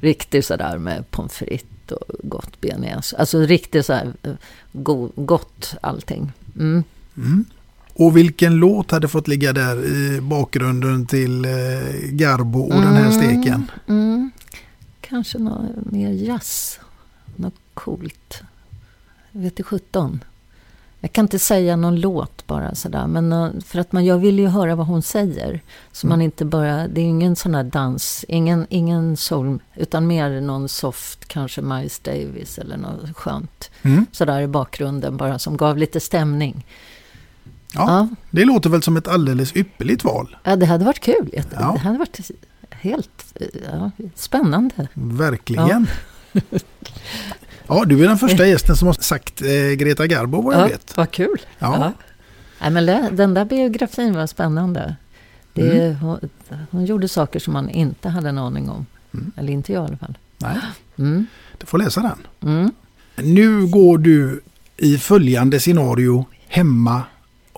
Riktig 0.00 0.44
sådär 0.44 0.78
med 0.78 1.10
pommes 1.10 1.32
frites 1.32 1.92
och 1.92 2.14
gott 2.22 2.60
bearnaise. 2.60 3.16
Alltså 3.16 3.38
riktigt 3.38 3.86
sådär 3.86 4.12
eh, 4.22 4.32
go, 4.72 5.10
gott 5.14 5.74
allting. 5.80 6.32
Mm. 6.56 6.84
Mm. 7.16 7.44
Och 7.98 8.16
vilken 8.16 8.56
låt 8.56 8.90
hade 8.90 9.08
fått 9.08 9.28
ligga 9.28 9.52
där 9.52 9.84
i 9.86 10.20
bakgrunden 10.20 11.06
till 11.06 11.44
eh, 11.44 11.50
Garbo 12.10 12.60
och 12.60 12.82
den 12.82 12.96
här 12.96 13.10
steken? 13.10 13.70
Mm. 13.86 14.30
Kanske 15.00 15.38
något 15.38 15.92
mer 15.92 16.10
jazz. 16.10 16.80
Något 17.36 17.54
coolt. 17.74 18.42
Jag 19.32 19.40
vet 19.40 19.52
inte 19.52 19.62
17. 19.62 20.24
Jag 21.00 21.12
kan 21.12 21.24
inte 21.24 21.38
säga 21.38 21.76
någon 21.76 22.00
låt 22.00 22.46
bara 22.46 22.74
sådär. 22.74 23.06
Men 23.06 23.32
eh, 23.32 23.50
för 23.64 23.78
att 23.78 23.92
man, 23.92 24.04
jag 24.04 24.18
vill 24.18 24.38
ju 24.38 24.46
höra 24.46 24.74
vad 24.74 24.86
hon 24.86 25.02
säger. 25.02 25.60
Så 25.92 26.06
man 26.06 26.22
inte 26.22 26.44
bara, 26.44 26.88
det 26.88 27.00
är 27.00 27.04
ingen 27.04 27.36
sån 27.36 27.54
här 27.54 27.64
dans, 27.64 28.24
ingen, 28.28 28.66
ingen 28.70 29.16
soul, 29.16 29.58
utan 29.74 30.06
mer 30.06 30.40
någon 30.40 30.68
soft, 30.68 31.24
kanske 31.28 31.62
Miles 31.62 31.98
Davis 31.98 32.58
eller 32.58 32.76
något 32.76 33.16
skönt. 33.16 33.70
Mm. 33.82 34.06
Sådär 34.12 34.40
i 34.40 34.46
bakgrunden 34.46 35.16
bara 35.16 35.38
som 35.38 35.56
gav 35.56 35.78
lite 35.78 36.00
stämning. 36.00 36.64
Ja, 37.74 37.84
Ja. 37.86 38.08
Det 38.30 38.44
låter 38.44 38.70
väl 38.70 38.82
som 38.82 38.96
ett 38.96 39.08
alldeles 39.08 39.56
ypperligt 39.56 40.04
val. 40.04 40.36
Ja, 40.44 40.56
det 40.56 40.66
hade 40.66 40.84
varit 40.84 41.00
kul. 41.00 41.28
Det 41.32 41.44
Ja. 41.52 41.76
hade 41.82 41.98
varit 41.98 42.30
helt 42.70 43.24
eh, 43.34 43.46
ja, 43.72 43.90
spännande. 44.14 44.88
Verkligen. 44.94 45.86
Ja. 47.68 47.84
du 47.86 48.04
är 48.04 48.08
den 48.08 48.18
första 48.18 48.46
gästen 48.46 48.76
som 48.76 48.86
har 48.86 48.94
sagt 48.94 49.42
eh, 49.42 49.48
Greta 49.76 50.06
Garbo 50.06 50.42
vad 50.42 50.54
jag 50.54 50.62
ja, 50.62 50.66
vet. 50.66 50.96
Vad 50.96 51.10
kul. 51.10 51.38
Ja. 51.58 51.92
Nej, 52.60 52.70
men 52.70 53.16
den 53.16 53.34
där 53.34 53.44
biografin 53.44 54.14
var 54.14 54.26
spännande. 54.26 54.96
Det, 55.52 55.78
Mm. 55.86 55.94
hon, 55.96 56.18
hon 56.70 56.84
gjorde 56.84 57.08
saker 57.08 57.38
som 57.40 57.52
man 57.52 57.68
inte 57.70 58.08
hade 58.08 58.28
en 58.28 58.38
aning 58.38 58.70
om. 58.70 58.86
Mm. 59.14 59.32
Eller 59.36 59.52
inte 59.52 59.72
jag 59.72 59.84
i 59.84 59.86
alla 59.88 59.96
fall. 59.96 60.18
Nej, 60.38 60.56
Mm. 60.98 61.26
du 61.58 61.66
får 61.66 61.78
läsa 61.78 62.00
den. 62.00 62.50
Mm. 62.52 62.72
Nu 63.16 63.66
går 63.66 63.98
du 63.98 64.40
i 64.76 64.98
följande 64.98 65.60
scenario 65.60 66.26
hemma 66.48 67.02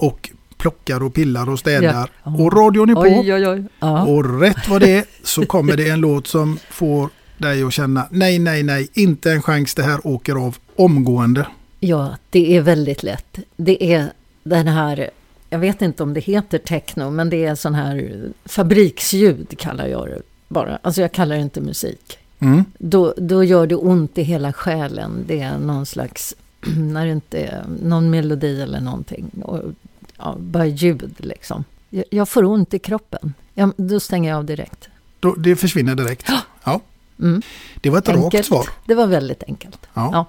och 0.01 0.31
plockar 0.57 1.03
och 1.03 1.15
pillar 1.15 1.51
och 1.51 1.59
städar. 1.59 2.11
Ja. 2.25 2.37
Och 2.39 2.53
radion 2.57 2.91
är 2.91 2.95
på. 2.95 3.01
Oj, 3.01 3.35
oj, 3.35 3.49
oj. 3.49 3.65
Ja. 3.81 4.05
Och 4.05 4.41
rätt 4.41 4.69
vad 4.69 4.81
det 4.81 4.93
är 4.93 5.05
så 5.23 5.47
kommer 5.47 5.77
det 5.77 5.89
en 5.89 6.01
låt 6.01 6.27
som 6.27 6.59
får 6.71 7.09
dig 7.39 7.63
att 7.63 7.73
känna 7.73 8.07
nej, 8.11 8.39
nej, 8.39 8.63
nej, 8.63 8.89
inte 8.93 9.33
en 9.33 9.43
chans, 9.43 9.75
det 9.75 9.83
här 9.83 10.07
åker 10.07 10.35
av 10.35 10.57
omgående. 10.77 11.47
ja, 11.81 12.17
det 12.31 12.57
är 12.57 12.61
väldigt 12.61 13.03
lätt. 13.03 13.39
Det 13.57 13.93
är 13.93 14.13
den 14.43 14.69
här, 14.69 15.11
jag 15.51 15.59
vet 15.59 15.83
inte 15.83 16.03
om 16.03 16.15
det 16.15 16.21
heter 16.21 16.59
techno, 16.59 17.11
men 17.11 17.31
det 17.31 17.45
är 17.45 17.55
sån 17.55 17.75
här 17.75 18.23
fabriksljud 18.45 19.59
kallar 19.59 19.87
jag 19.87 20.09
det 20.09 20.23
bara. 20.49 20.79
Alltså 20.83 21.01
jag 21.01 21.13
kallar 21.13 21.37
det 21.37 21.43
inte 21.43 21.61
musik. 21.61 22.19
Mm. 22.39 22.65
Då, 22.79 23.15
då 23.17 23.45
gör 23.45 23.67
det 23.67 23.75
ont 23.77 24.19
i 24.19 24.23
hela 24.23 24.53
själen. 24.53 25.25
Det 25.27 25.41
är 25.41 25.59
någon 25.59 25.87
slags, 25.87 26.35
när 26.77 27.07
det 27.07 27.13
inte 27.13 27.39
är 27.39 27.65
någon 27.83 28.11
melodi 28.11 28.63
eller 28.63 28.81
någonting. 28.81 29.31
Och, 29.43 29.63
ja, 30.23 30.37
bara 30.39 30.67
ljud 30.67 31.15
liksom. 31.17 31.65
Jag, 31.91 32.05
jag 32.11 32.29
får 32.29 32.45
ont 32.45 32.75
i 32.75 32.79
kroppen. 32.79 33.35
Jag, 33.55 33.73
då 33.77 34.01
stänger 34.01 34.31
jag 34.31 34.39
av 34.39 34.45
direkt. 34.45 34.89
Då, 35.21 35.35
det 35.35 35.57
försvinner 35.57 35.95
direkt. 35.95 36.27
Ja. 36.65 36.81
Mm. 37.21 37.43
Det 37.81 37.91
var 37.91 37.99
ett 37.99 38.09
rakt 38.09 38.19
Enkelt. 38.25 38.47
svar. 38.47 38.67
Det 38.87 38.95
var 38.95 39.07
väldigt 39.07 39.43
enkelt. 39.43 39.79
Ja. 39.95 40.11
Ja. 40.13 40.27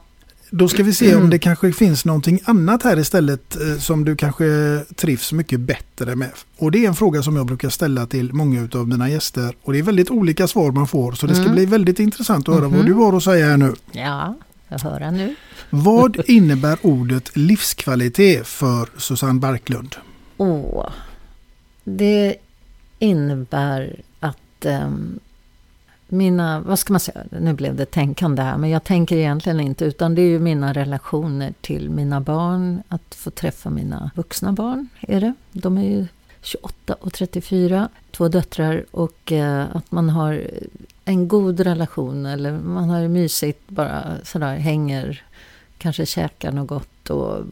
Då 0.54 0.68
ska 0.68 0.84
vi 0.84 0.94
se 0.94 1.16
om 1.16 1.30
det 1.30 1.40
kanske 1.40 1.72
finns 1.74 2.06
någonting 2.06 2.40
annat 2.46 2.84
här 2.84 3.00
istället 3.00 3.56
eh, 3.62 3.78
som 3.80 4.06
du 4.06 4.16
kanske 4.16 4.46
trivs 4.96 5.32
mycket 5.32 5.60
bättre 5.60 6.16
med. 6.16 6.30
Och 6.58 6.72
det 6.72 6.84
är 6.84 6.88
en 6.88 6.96
fråga 6.96 7.24
som 7.24 7.36
jag 7.36 7.46
brukar 7.46 7.70
ställa 7.70 8.06
till 8.06 8.34
många 8.34 8.68
av 8.74 8.88
mina 8.88 9.10
gäster. 9.10 9.56
Och 9.62 9.74
det 9.74 9.80
är 9.80 9.84
väldigt 9.84 10.10
olika 10.12 10.48
svar 10.48 10.72
man 10.72 10.88
får 10.88 11.12
så 11.12 11.28
det 11.28 11.34
ska 11.36 11.44
Mm. 11.44 11.56
bli 11.56 11.66
väldigt 11.66 12.00
intressant 12.00 12.50
att 12.50 12.56
höra 12.56 12.68
vad 12.68 12.78
Mhm. 12.78 12.86
du 12.86 12.94
har 12.94 13.18
att 13.18 13.24
säga 13.24 13.46
här 13.50 13.58
nu. 13.58 13.74
Ja, 13.92 14.36
jag 14.68 14.80
hör 14.80 15.12
nu. 15.12 15.36
Vad 15.74 16.30
innebär 16.30 16.78
ordet 16.82 17.38
livskvalitet 17.38 18.48
för 18.48 18.90
Susanne 18.98 19.40
Barklund? 19.40 19.96
Åh, 20.38 20.90
det 21.84 22.36
innebär 23.00 23.96
att 24.20 24.66
ehm, 24.66 25.20
mina, 26.08 26.60
vad 26.60 26.80
ska 26.80 26.94
man 26.94 27.00
säga, 27.00 27.24
nu 27.42 27.54
blev 27.54 27.76
det 27.76 27.86
tänkande 27.86 28.42
här, 28.42 28.58
men 28.58 28.70
jag 28.70 28.84
tänker 28.84 29.18
egentligen 29.18 29.60
inte, 29.60 29.86
utan 29.86 30.16
det 30.16 30.22
är 30.22 30.28
ju 30.28 30.40
mina 30.40 30.74
relationer 30.74 31.54
till 31.62 31.90
mina 31.90 32.22
barn, 32.22 32.84
att 32.88 33.16
få 33.16 33.32
träffa 33.32 33.70
mina 33.70 34.12
vuxna 34.16 34.52
barn, 34.52 34.88
är 35.02 35.22
det. 35.22 35.34
De 35.52 35.78
är 35.78 35.84
ju 35.84 36.08
28 36.42 36.94
och 36.94 37.14
34, 37.14 37.90
två 38.12 38.28
döttrar, 38.28 38.86
och 38.92 39.32
eh, 39.32 39.66
att 39.76 39.92
man 39.92 40.10
har 40.10 40.48
en 41.06 41.28
god 41.28 41.60
relation, 41.60 42.26
eller 42.26 42.52
man 42.52 42.90
har 42.90 43.02
det 43.02 43.10
mysigt, 43.10 43.70
bara 43.70 44.04
sådär, 44.24 44.56
hänger, 44.56 45.24
kanske 45.82 46.06
käkar 46.06 46.52
något 46.52 46.68
gott 46.68 47.10
och 47.10 47.46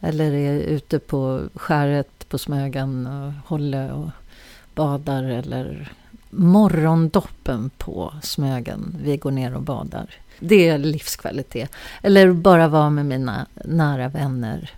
eller 0.00 0.32
är 0.32 0.58
ute 0.58 0.98
på 0.98 1.42
skäret 1.54 2.28
på 2.28 2.38
Smögen 2.38 3.06
och 3.06 3.32
håller 3.48 3.92
och 3.92 4.10
badar. 4.74 5.22
Eller 5.22 5.92
morgondoppen 6.30 7.70
på 7.78 8.14
Smögen. 8.22 8.96
Vi 9.02 9.16
går 9.16 9.30
ner 9.30 9.54
och 9.54 9.62
badar. 9.62 10.10
Det 10.40 10.68
är 10.68 10.78
livskvalitet. 10.78 11.70
Eller 12.02 12.32
bara 12.32 12.68
vara 12.68 12.90
med 12.90 13.06
mina 13.06 13.46
nära 13.64 14.08
vänner 14.08 14.70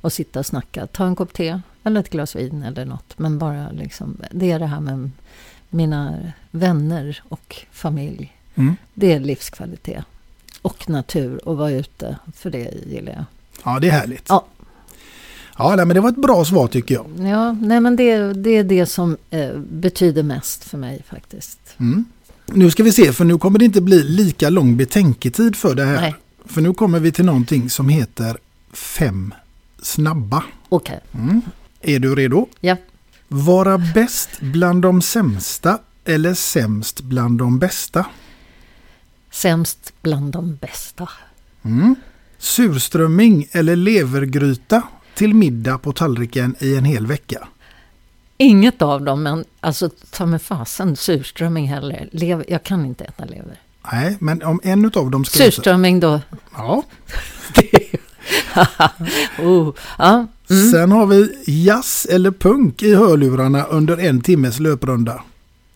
och 0.00 0.12
sitta 0.12 0.38
och 0.38 0.46
snacka. 0.46 0.86
Ta 0.86 1.06
en 1.06 1.16
kopp 1.16 1.32
te 1.32 1.60
eller 1.84 2.00
ett 2.00 2.10
glas 2.10 2.36
vin 2.36 2.62
eller 2.62 2.84
något. 2.84 3.18
Men 3.18 3.38
bara 3.38 3.70
liksom, 3.70 4.16
det 4.30 4.50
är 4.50 4.58
det 4.58 4.66
här 4.66 4.80
med 4.80 5.10
mina 5.68 6.32
vänner 6.50 7.22
och 7.28 7.56
familj. 7.70 8.36
Mm. 8.54 8.76
Det 8.94 9.12
är 9.12 9.20
livskvalitet. 9.20 10.04
Och 10.62 10.90
natur 10.90 11.48
och 11.48 11.56
vara 11.56 11.70
ute, 11.70 12.16
för 12.36 12.50
det 12.50 12.74
gillar 12.86 13.12
jag. 13.12 13.24
Ja, 13.64 13.80
det 13.80 13.88
är 13.88 13.92
härligt. 13.92 14.26
Ja. 14.28 14.46
Ja, 15.58 15.76
nej, 15.76 15.86
men 15.86 15.94
det 15.94 16.00
var 16.00 16.08
ett 16.08 16.16
bra 16.16 16.44
svar 16.44 16.66
tycker 16.66 16.94
jag. 16.94 17.06
Ja, 17.28 17.52
nej 17.52 17.80
men 17.80 17.96
det, 17.96 18.32
det 18.32 18.50
är 18.50 18.64
det 18.64 18.86
som 18.86 19.16
eh, 19.30 19.52
betyder 19.56 20.22
mest 20.22 20.64
för 20.64 20.78
mig 20.78 21.02
faktiskt. 21.08 21.58
Mm. 21.78 22.04
Nu 22.46 22.70
ska 22.70 22.82
vi 22.82 22.92
se, 22.92 23.12
för 23.12 23.24
nu 23.24 23.38
kommer 23.38 23.58
det 23.58 23.64
inte 23.64 23.80
bli 23.80 24.02
lika 24.02 24.50
lång 24.50 24.76
betänketid 24.76 25.56
för 25.56 25.74
det 25.74 25.84
här. 25.84 26.00
Nej. 26.00 26.14
För 26.44 26.60
nu 26.60 26.74
kommer 26.74 27.00
vi 27.00 27.12
till 27.12 27.24
någonting 27.24 27.70
som 27.70 27.88
heter 27.88 28.36
fem 28.72 29.34
snabba. 29.82 30.44
Okej. 30.68 31.00
Mm. 31.14 31.42
Är 31.80 31.98
du 31.98 32.14
redo? 32.14 32.46
Ja. 32.60 32.76
Vara 33.28 33.78
bäst 33.78 34.30
bland 34.40 34.82
de 34.82 35.02
sämsta 35.02 35.78
eller 36.04 36.34
sämst 36.34 37.00
bland 37.00 37.38
de 37.38 37.58
bästa? 37.58 38.06
Sämst 39.32 39.92
bland 40.02 40.32
de 40.32 40.56
bästa. 40.56 41.08
Mm. 41.64 41.94
Surströmming 42.38 43.48
eller 43.52 43.76
levergryta 43.76 44.82
till 45.14 45.34
middag 45.34 45.78
på 45.78 45.92
tallriken 45.92 46.56
i 46.58 46.76
en 46.76 46.84
hel 46.84 47.06
vecka? 47.06 47.48
Inget 48.36 48.82
av 48.82 49.02
dem, 49.02 49.22
men 49.22 49.44
alltså 49.60 49.90
ta 50.10 50.26
med 50.26 50.42
fasen 50.42 50.96
surströmming 50.96 51.68
heller. 51.68 52.08
Lever, 52.12 52.44
jag 52.48 52.62
kan 52.62 52.86
inte 52.86 53.04
äta 53.04 53.24
lever. 53.24 53.60
Nej, 53.92 54.16
men 54.20 54.42
om 54.42 54.60
en 54.62 54.84
av 54.94 55.10
dem 55.10 55.24
ska... 55.24 55.38
Surströmming 55.38 56.00
då? 56.00 56.20
Ja. 56.52 56.82
oh, 59.38 59.74
ja. 59.98 60.26
Mm. 60.50 60.70
Sen 60.70 60.92
har 60.92 61.06
vi 61.06 61.42
jazz 61.46 62.06
eller 62.10 62.30
punk 62.30 62.82
i 62.82 62.94
hörlurarna 62.94 63.64
under 63.64 63.98
en 63.98 64.20
timmes 64.20 64.60
löprunda. 64.60 65.22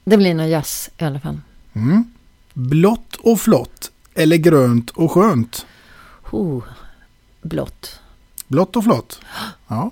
Det 0.05 0.17
blir 0.17 0.35
nog 0.35 0.49
jazz 0.49 0.91
i 0.99 1.05
alla 1.05 1.21
fall. 1.21 1.41
Mm. 1.73 2.05
Blått 2.59 3.17
och 3.17 3.41
flott 3.41 3.91
eller 4.15 4.37
grönt 4.37 4.91
och 4.91 5.13
skönt? 5.13 5.67
Oh, 6.31 6.63
blått. 7.43 8.01
Blått 8.49 8.77
och 8.77 8.85
flott. 8.85 9.21
Ja. 9.69 9.91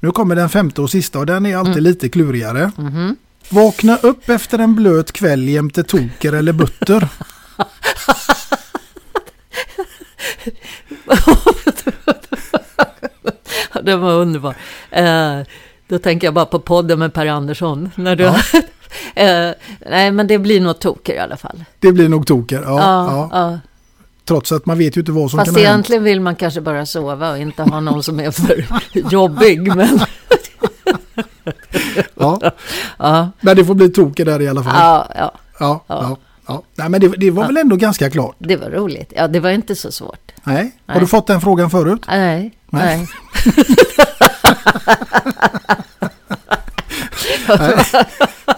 Nu 0.00 0.10
kommer 0.10 0.36
den 0.36 0.48
femte 0.48 0.80
och 0.82 0.90
sista 0.90 1.18
och 1.18 1.26
den 1.26 1.46
är 1.46 1.56
alltid 1.56 1.72
Mm. 1.72 1.84
lite 1.84 2.08
klurigare. 2.08 2.72
Mhm. 2.76 3.16
Vakna 3.50 3.96
upp 3.96 4.28
efter 4.28 4.58
en 4.58 4.74
blöt 4.74 5.12
kväll 5.12 5.48
jämte 5.48 5.82
toker 5.82 6.32
eller 6.32 6.52
butter. 6.52 7.08
Det 13.82 13.96
var 13.96 14.12
underbart. 14.12 14.56
Eh, 14.90 15.40
då 15.88 15.98
tänker 15.98 16.26
jag 16.26 16.34
bara 16.34 16.46
på 16.46 16.60
podden 16.60 16.98
med 16.98 17.14
Per 17.14 17.26
Andersson. 17.26 17.90
När 17.94 18.16
du 18.16 18.24
Ja. 18.24 18.36
Eh, 19.14 19.50
nej, 19.90 20.10
men 20.12 20.26
det 20.26 20.38
blir 20.38 20.60
nog 20.60 20.78
toker 20.78 21.14
i 21.14 21.18
alla 21.18 21.36
fall. 21.36 21.64
Det 21.78 21.92
blir 21.92 22.08
nog 22.08 22.26
toker. 22.26 22.62
Ja, 22.62 22.70
Ja, 22.80 23.06
ja. 23.10 23.28
ja. 23.50 23.58
Trots 24.24 24.52
att 24.52 24.66
man 24.66 24.78
vet 24.78 24.96
ju 24.96 25.00
inte 25.00 25.12
vad 25.12 25.30
som 25.30 25.38
Fast 25.38 25.46
kan 25.48 25.54
ha 25.54 25.60
hänt. 25.60 25.68
egentligen 25.74 26.02
vill 26.04 26.20
man 26.20 26.36
kanske 26.36 26.60
bara 26.60 26.86
sova 26.86 27.30
och 27.30 27.38
inte 27.38 27.62
ha 27.62 27.80
någon 27.80 28.02
som 28.02 28.20
är 28.20 28.30
för 28.30 28.64
jobbig. 29.10 29.76
Men, 29.76 30.00
Ja. 32.14 32.40
ja, 32.98 33.30
Men 33.40 33.56
det 33.56 33.64
får 33.64 33.74
bli 33.74 33.88
toker 33.88 34.24
där 34.24 34.42
i 34.42 34.48
alla 34.48 34.62
fall. 34.62 34.74
ja, 34.76 35.08
ja, 35.14 35.32
Ja, 35.58 35.84
ja. 35.86 36.16
ja. 36.46 36.62
Nej, 36.74 36.88
men 36.88 37.00
det, 37.00 37.08
det 37.08 37.30
var 37.30 37.46
väl 37.46 37.56
ändå 37.56 37.76
ganska 37.76 38.10
klart. 38.10 38.36
det 38.38 38.56
var 38.56 38.70
roligt. 38.70 39.12
Ja, 39.16 39.28
det 39.28 39.40
var 39.40 39.50
inte 39.50 39.76
så 39.76 39.92
svårt. 39.92 40.32
Nej. 40.44 40.56
Har 40.86 40.94
Nej. 40.94 41.00
du 41.00 41.06
fått 41.06 41.26
den 41.26 41.40
frågan 41.40 41.70
förut? 41.70 42.04
Nej, 42.08 42.52
Nej. 42.70 42.96
nej. 42.96 43.08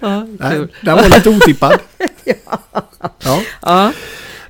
ja, 0.00 0.26
Nej, 0.38 0.66
den 0.80 0.96
var 0.96 1.08
lite 1.08 1.28
otippad. 1.30 1.78
ja. 2.24 3.42
Ja. 3.62 3.92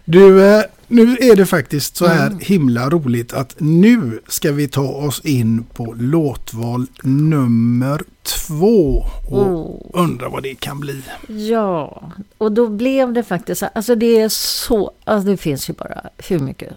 Du, 0.05 0.45
eh, 0.47 0.63
nu 0.89 1.17
är 1.21 1.37
det 1.37 1.47
faktiskt 1.47 1.97
så 1.97 2.07
här 2.07 2.27
Mm. 2.27 2.39
himla 2.43 2.91
roligt 2.91 3.33
att 3.33 3.55
nu 3.59 4.21
ska 4.29 4.53
vi 4.53 4.69
ta 4.69 4.83
oss 4.83 5.21
in 5.21 5.65
på 5.65 5.95
låtval 5.99 6.87
nummer 7.03 8.03
två. 8.23 9.05
Och 9.31 9.47
Oh. 9.47 9.91
undra 9.93 10.29
vad 10.29 10.43
det 10.43 10.55
kan 10.55 10.81
bli. 10.81 11.03
Ja, 11.51 12.03
och 12.39 12.53
då 12.53 12.69
blev 12.69 13.13
det 13.13 13.23
faktiskt 13.25 13.63
Alltså 13.75 13.95
det 13.95 14.21
är 14.21 14.29
så... 14.29 14.93
Alltså 15.05 15.29
det 15.31 15.37
finns 15.37 15.71
ju 15.71 15.75
bara 15.75 16.03
hur 16.29 16.39
mycket... 16.39 16.73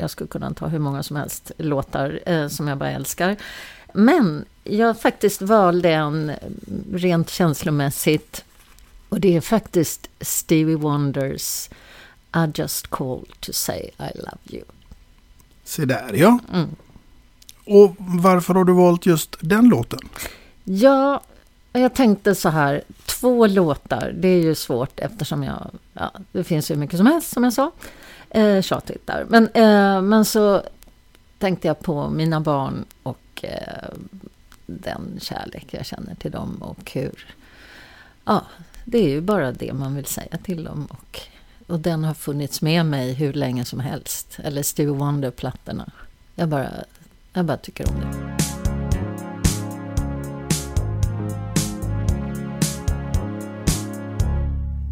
Jag 0.00 0.10
skulle 0.10 0.28
kunna 0.28 0.54
ta 0.54 0.66
hur 0.66 0.78
många 0.78 1.02
som 1.02 1.16
helst 1.16 1.50
låtar 1.58 2.20
eh, 2.26 2.48
som 2.48 2.68
jag 2.68 2.78
bara 2.78 2.90
älskar. 2.90 3.36
Men 3.96 4.44
jag 4.64 5.00
faktiskt 5.00 5.42
valde 5.42 5.90
en 5.92 6.32
rent 6.92 7.30
känslomässigt. 7.30 8.44
Och 9.08 9.20
det 9.20 9.36
är 9.36 9.40
faktiskt 9.40 10.08
Stevie 10.20 10.76
Wonders 10.76 11.68
I 12.36 12.50
just 12.54 12.90
called 12.90 13.40
to 13.40 13.52
say 13.52 13.80
I 13.80 14.18
love 14.18 14.38
you. 14.50 14.64
Se 15.64 15.84
där 15.84 16.12
ja. 16.14 16.38
Mm. 16.52 16.68
Och 17.64 17.96
varför 17.98 18.54
har 18.54 18.64
du 18.64 18.72
valt 18.72 19.06
just 19.06 19.36
den 19.40 19.68
låten? 19.68 20.00
Ja, 20.64 21.20
jag 21.72 21.94
tänkte 21.94 22.34
så 22.34 22.48
här, 22.48 22.82
två 23.06 23.46
låtar, 23.46 24.12
det 24.14 24.28
är 24.28 24.42
ju 24.42 24.54
svårt 24.54 25.00
eftersom 25.00 25.42
jag, 25.42 25.70
ja, 25.92 26.12
det 26.32 26.44
finns 26.44 26.70
ju 26.70 26.76
mycket 26.76 26.96
som 26.96 27.06
helst 27.06 27.32
som 27.32 27.44
jag 27.44 27.52
sa, 27.52 27.72
eh, 28.30 28.62
tjatigt 28.62 29.06
där. 29.06 29.26
Men, 29.28 29.48
eh, 29.54 30.02
men 30.02 30.24
så 30.24 30.62
tänkte 31.38 31.68
jag 31.68 31.80
på 31.80 32.10
mina 32.10 32.40
barn 32.40 32.84
och 33.02 33.44
eh, 33.44 33.88
den 34.66 35.18
kärlek 35.22 35.66
jag 35.70 35.86
känner 35.86 36.14
till 36.14 36.30
dem 36.30 36.56
och 36.62 36.90
hur, 36.90 37.34
ja, 38.24 38.46
det 38.84 38.98
är 38.98 39.08
ju 39.08 39.20
bara 39.20 39.52
det 39.52 39.72
man 39.72 39.94
vill 39.94 40.06
säga 40.06 40.38
till 40.42 40.64
dem 40.64 40.86
och, 40.90 41.20
och 41.66 41.80
den 41.80 42.04
har 42.04 42.14
funnits 42.14 42.62
med 42.62 42.86
mig 42.86 43.12
hur 43.12 43.32
länge 43.32 43.64
som 43.64 43.80
helst, 43.80 44.38
eller 44.42 44.62
Stevie 44.62 44.94
Wonder-plattorna. 44.94 45.92
Jag 46.34 46.48
bara, 46.48 46.70
jag 47.32 47.44
bara 47.44 47.56
tycker 47.56 47.88
om 47.88 48.00
det. 48.00 48.36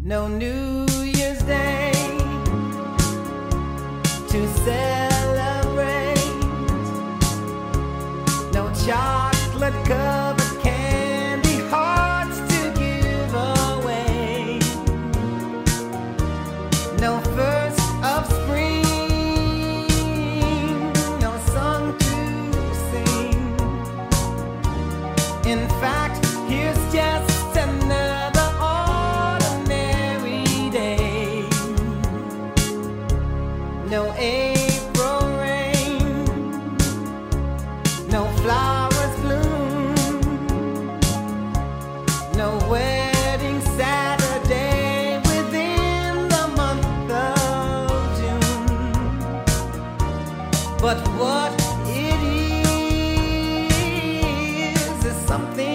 No 0.07 0.27
New 0.27 0.85
Year's 0.89 1.47
Day 1.47 1.93
to 4.29 4.47
say 4.65 4.94
But 50.85 51.01
what 51.17 51.51
it 51.87 52.21
is 54.61 55.03
is 55.03 55.15
something 55.25 55.74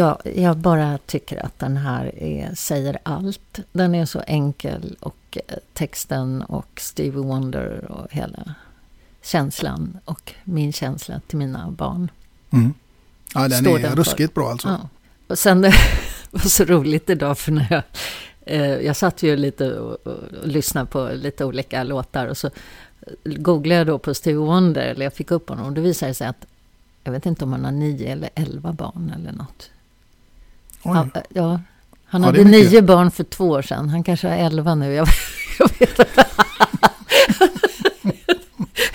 Ja, 0.00 0.18
jag 0.24 0.56
bara 0.56 0.98
tycker 0.98 1.46
att 1.46 1.58
den 1.58 1.76
här 1.76 2.22
är, 2.22 2.54
säger 2.54 2.98
allt. 3.02 3.60
Den 3.72 3.94
är 3.94 4.06
så 4.06 4.20
enkel 4.26 4.96
och 5.00 5.38
eh, 5.48 5.56
texten 5.72 6.42
och 6.42 6.80
Stevie 6.80 7.20
Wonder 7.22 7.90
och 7.90 8.06
hela 8.10 8.54
känslan 9.22 9.98
och 10.04 10.34
min 10.44 10.72
känsla 10.72 11.20
till 11.26 11.38
mina 11.38 11.70
barn. 11.70 12.10
Mm. 12.50 12.74
Ja, 13.34 13.48
den 13.48 13.60
Står 13.64 13.78
är 13.78 13.82
den 13.82 13.90
för. 13.90 13.96
ruskigt 13.96 14.34
bra 14.34 14.50
alltså. 14.50 14.68
Ja. 14.68 14.88
Och 15.26 15.38
sen 15.38 15.60
det 15.60 15.72
var 16.30 16.40
så 16.40 16.64
roligt 16.64 17.10
idag 17.10 17.38
för 17.38 17.52
när 17.52 17.66
jag, 17.70 17.82
eh, 18.46 18.86
jag 18.86 18.96
satt 18.96 19.22
ju 19.22 19.36
lite 19.36 19.72
och, 19.72 20.06
och, 20.06 20.18
och 20.42 20.48
lyssnade 20.48 20.86
på 20.86 21.10
lite 21.14 21.44
olika 21.44 21.82
låtar 21.82 22.26
och 22.26 22.36
så 22.36 22.50
googlade 23.24 23.78
jag 23.78 23.86
då 23.86 23.98
på 23.98 24.14
Stevie 24.14 24.38
Wonder, 24.38 24.82
eller 24.82 25.06
jag 25.06 25.14
fick 25.14 25.30
upp 25.30 25.48
honom 25.48 25.66
och 25.66 25.72
det 25.72 25.80
visade 25.80 26.14
sig 26.14 26.26
att 26.26 26.46
jag 27.04 27.12
vet 27.12 27.26
inte 27.26 27.44
om 27.44 27.52
han 27.52 27.64
har 27.64 27.72
nio 27.72 28.12
eller 28.12 28.30
elva 28.34 28.72
barn 28.72 29.12
eller 29.16 29.32
något. 29.32 29.70
Ja, 30.82 31.06
eh, 31.14 31.20
ja, 31.28 31.60
han 32.06 32.20
Ja, 32.22 32.26
hade 32.26 32.44
nio 32.44 32.82
barn 32.82 33.10
för 33.10 33.24
två 33.24 33.48
år 33.48 33.62
sedan. 33.62 33.88
Han 33.88 34.04
kanske 34.04 34.28
har 34.28 34.36
elva 34.36 34.74
nu. 34.74 34.92
Jag, 34.92 35.08
jag 35.58 35.68
vet 35.78 35.98
inte. 35.98 36.24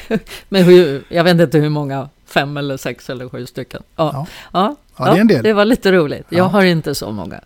Men 0.50 0.64
hur, 0.64 1.04
jag 1.10 1.24
vet 1.24 1.40
inte 1.40 1.58
hur 1.58 1.70
många. 1.70 2.10
Fem 2.26 2.58
eller 2.58 2.78
sex 2.78 3.10
eller 3.10 3.30
sju 3.30 3.46
stycken. 3.46 3.84
Ja, 3.96 4.26
Ja. 4.54 4.76
ja. 4.98 5.06
Det 5.06 5.12
är 5.18 5.22
en 5.22 5.28
del. 5.28 5.44
det 5.44 5.54
var 5.54 5.66
lite 5.66 5.92
roligt. 5.92 6.26
Jag 6.30 6.40
Ja. 6.40 6.44
har 6.50 6.64
inte 6.66 6.96
så 6.96 7.12
många. 7.12 7.40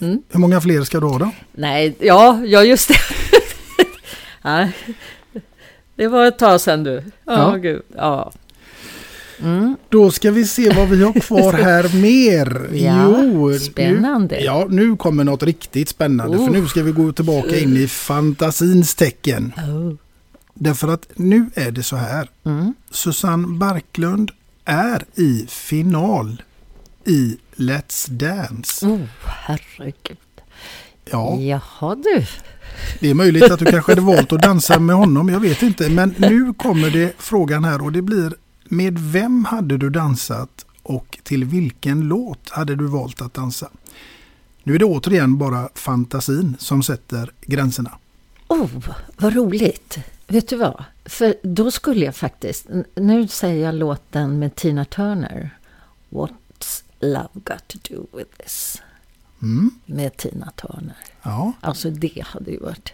Mm. 0.00 0.22
Hur 0.28 0.38
många 0.40 0.60
fler 0.60 0.82
ska 0.84 1.00
du 1.00 1.06
ha 1.06 1.18
då? 1.18 1.30
Nej, 1.52 1.96
ja, 2.00 2.40
ja 2.46 2.62
just 2.64 2.88
det. 2.88 2.94
Det 5.96 6.08
var 6.08 6.26
ett 6.26 6.38
tag 6.38 6.60
sedan 6.60 6.84
du. 6.84 7.02
Ja, 7.24 7.32
Ja. 7.52 7.56
gud. 7.56 7.82
Ja. 7.96 8.32
Mm. 9.42 9.76
Då 9.88 10.10
ska 10.10 10.30
vi 10.30 10.46
se 10.46 10.72
vad 10.74 10.88
vi 10.88 11.02
har 11.04 11.12
kvar 11.20 11.52
här 11.52 12.00
mer. 12.02 12.68
Ja, 12.72 13.22
jo, 13.24 13.58
spännande. 13.58 14.36
Nu, 14.36 14.44
ja, 14.44 14.66
nu 14.70 14.96
kommer 14.96 15.24
något 15.24 15.42
riktigt 15.42 15.88
spännande. 15.88 16.36
För 16.38 16.44
Oh. 16.44 16.50
nu 16.50 16.66
ska 16.68 16.82
vi 16.82 16.92
gå 16.92 17.12
tillbaka 17.12 17.58
in 17.58 17.76
i 17.76 17.88
fantasins 17.88 18.94
tecken. 18.94 19.52
Oh. 19.56 19.94
Därför 20.54 20.88
att 20.88 21.08
nu 21.14 21.50
är 21.54 21.70
det 21.70 21.82
så 21.82 21.96
här. 21.96 22.30
Mm. 22.44 22.74
Susanne 22.90 23.46
Barklund 23.46 24.30
är 24.64 25.04
i 25.14 25.46
final 25.48 26.42
i 27.06 27.36
Let's 27.56 28.10
Dance. 28.10 28.86
Oh, 28.86 29.00
herregud. 29.24 30.16
Ja, 31.10 31.36
Jaha 31.40 31.94
du. 31.94 32.26
det 33.00 33.10
är 33.10 33.14
möjligt 33.14 33.50
att 33.50 33.58
du 33.58 33.64
kanske 33.64 33.92
hade 33.92 34.00
valt 34.00 34.32
att 34.32 34.42
dansa 34.42 34.78
med 34.78 34.96
honom. 34.96 35.28
Jag 35.28 35.40
vet 35.40 35.62
inte. 35.62 35.88
Men 35.90 36.14
nu 36.18 36.54
kommer 36.54 36.90
det 36.90 37.12
frågan 37.18 37.64
här 37.64 37.82
och 37.84 37.92
det 37.92 38.02
blir 38.02 38.32
med 38.70 38.98
vem 38.98 39.44
hade 39.44 39.78
du 39.78 39.90
dansat 39.90 40.66
och 40.82 41.18
till 41.22 41.44
vilken 41.44 42.00
låt 42.00 42.48
hade 42.48 42.76
du 42.76 42.86
valt 42.86 43.22
att 43.22 43.34
dansa? 43.34 43.68
Nu 44.62 44.74
är 44.74 44.78
det 44.78 44.84
återigen 44.84 45.38
bara 45.38 45.68
fantasin 45.74 46.56
som 46.58 46.82
sätter 46.82 47.30
gränserna. 47.40 47.98
Oh, 48.48 48.70
vad 49.16 49.34
roligt. 49.34 49.98
Vet 50.26 50.48
du 50.48 50.56
vad? 50.56 50.84
För 51.04 51.34
då 51.42 51.70
skulle 51.70 52.04
jag 52.04 52.16
faktiskt... 52.16 52.66
Nu 52.94 53.28
säger 53.28 53.64
jag 53.66 53.74
låten 53.74 54.38
med 54.38 54.54
Tina 54.54 54.84
Turner. 54.84 55.50
What's 56.10 56.82
love 57.00 57.28
got 57.34 57.68
to 57.68 57.78
do 57.90 58.06
with 58.18 58.30
this? 58.36 58.82
Mm. 59.42 59.70
Med 59.86 60.16
Tina 60.16 60.50
Turner. 60.56 60.96
Ja, 61.22 61.52
Alltså 61.60 61.90
det 61.90 62.22
hade 62.26 62.50
ju 62.50 62.58
varit... 62.58 62.92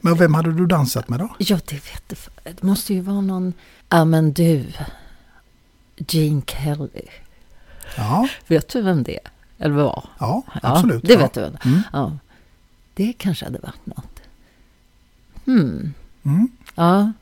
men 0.00 0.16
vem 0.16 0.34
hade 0.34 0.52
du 0.52 0.66
dansat 0.66 1.08
med 1.08 1.18
då? 1.18 1.28
Ja, 1.38 1.58
det 1.68 1.74
vet 1.74 2.08
du. 2.08 2.16
Det 2.44 2.62
måste 2.62 2.94
ju 2.94 3.00
vara 3.00 3.20
någon... 3.20 3.52
Ja, 3.88 4.04
men 4.04 4.32
du. 4.32 4.64
Gene 5.96 6.42
Kelly. 6.46 7.06
Ja, 7.96 8.28
Vet 8.46 8.68
du 8.68 8.82
vem 8.82 9.02
det 9.02 9.14
är? 9.14 9.30
Eller 9.58 9.74
var? 9.74 10.04
ja 10.18 10.42
absolut. 10.62 11.02
det 11.02 11.12
ja. 11.12 11.18
vet 11.18 11.34
du 11.34 11.40
väl? 11.40 11.58
Mm. 11.64 11.82
Ja. 11.92 12.16
Det 12.94 13.12
kanske 13.18 13.44
hade 13.44 13.58
varit 13.58 13.86
något. 13.86 14.20
Hmm. 15.44 15.94
Mm. 16.22 16.48
Ja. 16.74 17.12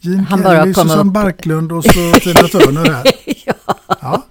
Gene 0.00 0.22
Han 0.22 0.42
bara 0.42 0.56
Kelly, 0.58 0.74
kom 0.74 0.88
Susanne 0.88 1.08
upp. 1.08 1.14
Barklund 1.14 1.72
och 1.72 1.84
så 1.84 2.12
Tina 2.20 2.48
Turner 2.48 2.92
här. 2.92 3.04
ja. 3.46 3.54
Ja. 4.00 4.24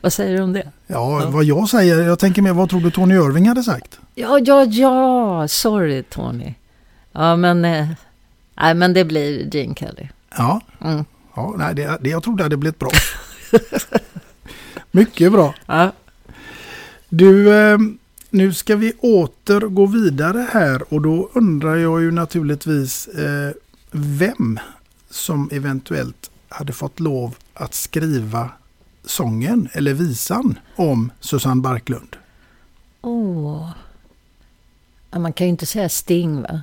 Vad 0.00 0.12
säger 0.12 0.36
du 0.36 0.42
om 0.42 0.52
det? 0.52 0.70
ja, 0.86 1.30
vad 1.30 1.44
jag 1.44 1.68
säger, 1.68 2.02
jag 2.02 2.18
tänker 2.18 2.42
mer, 2.42 2.52
vad 2.52 2.70
tror 2.70 2.80
du 2.80 2.90
Tony 2.90 3.14
Irving 3.14 3.48
hade 3.48 3.62
sagt? 3.62 3.98
Ja, 4.14 4.38
ja, 4.38 4.64
ja. 4.64 5.48
Sorry, 5.48 6.02
Tony. 6.02 6.54
Ja, 7.14 7.36
men... 7.36 7.64
Eh, 7.64 7.88
nej, 8.54 8.74
men 8.74 8.92
det 8.94 9.04
blir 9.04 9.54
Gene 9.56 9.74
Kelly. 9.74 10.08
Ja, 10.36 10.60
Mm. 10.80 11.04
ja 11.36 11.54
nej, 11.58 11.74
det, 11.74 11.98
det, 12.00 12.10
jag 12.10 12.22
tror 12.22 12.36
det 12.36 12.42
hade 12.42 12.56
blivit 12.56 12.78
bra. 12.78 12.90
Mycket 14.90 15.32
bra. 15.32 15.54
Ja. 15.66 15.92
Du, 17.08 17.54
eh, 17.58 17.78
nu 18.30 18.52
ska 18.52 18.76
vi 18.76 18.92
åter 18.92 19.60
gå 19.60 19.86
vidare 19.86 20.46
här 20.52 20.94
och 20.94 21.02
då 21.02 21.30
undrar 21.32 21.76
jag 21.76 22.00
ju 22.00 22.10
naturligtvis 22.10 23.08
eh, 23.08 23.50
vem 23.90 24.58
som 25.10 25.48
eventuellt 25.52 26.30
hade 26.48 26.72
fått 26.72 27.00
lov 27.00 27.34
att 27.54 27.74
skriva 27.74 28.50
sången 29.04 29.68
eller 29.72 29.94
visan 29.94 30.58
om 30.76 31.10
Susanne 31.20 31.62
Barklund? 31.62 32.16
Åh. 33.02 33.70
Ja, 35.10 35.18
man 35.18 35.32
kan 35.32 35.46
ju 35.46 35.50
inte 35.50 35.66
säga 35.66 35.88
Sting 35.88 36.42
va? 36.42 36.60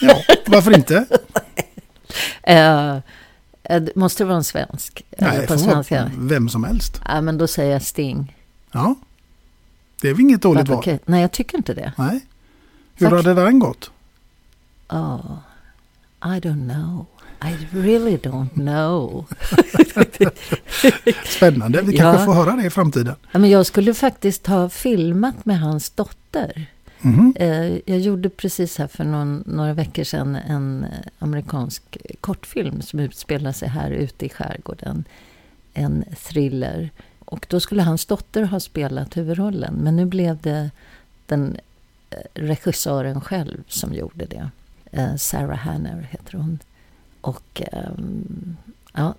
Ja, 0.00 0.22
varför 0.46 0.76
inte? 0.76 1.06
Eh, 2.42 2.96
eh, 3.62 3.82
måste 3.94 4.22
det 4.22 4.26
vara 4.28 4.36
en 4.36 4.44
svensk? 4.44 5.02
Nej, 5.18 5.30
Eller 5.30 5.40
det 5.40 5.46
på 5.46 5.58
svenska? 5.58 6.10
vem 6.16 6.48
som 6.48 6.64
helst. 6.64 7.00
Ja, 7.08 7.20
men 7.20 7.38
då 7.38 7.46
säger 7.46 7.72
jag 7.72 7.82
Sting. 7.82 8.36
Ja, 8.72 8.94
det 10.00 10.08
är 10.08 10.12
väl 10.12 10.20
inget 10.20 10.42
dåligt 10.42 10.68
val? 10.68 10.78
Okej. 10.78 10.98
Nej, 11.04 11.20
jag 11.20 11.32
tycker 11.32 11.56
inte 11.56 11.74
det. 11.74 11.92
Nej. 11.96 12.20
Hur 12.94 13.10
Tack. 13.10 13.24
hade 13.26 13.44
den 13.44 13.58
gått? 13.58 13.90
Oh, 14.88 15.36
I 16.22 16.26
don't 16.40 16.70
know. 16.74 17.06
I 17.42 17.66
really 17.76 18.16
don't 18.16 18.50
know. 18.54 19.26
Spännande, 21.24 21.82
vi 21.82 21.96
kanske 21.96 22.20
Ja. 22.20 22.26
får 22.26 22.34
höra 22.34 22.52
det 22.56 22.66
i 22.66 22.70
framtiden. 22.70 23.14
Ja, 23.32 23.38
men 23.38 23.50
jag 23.50 23.66
skulle 23.66 23.94
faktiskt 23.94 24.46
ha 24.46 24.68
filmat 24.68 25.44
med 25.44 25.60
hans 25.60 25.90
dotter. 25.90 26.66
Mm 27.06 27.82
Jag 27.86 27.98
gjorde 27.98 28.30
precis 28.30 28.78
här 28.78 28.86
för 28.86 29.04
någon, 29.04 29.44
några 29.46 29.72
veckor 29.72 30.04
sedan 30.04 30.36
en 30.36 30.84
eh, 30.84 30.98
amerikansk 31.18 31.96
kortfilm 32.20 32.82
som 32.82 33.00
utspelar 33.00 33.52
sig 33.52 33.68
här 33.68 33.90
ute 33.90 34.26
i 34.26 34.28
skärgården. 34.28 35.04
En 35.74 36.04
thriller. 36.16 36.90
Och 37.18 37.46
då 37.50 37.60
skulle 37.60 37.82
hans 37.82 38.06
dotter 38.06 38.42
ha 38.42 38.60
spelat 38.60 39.16
huvudrollen. 39.16 39.74
Men 39.74 39.96
nu 39.96 40.06
blev 40.06 40.38
det 40.40 40.70
den 41.26 41.56
eh, 42.10 42.18
regissören 42.34 43.20
själv 43.20 43.62
som 43.68 43.94
gjorde 43.94 44.26
det. 44.26 44.50
Sarah 45.18 45.58
Hanner 45.58 46.08
heter 46.10 46.38
hon. 46.38 46.58
Och 47.20 47.62
ja, 48.92 49.14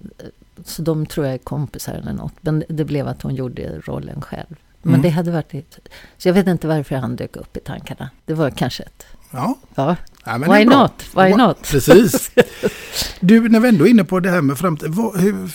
så 0.64 0.82
de 0.82 1.06
tror 1.06 1.26
jag 1.26 1.34
är 1.34 1.38
kompisar 1.38 1.94
eller 1.94 2.14
något. 2.14 2.34
Men 2.42 2.64
det 2.70 2.86
blev 2.86 3.08
att 3.08 3.22
hon 3.22 3.36
gjorde 3.36 3.80
rollen 3.80 4.22
själv. 4.22 4.56
Men 4.88 4.94
Mm. 4.96 5.02
det 5.02 5.10
hade 5.10 5.32
varit... 5.32 5.54
ett- 5.54 5.90
Så 6.18 6.28
jag 6.28 6.34
vet 6.34 6.48
inte 6.48 6.68
varför 6.68 6.96
han 6.96 7.16
dök 7.16 7.36
upp 7.36 7.58
i 7.58 7.60
tankarna. 7.60 8.10
Det 8.26 8.34
var 8.34 8.50
kanske 8.50 8.84
ett... 8.84 9.06
Ja. 9.32 9.56
Ja, 9.76 9.96
Ja, 10.26 10.38
why 10.38 10.66
not? 10.66 11.04
Why 11.16 11.36
not? 11.36 11.62
Precis. 11.72 12.32
Du, 13.20 13.50
när 13.50 13.60
vi 13.60 13.70
ändå 13.70 13.86
är 13.86 13.90
inne 13.90 14.04
på 14.04 14.20
det 14.20 14.30
här 14.30 14.42
med 14.42 14.58
framtiden. 14.58 14.94
Hur, 14.94 15.52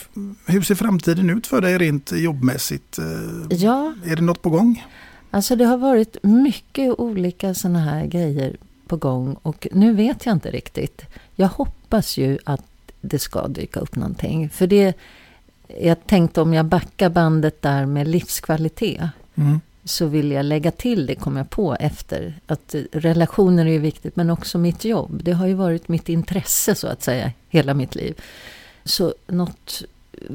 hur 0.53 0.63
ser 0.63 0.75
framtiden 0.75 1.31
ut 1.31 1.47
för 1.47 1.61
dig 1.61 1.79
rent 1.79 2.13
jobbmässigt? 2.13 2.99
Eh, 2.99 3.05
Ja, 3.59 3.95
Är 4.07 4.17
det 4.17 4.23
något 4.23 4.43
på 4.43 4.51
gång? 4.51 4.85
alltså 5.31 5.57
det 5.57 5.65
har 5.65 5.77
varit 5.77 6.17
mycket 6.23 6.99
olika 6.99 7.55
sådana 7.55 7.79
här 7.79 8.07
grejer 8.07 8.57
på 8.87 8.97
gång. 8.97 9.37
Och 9.43 9.67
nu 9.73 9.95
vet 9.95 10.27
jag 10.27 10.33
inte 10.33 10.51
riktigt. 10.51 11.03
Jag 11.37 11.49
hoppas 11.49 12.19
ju 12.19 12.39
att 12.45 12.65
det 13.01 13.19
ska 13.19 13.49
dyka 13.49 13.81
upp 13.81 13.97
någonting. 13.97 14.51
För 14.51 14.67
det... 14.67 14.95
Jag 15.81 16.07
tänkte 16.07 16.41
om 16.41 16.55
jag 16.55 16.67
backar 16.67 17.09
bandet 17.11 17.63
där 17.63 17.87
med 17.87 18.09
livskvalitet. 18.09 19.03
Mm. 19.35 19.61
så 19.85 20.07
vill 20.07 20.31
jag 20.31 20.45
lägga 20.45 20.71
till 20.71 21.07
det, 21.07 21.15
kom 21.15 21.37
jag 21.37 21.51
på 21.51 21.75
efter. 21.75 22.35
Att 22.47 22.75
relationer 22.93 23.67
är 23.67 23.79
viktigt, 23.79 24.17
men 24.17 24.31
också 24.31 24.59
mitt 24.59 24.85
jobb. 24.85 25.21
Det 25.25 25.33
har 25.33 25.47
ju 25.47 25.55
varit 25.55 25.89
mitt 25.89 26.09
intresse, 26.09 26.75
så 26.75 26.87
att 26.87 27.03
säga, 27.03 27.33
hela 27.49 27.75
mitt 27.75 27.95
liv. 27.95 28.21
Så 28.85 29.15
något 29.27 29.83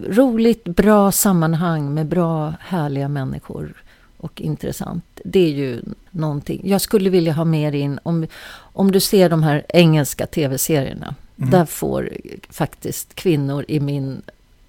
roligt, 0.10 0.64
bra 0.64 1.12
sammanhang 1.12 1.93
med 1.93 2.06
bra, 2.06 2.54
härliga 2.60 3.08
människor 3.08 3.74
och 4.18 4.41
intressant. 4.41 5.06
Det 5.26 5.39
är 5.39 5.54
ju 5.54 5.82
någonting. 6.12 6.62
Jag 6.64 6.82
skulle 6.82 7.10
vilja 7.10 7.34
ha 7.34 7.45
mer 7.45 7.72
in, 7.72 8.00
om, 8.04 8.28
om 8.58 8.91
du 8.91 9.00
ser 9.00 9.30
de 9.30 9.43
här 9.43 9.66
engelska 9.70 10.28
tv-serierna. 10.28 11.16
Mm. 11.38 11.50
Där 11.50 11.66
får 11.66 12.10
faktiskt 12.50 13.16
kvinnor 13.16 13.66
i 13.68 13.80
min 13.80 14.22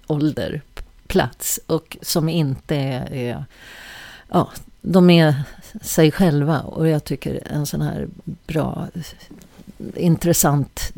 ålder 0.07 0.61
plats 1.07 1.59
och 1.67 1.97
som 2.01 2.29
inte 2.29 2.75
är, 2.75 3.13
är 3.13 3.45
ja, 4.29 4.49
de 4.81 5.09
är 5.09 5.43
sig 5.81 6.11
själva 6.11 6.59
och 6.59 6.87
jag 6.87 7.03
tycker 7.03 7.41
en 7.45 7.65
sån 7.65 7.81
här 7.81 8.07
bra, 8.47 8.87
intressant 9.95 10.93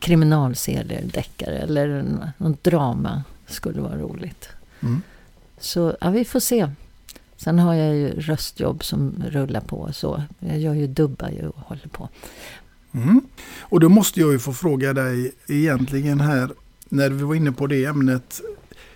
kriminalserie, 0.00 1.00
deckare 1.04 1.58
eller 1.58 2.04
något 2.36 2.64
drama 2.64 3.24
skulle 3.46 3.80
vara 3.80 3.98
roligt. 3.98 4.48
Mm. 4.80 5.02
Så 5.58 5.96
ja, 6.00 6.10
vi 6.10 6.24
får 6.24 6.40
se. 6.40 6.70
Sen 7.36 7.58
har 7.58 7.74
jag 7.74 7.96
ju 7.96 8.20
röstjobb 8.20 8.84
som 8.84 9.24
rullar 9.28 9.60
på 9.60 9.92
så. 9.92 10.22
Jag 10.38 10.58
gör 10.58 10.74
ju 10.74 10.86
dubbar 10.86 11.28
ju 11.28 11.48
och 11.48 11.60
håller 11.60 11.88
på. 11.88 12.08
Mm. 12.92 13.20
Och 13.60 13.80
då 13.80 13.88
måste 13.88 14.20
jag 14.20 14.32
ju 14.32 14.38
få 14.38 14.52
fråga 14.52 14.92
dig 14.92 15.32
egentligen 15.48 16.20
här, 16.20 16.50
när 16.88 17.10
vi 17.10 17.22
var 17.22 17.34
inne 17.34 17.52
på 17.52 17.66
det 17.66 17.84
ämnet. 17.84 18.40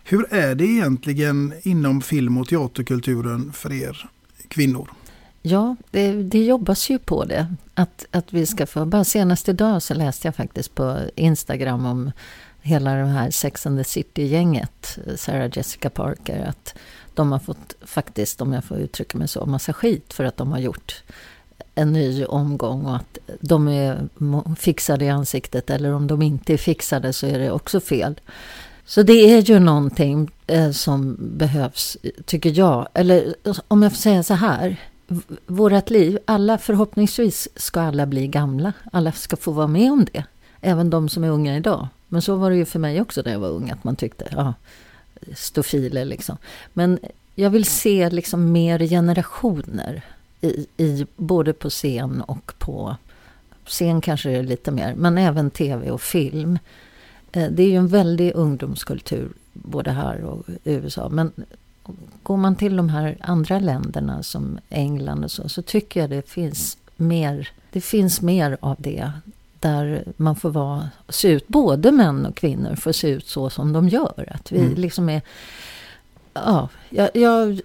Hur 0.05 0.35
är 0.35 0.55
det 0.55 0.65
egentligen 0.65 1.55
inom 1.63 2.01
film 2.01 2.39
och 2.39 2.49
teaterkulturen 2.49 3.53
för 3.53 3.73
er 3.73 4.11
kvinnor? 4.49 4.91
Ja, 5.43 5.77
det, 5.91 6.13
det 6.13 6.45
jobbas 6.45 6.91
ju 6.91 6.99
på 6.99 7.25
det. 7.25 7.55
Att, 7.75 8.07
att 8.11 8.33
vi 8.33 8.47
ska 8.47 8.67
få... 8.67 8.85
Bara 8.85 9.05
senast 9.05 9.49
idag 9.49 9.83
så 9.83 9.95
läste 9.95 10.29
jag 10.29 10.35
faktiskt 10.35 10.75
på 10.75 10.99
Instagram 11.15 11.87
om 11.87 12.11
hela 12.61 12.95
det 12.95 13.05
här 13.05 13.31
Sex 13.31 13.67
and 13.67 13.79
the 13.79 13.85
City-gänget, 13.85 14.99
Sarah 15.17 15.51
Jessica 15.53 15.91
Parker, 15.91 16.45
att 16.45 16.75
de 17.15 17.33
har 17.33 17.39
fått 17.39 17.75
faktiskt, 17.81 18.41
om 18.41 18.53
jag 18.53 18.65
får 18.65 18.79
uttrycka 18.79 19.19
mig 19.19 19.29
så, 19.29 19.47
massa 19.47 19.73
skit 19.73 20.13
för 20.13 20.25
att 20.25 20.37
de 20.37 20.53
har 20.53 20.59
gjort 20.59 21.03
en 21.75 21.93
ny 21.93 22.25
omgång 22.25 22.87
och 22.87 22.97
att 22.97 23.19
de 23.41 23.69
är 23.69 24.09
fixade 24.59 25.05
i 25.05 25.09
ansiktet 25.09 25.71
eller 25.71 25.93
om 25.93 26.07
de 26.07 26.23
inte 26.23 26.53
är 26.53 26.57
fixade 26.57 27.13
så 27.13 27.27
är 27.27 27.39
det 27.39 27.51
också 27.51 27.81
fel. 27.81 28.21
Så 28.87 29.03
det 29.03 29.33
är 29.33 29.41
ju 29.41 29.59
någonting 29.59 30.31
eh, 30.47 30.71
som 30.71 31.17
behövs, 31.19 31.97
tycker 32.25 32.59
jag. 32.59 32.89
Eller 32.95 33.35
om 33.69 33.83
jag 33.83 33.93
får 33.93 33.99
säga 33.99 34.23
så 34.23 34.35
här. 34.35 34.77
Vårat 35.47 35.91
liv, 35.91 36.19
alla 36.25 36.59
förhoppningsvis 36.59 37.49
ska 37.57 37.81
alla 37.81 38.07
bli 38.07 38.27
gamla. 38.27 38.73
Alla 38.93 39.13
ska 39.13 39.37
få 39.37 39.53
vara 39.53 39.67
med 39.67 39.93
om 39.93 40.07
det. 40.13 40.25
Även 40.61 40.91
de 40.91 41.09
som 41.09 41.25
är 41.25 41.31
unga 41.31 41.57
idag. 41.57 41.89
Men 42.09 42.23
så 42.23 42.37
var 42.37 42.51
det 42.51 42.57
ju 42.57 42.65
för 42.65 42.79
mig 42.79 43.01
också 43.01 43.23
när 43.25 43.33
jag 43.33 43.39
var 43.39 43.49
ung, 43.49 43.71
att 43.71 43.85
man 43.85 43.97
tyckte, 43.97 44.29
ja, 44.31 44.55
stofiler 45.35 46.05
liksom. 46.05 46.37
Men 46.73 46.99
jag 47.35 47.51
vill 47.51 47.65
se 47.65 48.11
liksom 48.11 48.53
mer 48.53 48.79
generationer 48.79 50.03
i, 50.41 50.67
i 50.77 51.07
både 51.17 51.53
på 51.53 51.71
scen 51.71 52.21
och 52.21 52.53
på 52.59 52.97
scen 53.67 54.01
kanske 54.01 54.29
det 54.29 54.37
är 54.37 54.43
lite 54.43 54.71
mer, 54.71 54.95
men 54.95 55.19
även 55.19 55.51
tv 55.51 55.91
och 55.91 56.03
film. 56.03 56.59
Eh, 57.35 57.51
Det 57.51 57.63
är 57.63 57.69
ju 57.69 57.77
en 57.77 57.89
väldig 57.89 58.33
ungdomskultur 58.35 59.29
både 59.53 59.91
här 59.91 60.21
och 60.25 60.45
i 60.49 60.73
USA. 60.73 61.09
Men 61.09 61.33
går 62.23 62.37
man 62.37 62.57
till 62.57 62.77
de 62.77 62.89
här 62.89 63.17
andra 63.21 63.59
länderna 63.59 64.23
som 64.23 64.59
England 64.71 65.25
och 65.25 65.31
så, 65.31 65.49
så 65.49 65.63
tycker 65.63 66.01
jag 66.01 66.11
det 66.11 66.29
finns 66.29 66.79
mer, 66.97 67.49
det 67.73 67.81
finns 67.81 68.21
mer 68.23 68.57
av 68.61 68.77
det. 68.79 69.11
Där 69.61 70.05
man 70.17 70.37
får 70.37 70.51
vara, 70.51 70.89
se 71.09 71.29
ut, 71.29 71.49
både 71.49 71.93
män 71.93 72.27
och 72.27 72.35
kvinnor 72.37 72.75
får 72.77 72.93
se 72.93 73.09
ut 73.09 73.27
så 73.27 73.51
som 73.51 73.73
de 73.73 73.89
gör. 73.89 74.29
Att 74.35 74.53
vi 74.53 74.59
Mm. 74.59 74.75
liksom 74.75 75.09
är, 75.09 75.23
ja, 76.35 76.69
jag, 76.91 77.11
jag, 77.15 77.61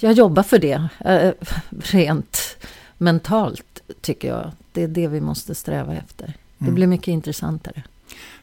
jag 0.00 0.12
jobbar 0.12 0.42
för 0.42 0.58
det. 0.58 0.88
eh, 1.04 1.32
Rent 1.70 2.56
mentalt 2.98 3.82
tycker 4.00 4.28
jag. 4.28 4.52
Det 4.72 4.82
är 4.82 4.88
det 4.88 5.08
vi 5.08 5.20
måste 5.20 5.54
sträva 5.54 5.94
efter. 5.94 6.26
Det 6.58 6.64
Mm. 6.64 6.74
blir 6.74 6.86
mycket 6.86 7.08
intressantare. 7.08 7.82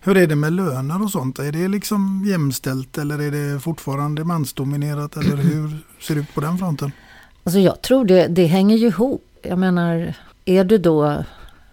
Hur 0.02 0.18
är 0.18 0.28
det 0.28 0.36
med 0.36 0.54
löner 0.54 1.04
och 1.04 1.12
sånt? 1.12 1.40
Är 1.40 1.52
det 1.52 1.68
liksom 1.68 2.24
jämställt 2.28 2.98
eller 2.98 3.22
är 3.22 3.32
det 3.32 3.60
fortfarande 3.60 4.24
mansdominerat? 4.24 5.18
Eller 5.18 5.36
hur 5.44 5.78
ser 6.00 6.16
det 6.16 6.22
ut 6.22 6.34
på 6.34 6.42
den 6.42 6.58
fronten? 6.58 6.92
Alltså 7.44 7.60
jag 7.60 7.82
tror 7.82 8.06
det, 8.06 8.28
det 8.28 8.46
hänger 8.46 8.78
ju 8.78 8.88
ihop. 8.88 9.26
Jag 9.42 9.60
menar, 9.60 10.14
är 10.46 10.64
du 10.64 10.78
då, 10.78 11.24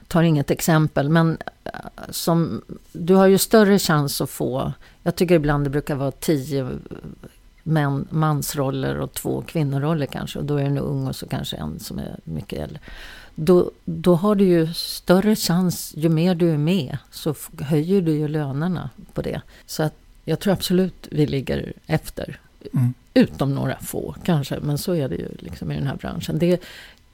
tar 0.09 0.22
inget 0.22 0.51
exempel, 0.51 1.09
men 1.09 1.38
eh, 1.64 1.70
som, 2.11 2.62
du 2.92 3.14
har 3.14 3.26
ju 3.26 3.38
större 3.38 3.78
chans 3.78 4.20
att 4.20 4.30
få, 4.30 4.72
jag 5.03 5.16
tycker 5.16 5.34
ibland 5.34 5.66
det 5.66 5.70
brukar 5.70 5.94
vara 5.94 6.11
tio 6.11 6.68
män, 7.62 8.07
mansroller 8.11 8.98
och 8.98 9.12
två 9.12 9.42
kvinnoroller 9.42 10.07
kanske. 10.07 10.38
Och 10.38 10.44
då 10.44 10.57
är 10.57 10.62
det 10.62 10.68
en 10.68 10.78
ung 10.78 11.07
och 11.07 11.16
så 11.16 11.26
kanske 11.26 11.57
en 11.57 11.80
som 11.80 11.98
är 11.98 12.18
mycket 12.24 12.59
äldre. 12.59 12.80
Då, 13.35 13.70
då 13.85 14.14
har 14.14 14.35
du 14.35 14.45
ju 14.45 14.74
större 14.74 15.37
chans, 15.37 15.93
ju 15.97 16.09
mer 16.09 16.35
du 16.35 16.51
är 16.51 16.59
med, 16.59 16.99
så 17.11 17.35
höjer 17.61 18.01
du 18.01 18.12
ju 18.12 18.28
lönerna 18.28 18.91
på 19.14 19.22
det. 19.22 19.41
Så 19.66 19.83
att 19.83 19.95
jag 20.24 20.41
tror 20.41 20.53
absolut 20.53 21.09
vi 21.11 21.26
ligger 21.26 21.72
efter. 21.87 22.41
Mm. 22.74 22.95
Utom 23.14 23.55
några 23.55 23.78
få 23.78 24.14
kanske, 24.24 24.61
men 24.61 24.78
så 24.78 24.95
är 24.95 25.09
det 25.09 25.16
ju 25.16 25.28
liksom 25.39 25.72
i 25.72 25.74
den 25.74 25.87
här 25.87 25.97
branschen. 25.97 26.39
Det, 26.39 26.62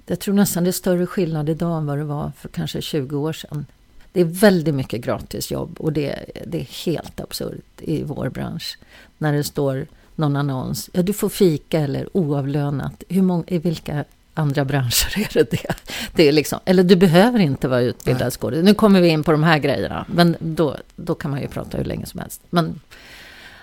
jag 0.06 0.20
tror 0.20 0.34
nästan 0.34 0.64
det 0.64 0.70
är 0.70 0.72
större 0.72 1.06
skillnad 1.06 1.48
idag 1.48 1.78
än 1.78 1.86
vad 1.86 1.98
det 1.98 2.04
var 2.04 2.32
för 2.38 2.48
kanske 2.48 2.82
20 2.82 3.16
år 3.16 3.32
sedan. 3.32 3.66
Det 4.12 4.20
är 4.20 4.24
väldigt 4.24 4.74
mycket 4.74 5.00
gratisjobb 5.00 5.76
och 5.80 5.92
det, 5.92 6.24
det 6.46 6.60
är 6.60 6.84
helt 6.86 7.20
absurt 7.20 7.80
i 7.80 8.02
vår 8.02 8.28
bransch. 8.28 8.78
När 9.18 9.32
det 9.32 9.44
står 9.44 9.86
någon 10.14 10.36
annons, 10.36 10.90
ja 10.92 11.02
du 11.02 11.12
får 11.12 11.28
fika 11.28 11.80
eller 11.80 12.16
oavlönat. 12.16 13.04
Hur 13.08 13.22
många, 13.22 13.44
I 13.46 13.58
vilka 13.58 14.04
andra 14.36 14.64
branscher 14.64 15.18
är 15.18 15.28
det 15.32 15.50
det. 15.50 15.74
det 16.12 16.28
är 16.28 16.32
liksom, 16.32 16.60
eller 16.64 16.84
du 16.84 16.96
behöver 16.96 17.38
inte 17.38 17.68
vara 17.68 17.80
utbildad 17.80 18.32
skådespelare. 18.32 18.62
Nu 18.62 18.74
kommer 18.74 19.00
vi 19.00 19.08
in 19.08 19.24
på 19.24 19.32
de 19.32 19.42
här 19.42 19.58
grejerna, 19.58 20.06
men 20.08 20.36
då, 20.40 20.76
då 20.96 21.14
kan 21.14 21.30
man 21.30 21.40
ju 21.40 21.48
prata 21.48 21.78
hur 21.78 21.84
länge 21.84 22.06
som 22.06 22.20
helst. 22.20 22.40
Men 22.50 22.80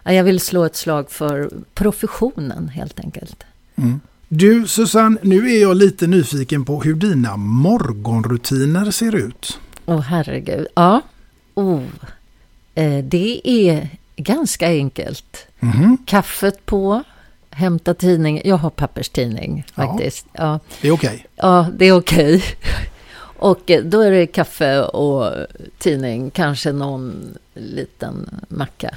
ja, 0.03 0.13
jag 0.13 0.23
vill 0.23 0.39
slå 0.39 0.63
ett 0.65 0.75
slag 0.75 1.11
för 1.11 1.49
professionen 1.73 2.69
helt 2.69 2.99
enkelt. 2.99 3.43
Mm. 3.75 3.99
Du 4.27 4.67
Susanne, 4.67 5.17
nu 5.21 5.51
är 5.51 5.61
jag 5.61 5.77
lite 5.77 6.07
nyfiken 6.07 6.65
på 6.65 6.81
hur 6.81 6.95
dina 6.95 7.37
morgonrutiner 7.37 8.91
ser 8.91 9.15
ut. 9.15 9.59
Åh 9.85 9.99
herregud. 9.99 10.67
Ja. 10.75 11.01
Oh. 11.53 11.83
Eh, 12.75 13.03
det 13.03 13.41
är 13.43 13.89
ganska 14.15 14.67
enkelt. 14.67 15.47
Mhm. 15.59 15.97
Kaffet 16.05 16.65
på, 16.65 17.03
hämta 17.53 17.93
tidning. 17.93 18.41
Jag 18.45 18.57
har 18.57 18.69
papperstidning 18.69 19.65
faktiskt. 19.73 20.25
Ja. 20.31 20.59
Det 20.81 20.87
är 20.87 20.91
okej. 20.91 21.25
Ja, 21.35 21.67
det 21.77 21.85
är 21.85 21.97
okej. 21.97 22.43
Och 23.43 23.71
eh, 23.71 23.83
då 23.83 24.01
är 24.01 24.11
det 24.11 24.27
kaffe 24.27 24.81
och 24.83 25.47
tidning, 25.77 26.29
kanske 26.31 26.71
någon 26.71 27.37
liten 27.53 28.43
macka. 28.47 28.95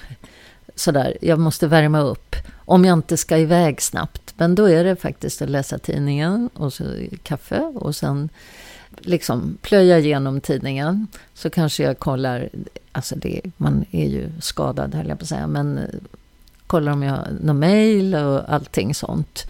Sådär, 0.75 1.17
jag 1.21 1.39
måste 1.39 1.67
värma 1.67 2.01
upp. 2.01 2.37
Om 2.65 2.85
jag 2.85 2.93
inte 2.93 3.17
ska 3.17 3.39
iväg 3.39 3.83
snabbt. 3.83 4.35
Men 4.37 4.55
då 4.55 4.65
är 4.69 4.85
det 4.85 4.97
faktiskt 4.97 5.43
att 5.43 5.51
läsa 5.51 5.79
tidningen 5.79 6.51
och 6.55 6.73
så 6.73 6.85
kaffe 7.23 7.61
och 7.61 7.97
sen 7.97 8.29
liksom 8.99 9.59
plöja 9.63 9.99
igenom 9.99 10.41
tidningen. 10.41 11.07
Så 11.35 11.51
kanske 11.51 11.83
jag 11.83 11.99
kollar, 11.99 12.49
alltså 12.93 13.17
det, 13.17 13.41
man 13.57 13.85
är 13.91 14.09
ju 14.09 14.31
skadad 14.41 14.95
höll 14.95 15.09
jag 15.09 15.19
på 15.19 15.23
att 15.23 15.29
säga, 15.29 15.47
men 15.47 15.81
kollar 16.67 16.93
om 16.93 17.03
jag 17.03 17.13
har 17.13 17.29
något 17.41 17.57
mejl 17.57 18.15
och 18.15 18.53
allting 18.55 18.95
sånt. 18.95 19.47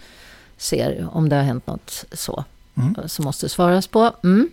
Ser 0.57 1.09
om 1.13 1.29
det 1.29 1.37
har 1.37 1.43
hänt 1.43 1.67
något 1.67 2.05
så. 2.13 2.45
Mm. 2.77 2.95
Som 3.07 3.25
måste 3.25 3.49
svaras 3.49 3.87
på. 3.87 4.13
Mm. 4.25 4.49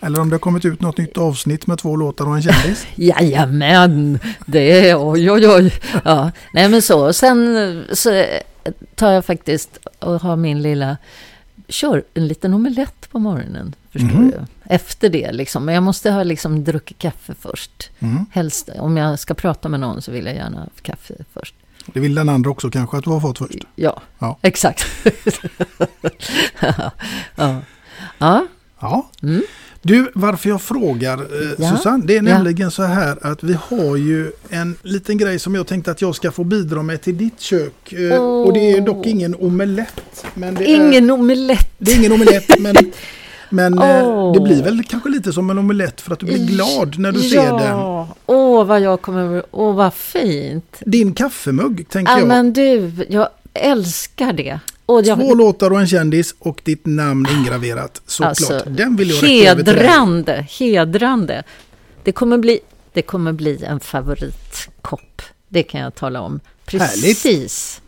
Eller 0.00 0.20
om 0.20 0.28
det 0.30 0.34
har 0.34 0.38
kommit 0.40 0.64
ut 0.64 0.80
något 0.80 0.98
nytt 0.98 1.18
avsnitt 1.18 1.66
med 1.66 1.78
två 1.78 1.96
låtar 1.96 2.28
och 2.28 2.36
en 2.36 2.42
kändis. 2.42 2.86
Jajamän, 2.94 4.18
det 4.46 4.88
är 4.90 5.10
oj 5.10 5.30
oj 5.30 5.48
oj. 5.48 5.72
Ja, 6.04 6.30
nej 6.52 6.68
men 6.68 6.82
så. 6.82 7.12
Sen 7.12 7.84
så 7.92 8.24
tar 8.94 9.10
jag 9.12 9.24
faktiskt 9.24 9.78
och 9.98 10.20
har 10.22 10.36
min 10.36 10.62
lilla, 10.62 10.96
kör 11.68 12.04
en 12.14 12.26
liten 12.28 12.54
omelett 12.54 13.10
på 13.10 13.18
morgonen. 13.18 13.74
Förstår 13.92 14.08
Mhm. 14.08 14.30
du? 14.30 14.40
Efter 14.74 15.08
det 15.08 15.32
liksom. 15.32 15.64
Men 15.64 15.74
jag 15.74 15.82
måste 15.82 16.10
ha 16.10 16.22
liksom 16.22 16.64
druckit 16.64 16.98
kaffe 16.98 17.34
först. 17.40 17.90
Mm. 18.00 18.26
Helst, 18.32 18.68
om 18.78 18.96
jag 18.96 19.18
ska 19.18 19.34
prata 19.34 19.68
med 19.68 19.80
någon 19.80 20.02
så 20.02 20.12
vill 20.12 20.26
jag 20.26 20.34
gärna 20.34 20.58
ha 20.58 20.66
kaffe 20.82 21.14
först. 21.34 21.54
Det 21.94 22.00
vill 22.00 22.14
den 22.14 22.28
andra 22.28 22.50
också 22.50 22.70
kanske 22.70 22.96
att 22.96 23.04
du 23.04 23.10
har 23.10 23.20
fått 23.20 23.38
först. 23.38 23.58
Ja, 23.74 24.02
Ja. 24.18 24.38
exakt. 24.42 24.86
ja. 27.36 27.60
ja. 28.18 28.46
Ja. 28.80 29.10
Mm. 29.22 29.42
Du, 29.82 30.10
varför 30.14 30.48
jag 30.48 30.62
frågar 30.62 31.18
eh, 31.18 31.50
Ja. 31.58 31.76
Susanne, 31.76 32.04
det 32.06 32.16
är 32.16 32.22
nämligen 32.22 32.70
så 32.70 32.82
här 32.82 33.18
att 33.26 33.42
vi 33.42 33.58
har 33.68 33.96
ju 33.96 34.32
en 34.50 34.76
liten 34.82 35.18
grej 35.18 35.38
som 35.38 35.54
jag 35.54 35.66
tänkte 35.66 35.90
att 35.90 36.02
jag 36.02 36.14
ska 36.14 36.32
få 36.32 36.44
bidra 36.44 36.82
med 36.82 37.02
till 37.02 37.16
ditt 37.18 37.40
kök. 37.40 37.92
Eh, 37.92 38.16
Och 38.22 38.52
det 38.52 38.70
är 38.72 38.80
dock 38.80 39.06
ingen 39.06 39.34
omelett. 39.34 40.24
Men 40.34 40.54
det 40.54 40.70
är, 40.70 40.74
Ingen 40.76 41.10
omelett. 41.10 41.70
det 41.78 41.92
är 41.92 41.96
ingen 41.96 42.12
omelett, 42.12 42.58
men, 42.60 42.74
men 43.50 43.78
Åh. 43.78 44.32
det 44.34 44.40
blir 44.40 44.62
väl 44.62 44.84
kanske 44.84 45.08
lite 45.08 45.32
som 45.32 45.50
en 45.50 45.58
omelett 45.58 46.00
för 46.00 46.12
att 46.12 46.18
du 46.20 46.26
blir 46.26 46.46
glad 46.46 46.98
när 46.98 47.12
du 47.12 47.20
ser 47.20 47.52
den. 47.52 47.60
Ja, 47.78 48.08
åh 48.26 48.64
vad 48.64 48.80
jag 48.80 49.02
kommer, 49.02 49.42
åh 49.50 49.74
vad 49.74 49.94
fint. 49.94 50.76
Din 50.86 51.12
kaffemugg, 51.12 51.88
tänker 51.88 52.12
Ja 52.12 52.18
jag. 52.18 52.28
men 52.28 52.52
du, 52.52 52.92
jag 53.08 53.28
älskar 53.54 54.32
det. 54.32 54.60
Och 54.86 55.02
jag, 55.02 55.18
Två 55.18 55.34
låtar 55.34 55.70
och 55.70 55.80
en 55.80 55.86
kändis 55.86 56.34
och 56.38 56.60
ditt 56.64 56.86
namn 56.86 57.26
ingraverat. 57.38 58.02
Såklart. 58.06 58.28
Alltså, 58.28 58.62
den 58.70 58.96
vill 58.96 59.10
jag 59.10 59.16
över 59.48 59.62
till 59.62 59.74
dig. 59.74 59.82
hedrande, 59.86 60.46
hedrande. 60.50 61.42
Det 62.02 62.12
kommer, 62.12 62.38
bli, 62.38 62.60
det 62.92 63.02
kommer 63.02 63.32
bli 63.32 63.64
en 63.64 63.80
favoritkopp. 63.80 65.22
Det 65.48 65.62
kan 65.62 65.80
jag 65.80 65.94
tala 65.94 66.20
om. 66.20 66.40
Precis. 66.66 67.80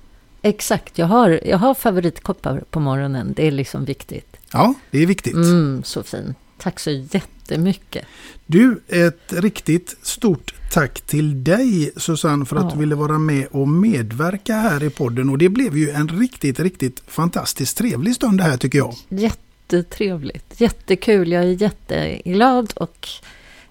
Exakt, 0.42 0.98
jag 0.98 1.06
har, 1.06 1.40
jag 1.44 1.58
har 1.58 1.74
favoritkoppar 1.74 2.62
på 2.70 2.80
morgonen. 2.80 3.32
Det 3.36 3.46
är 3.46 3.50
liksom 3.50 3.84
viktigt. 3.84 4.36
Ja, 4.52 4.74
det 4.90 5.02
är 5.02 5.06
viktigt. 5.06 5.34
Mm, 5.34 5.82
så 5.84 6.02
fin. 6.02 6.34
Tack 6.58 6.80
så 6.80 6.90
jättemycket. 6.90 8.04
Du, 8.46 8.82
ett 8.88 9.32
riktigt 9.32 9.96
stort 10.02 10.54
tack 10.72 11.00
till 11.00 11.44
dig 11.44 11.90
Susanne 11.96 12.44
för 12.44 12.56
att 12.56 12.62
Ja. 12.64 12.70
du 12.74 12.78
ville 12.80 12.94
vara 12.94 13.18
med 13.18 13.46
och 13.50 13.68
medverka 13.68 14.54
här 14.54 14.82
i 14.84 14.90
podden. 14.90 15.30
Och 15.30 15.38
det 15.38 15.48
blev 15.48 15.76
ju 15.76 15.90
en 15.90 16.08
riktigt, 16.08 16.60
riktigt 16.60 17.02
fantastiskt 17.06 17.76
trevlig 17.78 18.14
stund 18.14 18.38
det 18.38 18.44
här 18.44 18.56
tycker 18.56 18.78
jag. 18.78 18.94
Jättetrevligt. 19.08 20.60
Jättekul. 20.60 21.32
Jag 21.32 21.42
är 21.44 21.62
jätteglad 21.62 22.72
och 22.76 23.08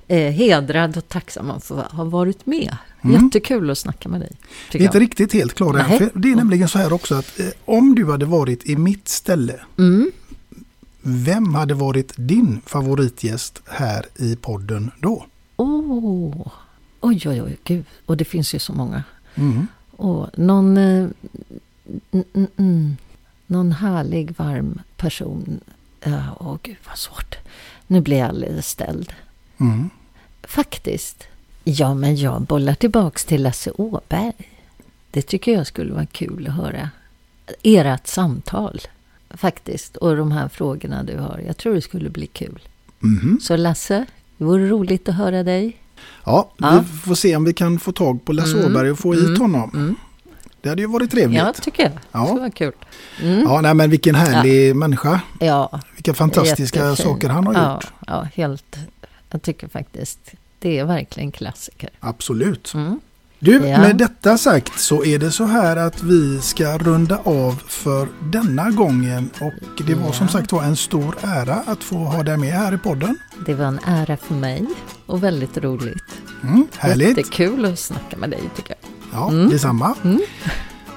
eh, 0.08 0.32
hedrad 0.32 0.98
och 0.98 1.08
tacksam 1.08 1.52
att 1.52 1.64
få 1.66 1.76
ha 1.76 2.04
varit 2.04 2.46
med. 2.46 2.78
Mm. 3.04 3.24
Jättekul 3.24 3.70
att 3.70 3.78
snacka 3.78 4.10
med 4.10 4.22
dig. 4.22 4.32
Tycker 4.72 4.80
är 4.80 4.84
inte 4.88 4.98
jag. 4.98 5.02
riktigt 5.02 5.34
helt 5.34 5.54
klara 5.54 5.84
än. 5.86 5.98
För 5.98 6.10
det 6.14 6.32
är 6.32 6.36
nämligen 6.36 6.68
så 6.68 6.78
här 6.78 6.94
också 6.94 7.16
att 7.16 7.40
eh, 7.40 7.46
om 7.66 7.96
du 7.96 8.06
hade 8.12 8.26
varit 8.26 8.66
i 8.66 8.76
mitt 8.76 9.08
ställe, 9.08 9.60
Mm. 9.78 10.12
Vem 11.08 11.54
hade 11.56 11.74
varit 11.74 12.14
din 12.16 12.62
favoritgäst 12.66 13.62
här 13.66 14.06
i 14.16 14.36
podden 14.36 14.92
då? 15.00 15.26
Åh, 15.56 16.48
oj, 17.00 17.22
oj, 17.26 17.42
oj, 17.42 17.58
gud. 17.64 17.86
Och 18.06 18.18
det 18.18 18.26
finns 18.26 18.56
ju 18.56 18.60
så 18.60 18.74
många. 18.74 19.04
Mm. 19.36 19.68
Och 19.92 20.40
någon, 20.40 20.78
eh, 20.78 21.10
mm, 22.12 22.48
mm, 22.58 22.98
någon 23.48 23.72
härlig, 23.72 24.36
varm 24.38 24.82
person. 24.98 25.60
Åh, 26.40 26.58
gud 26.64 26.78
vad 26.88 26.98
svårt. 26.98 27.36
Nu 27.88 28.02
blir 28.02 28.18
jag 28.18 28.30
alldeles 28.30 28.70
ställd. 28.70 29.14
Mm. 29.58 29.90
Faktiskt. 30.44 31.24
Ja, 31.64 31.94
men 31.94 32.16
jag 32.16 32.42
bollar 32.42 32.74
tillbaks 32.74 33.26
till 33.26 33.44
Lasse 33.44 33.72
Åberg. 33.72 34.34
Det 35.12 35.22
tycker 35.22 35.54
jag 35.54 35.68
skulle 35.68 35.94
vara 35.94 36.06
kul 36.06 36.48
att 36.48 36.54
höra. 36.54 36.90
Ert 37.64 38.08
samtal, 38.08 38.82
faktiskt. 39.30 39.98
Och 39.98 40.16
de 40.16 40.32
här 40.32 40.48
frågorna 40.48 41.04
du 41.04 41.18
har. 41.18 41.42
Jag 41.48 41.58
tror 41.58 41.74
det 41.74 41.82
skulle 41.82 42.10
bli 42.10 42.28
kul. 42.28 42.60
Mhm. 43.00 43.40
Så 43.42 43.58
Lasse, 43.58 44.06
det 44.38 44.44
vore 44.44 44.68
roligt 44.70 45.10
att 45.10 45.16
höra 45.16 45.44
dig. 45.44 45.78
Ja, 46.26 46.52
Ja. 46.58 46.84
vi 46.92 46.98
får 47.00 47.16
se 47.16 47.36
om 47.36 47.44
vi 47.44 47.54
kan 47.54 47.80
få 47.80 47.92
tag 47.92 48.26
på 48.26 48.34
Lasse 48.34 48.58
Mm. 48.60 48.72
Åberg 48.72 48.92
och 48.92 49.00
få 49.00 49.14
hit 49.14 49.26
Mm. 49.28 49.42
honom. 49.42 49.72
Mm. 49.74 49.96
Det 50.62 50.70
hade 50.70 50.82
ju 50.82 50.88
varit 50.88 51.12
trevligt. 51.12 51.38
Ja, 51.40 51.54
tycker 51.62 51.84
jag. 51.84 51.92
Ja. 52.12 52.20
Det 52.20 52.26
skulle 52.28 52.40
vara 52.40 52.52
kul. 52.52 52.72
Mm. 53.22 53.40
Ja, 53.40 53.62
nej, 53.62 53.74
men 53.74 53.90
vilken 53.90 54.16
härlig 54.16 54.76
människa. 54.76 55.22
Ja, 55.40 55.80
Vilka 55.96 56.14
fantastiska 56.14 56.80
jättefin. 56.90 57.06
saker 57.06 57.30
han 57.30 57.48
har 57.48 57.54
ja, 57.54 57.74
gjort. 57.74 57.92
Ja, 58.08 58.28
helt. 58.34 58.76
Jag 59.32 59.42
tycker 59.42 59.68
faktiskt 59.68 60.20
det 60.60 60.80
är 60.80 60.86
verkligen 60.86 61.32
klassiker. 61.32 61.90
Absolut. 62.00 62.74
Mm. 62.74 63.00
Du, 63.40 63.52
Ja. 63.68 63.78
med 63.82 63.96
detta 63.96 64.38
sagt 64.38 64.80
så 64.80 65.04
är 65.06 65.20
det 65.20 65.32
så 65.32 65.46
här 65.46 65.76
att 65.78 66.04
vi 66.04 66.42
ska 66.42 66.78
runda 66.78 67.18
av 67.24 67.62
för 67.68 68.08
denna 68.32 68.70
gången. 68.72 69.30
Och 69.42 69.84
det 69.88 69.96
var 69.96 70.06
Ja. 70.06 70.14
som 70.14 70.28
sagt 70.28 70.52
var 70.52 70.64
en 70.64 70.76
stor 70.76 71.16
ära 71.22 71.64
att 71.66 71.84
få 71.84 71.96
ha 71.98 72.24
dig 72.24 72.38
med 72.38 72.52
här 72.54 72.74
i 72.74 72.78
podden. 72.78 73.18
Det 73.46 73.54
var 73.54 73.66
en 73.66 73.80
ära 73.86 74.18
för 74.18 74.34
mig 74.34 74.66
och 75.06 75.24
väldigt 75.24 75.58
roligt. 75.58 76.04
Mm, 76.44 76.68
härligt. 76.78 77.08
Jättekul 77.18 77.66
att 77.66 77.80
snacka 77.80 78.18
med 78.18 78.30
dig 78.30 78.42
tycker 78.56 78.76
jag. 78.82 78.90
Ja, 79.22 79.30
Mm. 79.30 79.50
detsamma. 79.50 79.96
Mm. 80.04 80.22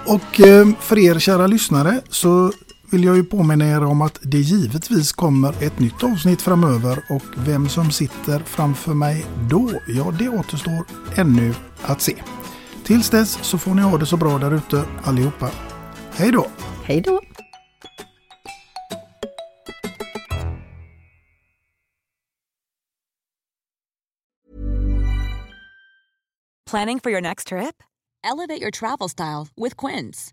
Och 0.07 0.41
eh, 0.41 0.69
för 0.81 0.99
er 0.99 1.19
kära 1.19 1.47
lyssnare 1.47 2.01
så 2.09 2.53
vill 2.91 3.05
jag 3.05 3.17
ju 3.17 3.25
påminna 3.25 3.65
er 3.65 3.85
om 3.85 4.03
att 4.03 4.19
det 4.23 4.39
givetvis 4.39 5.13
kommer 5.13 5.63
ett 5.63 5.79
nytt 5.79 6.05
avsnitt 6.05 6.43
framöver 6.43 7.05
och 7.09 7.23
vem 7.37 7.69
som 7.69 7.91
sitter 7.91 8.39
framför 8.39 8.95
mig 8.95 9.27
då, 9.51 9.71
ja 9.87 10.15
det 10.19 10.29
återstår 10.29 10.85
ännu 11.17 11.55
att 11.83 12.01
se. 12.01 12.15
Tills 12.85 13.11
dess 13.11 13.39
så 13.45 13.59
får 13.59 13.75
ni 13.75 13.83
ha 13.83 13.99
det 13.99 14.07
så 14.07 14.17
bra 14.17 14.39
där 14.39 14.55
ute 14.55 14.85
allihopa. 15.03 15.51
Hej 16.13 16.33
då! 16.33 16.47
Hej 16.85 17.01
då! 17.01 17.21
Planning 26.71 27.01
for 27.01 27.11
your 27.11 27.21
next 27.21 27.49
trip? 27.49 27.83
Elevate 28.23 28.61
your 28.61 28.71
travel 28.71 29.09
style 29.09 29.49
with 29.57 29.77
Quince. 29.77 30.33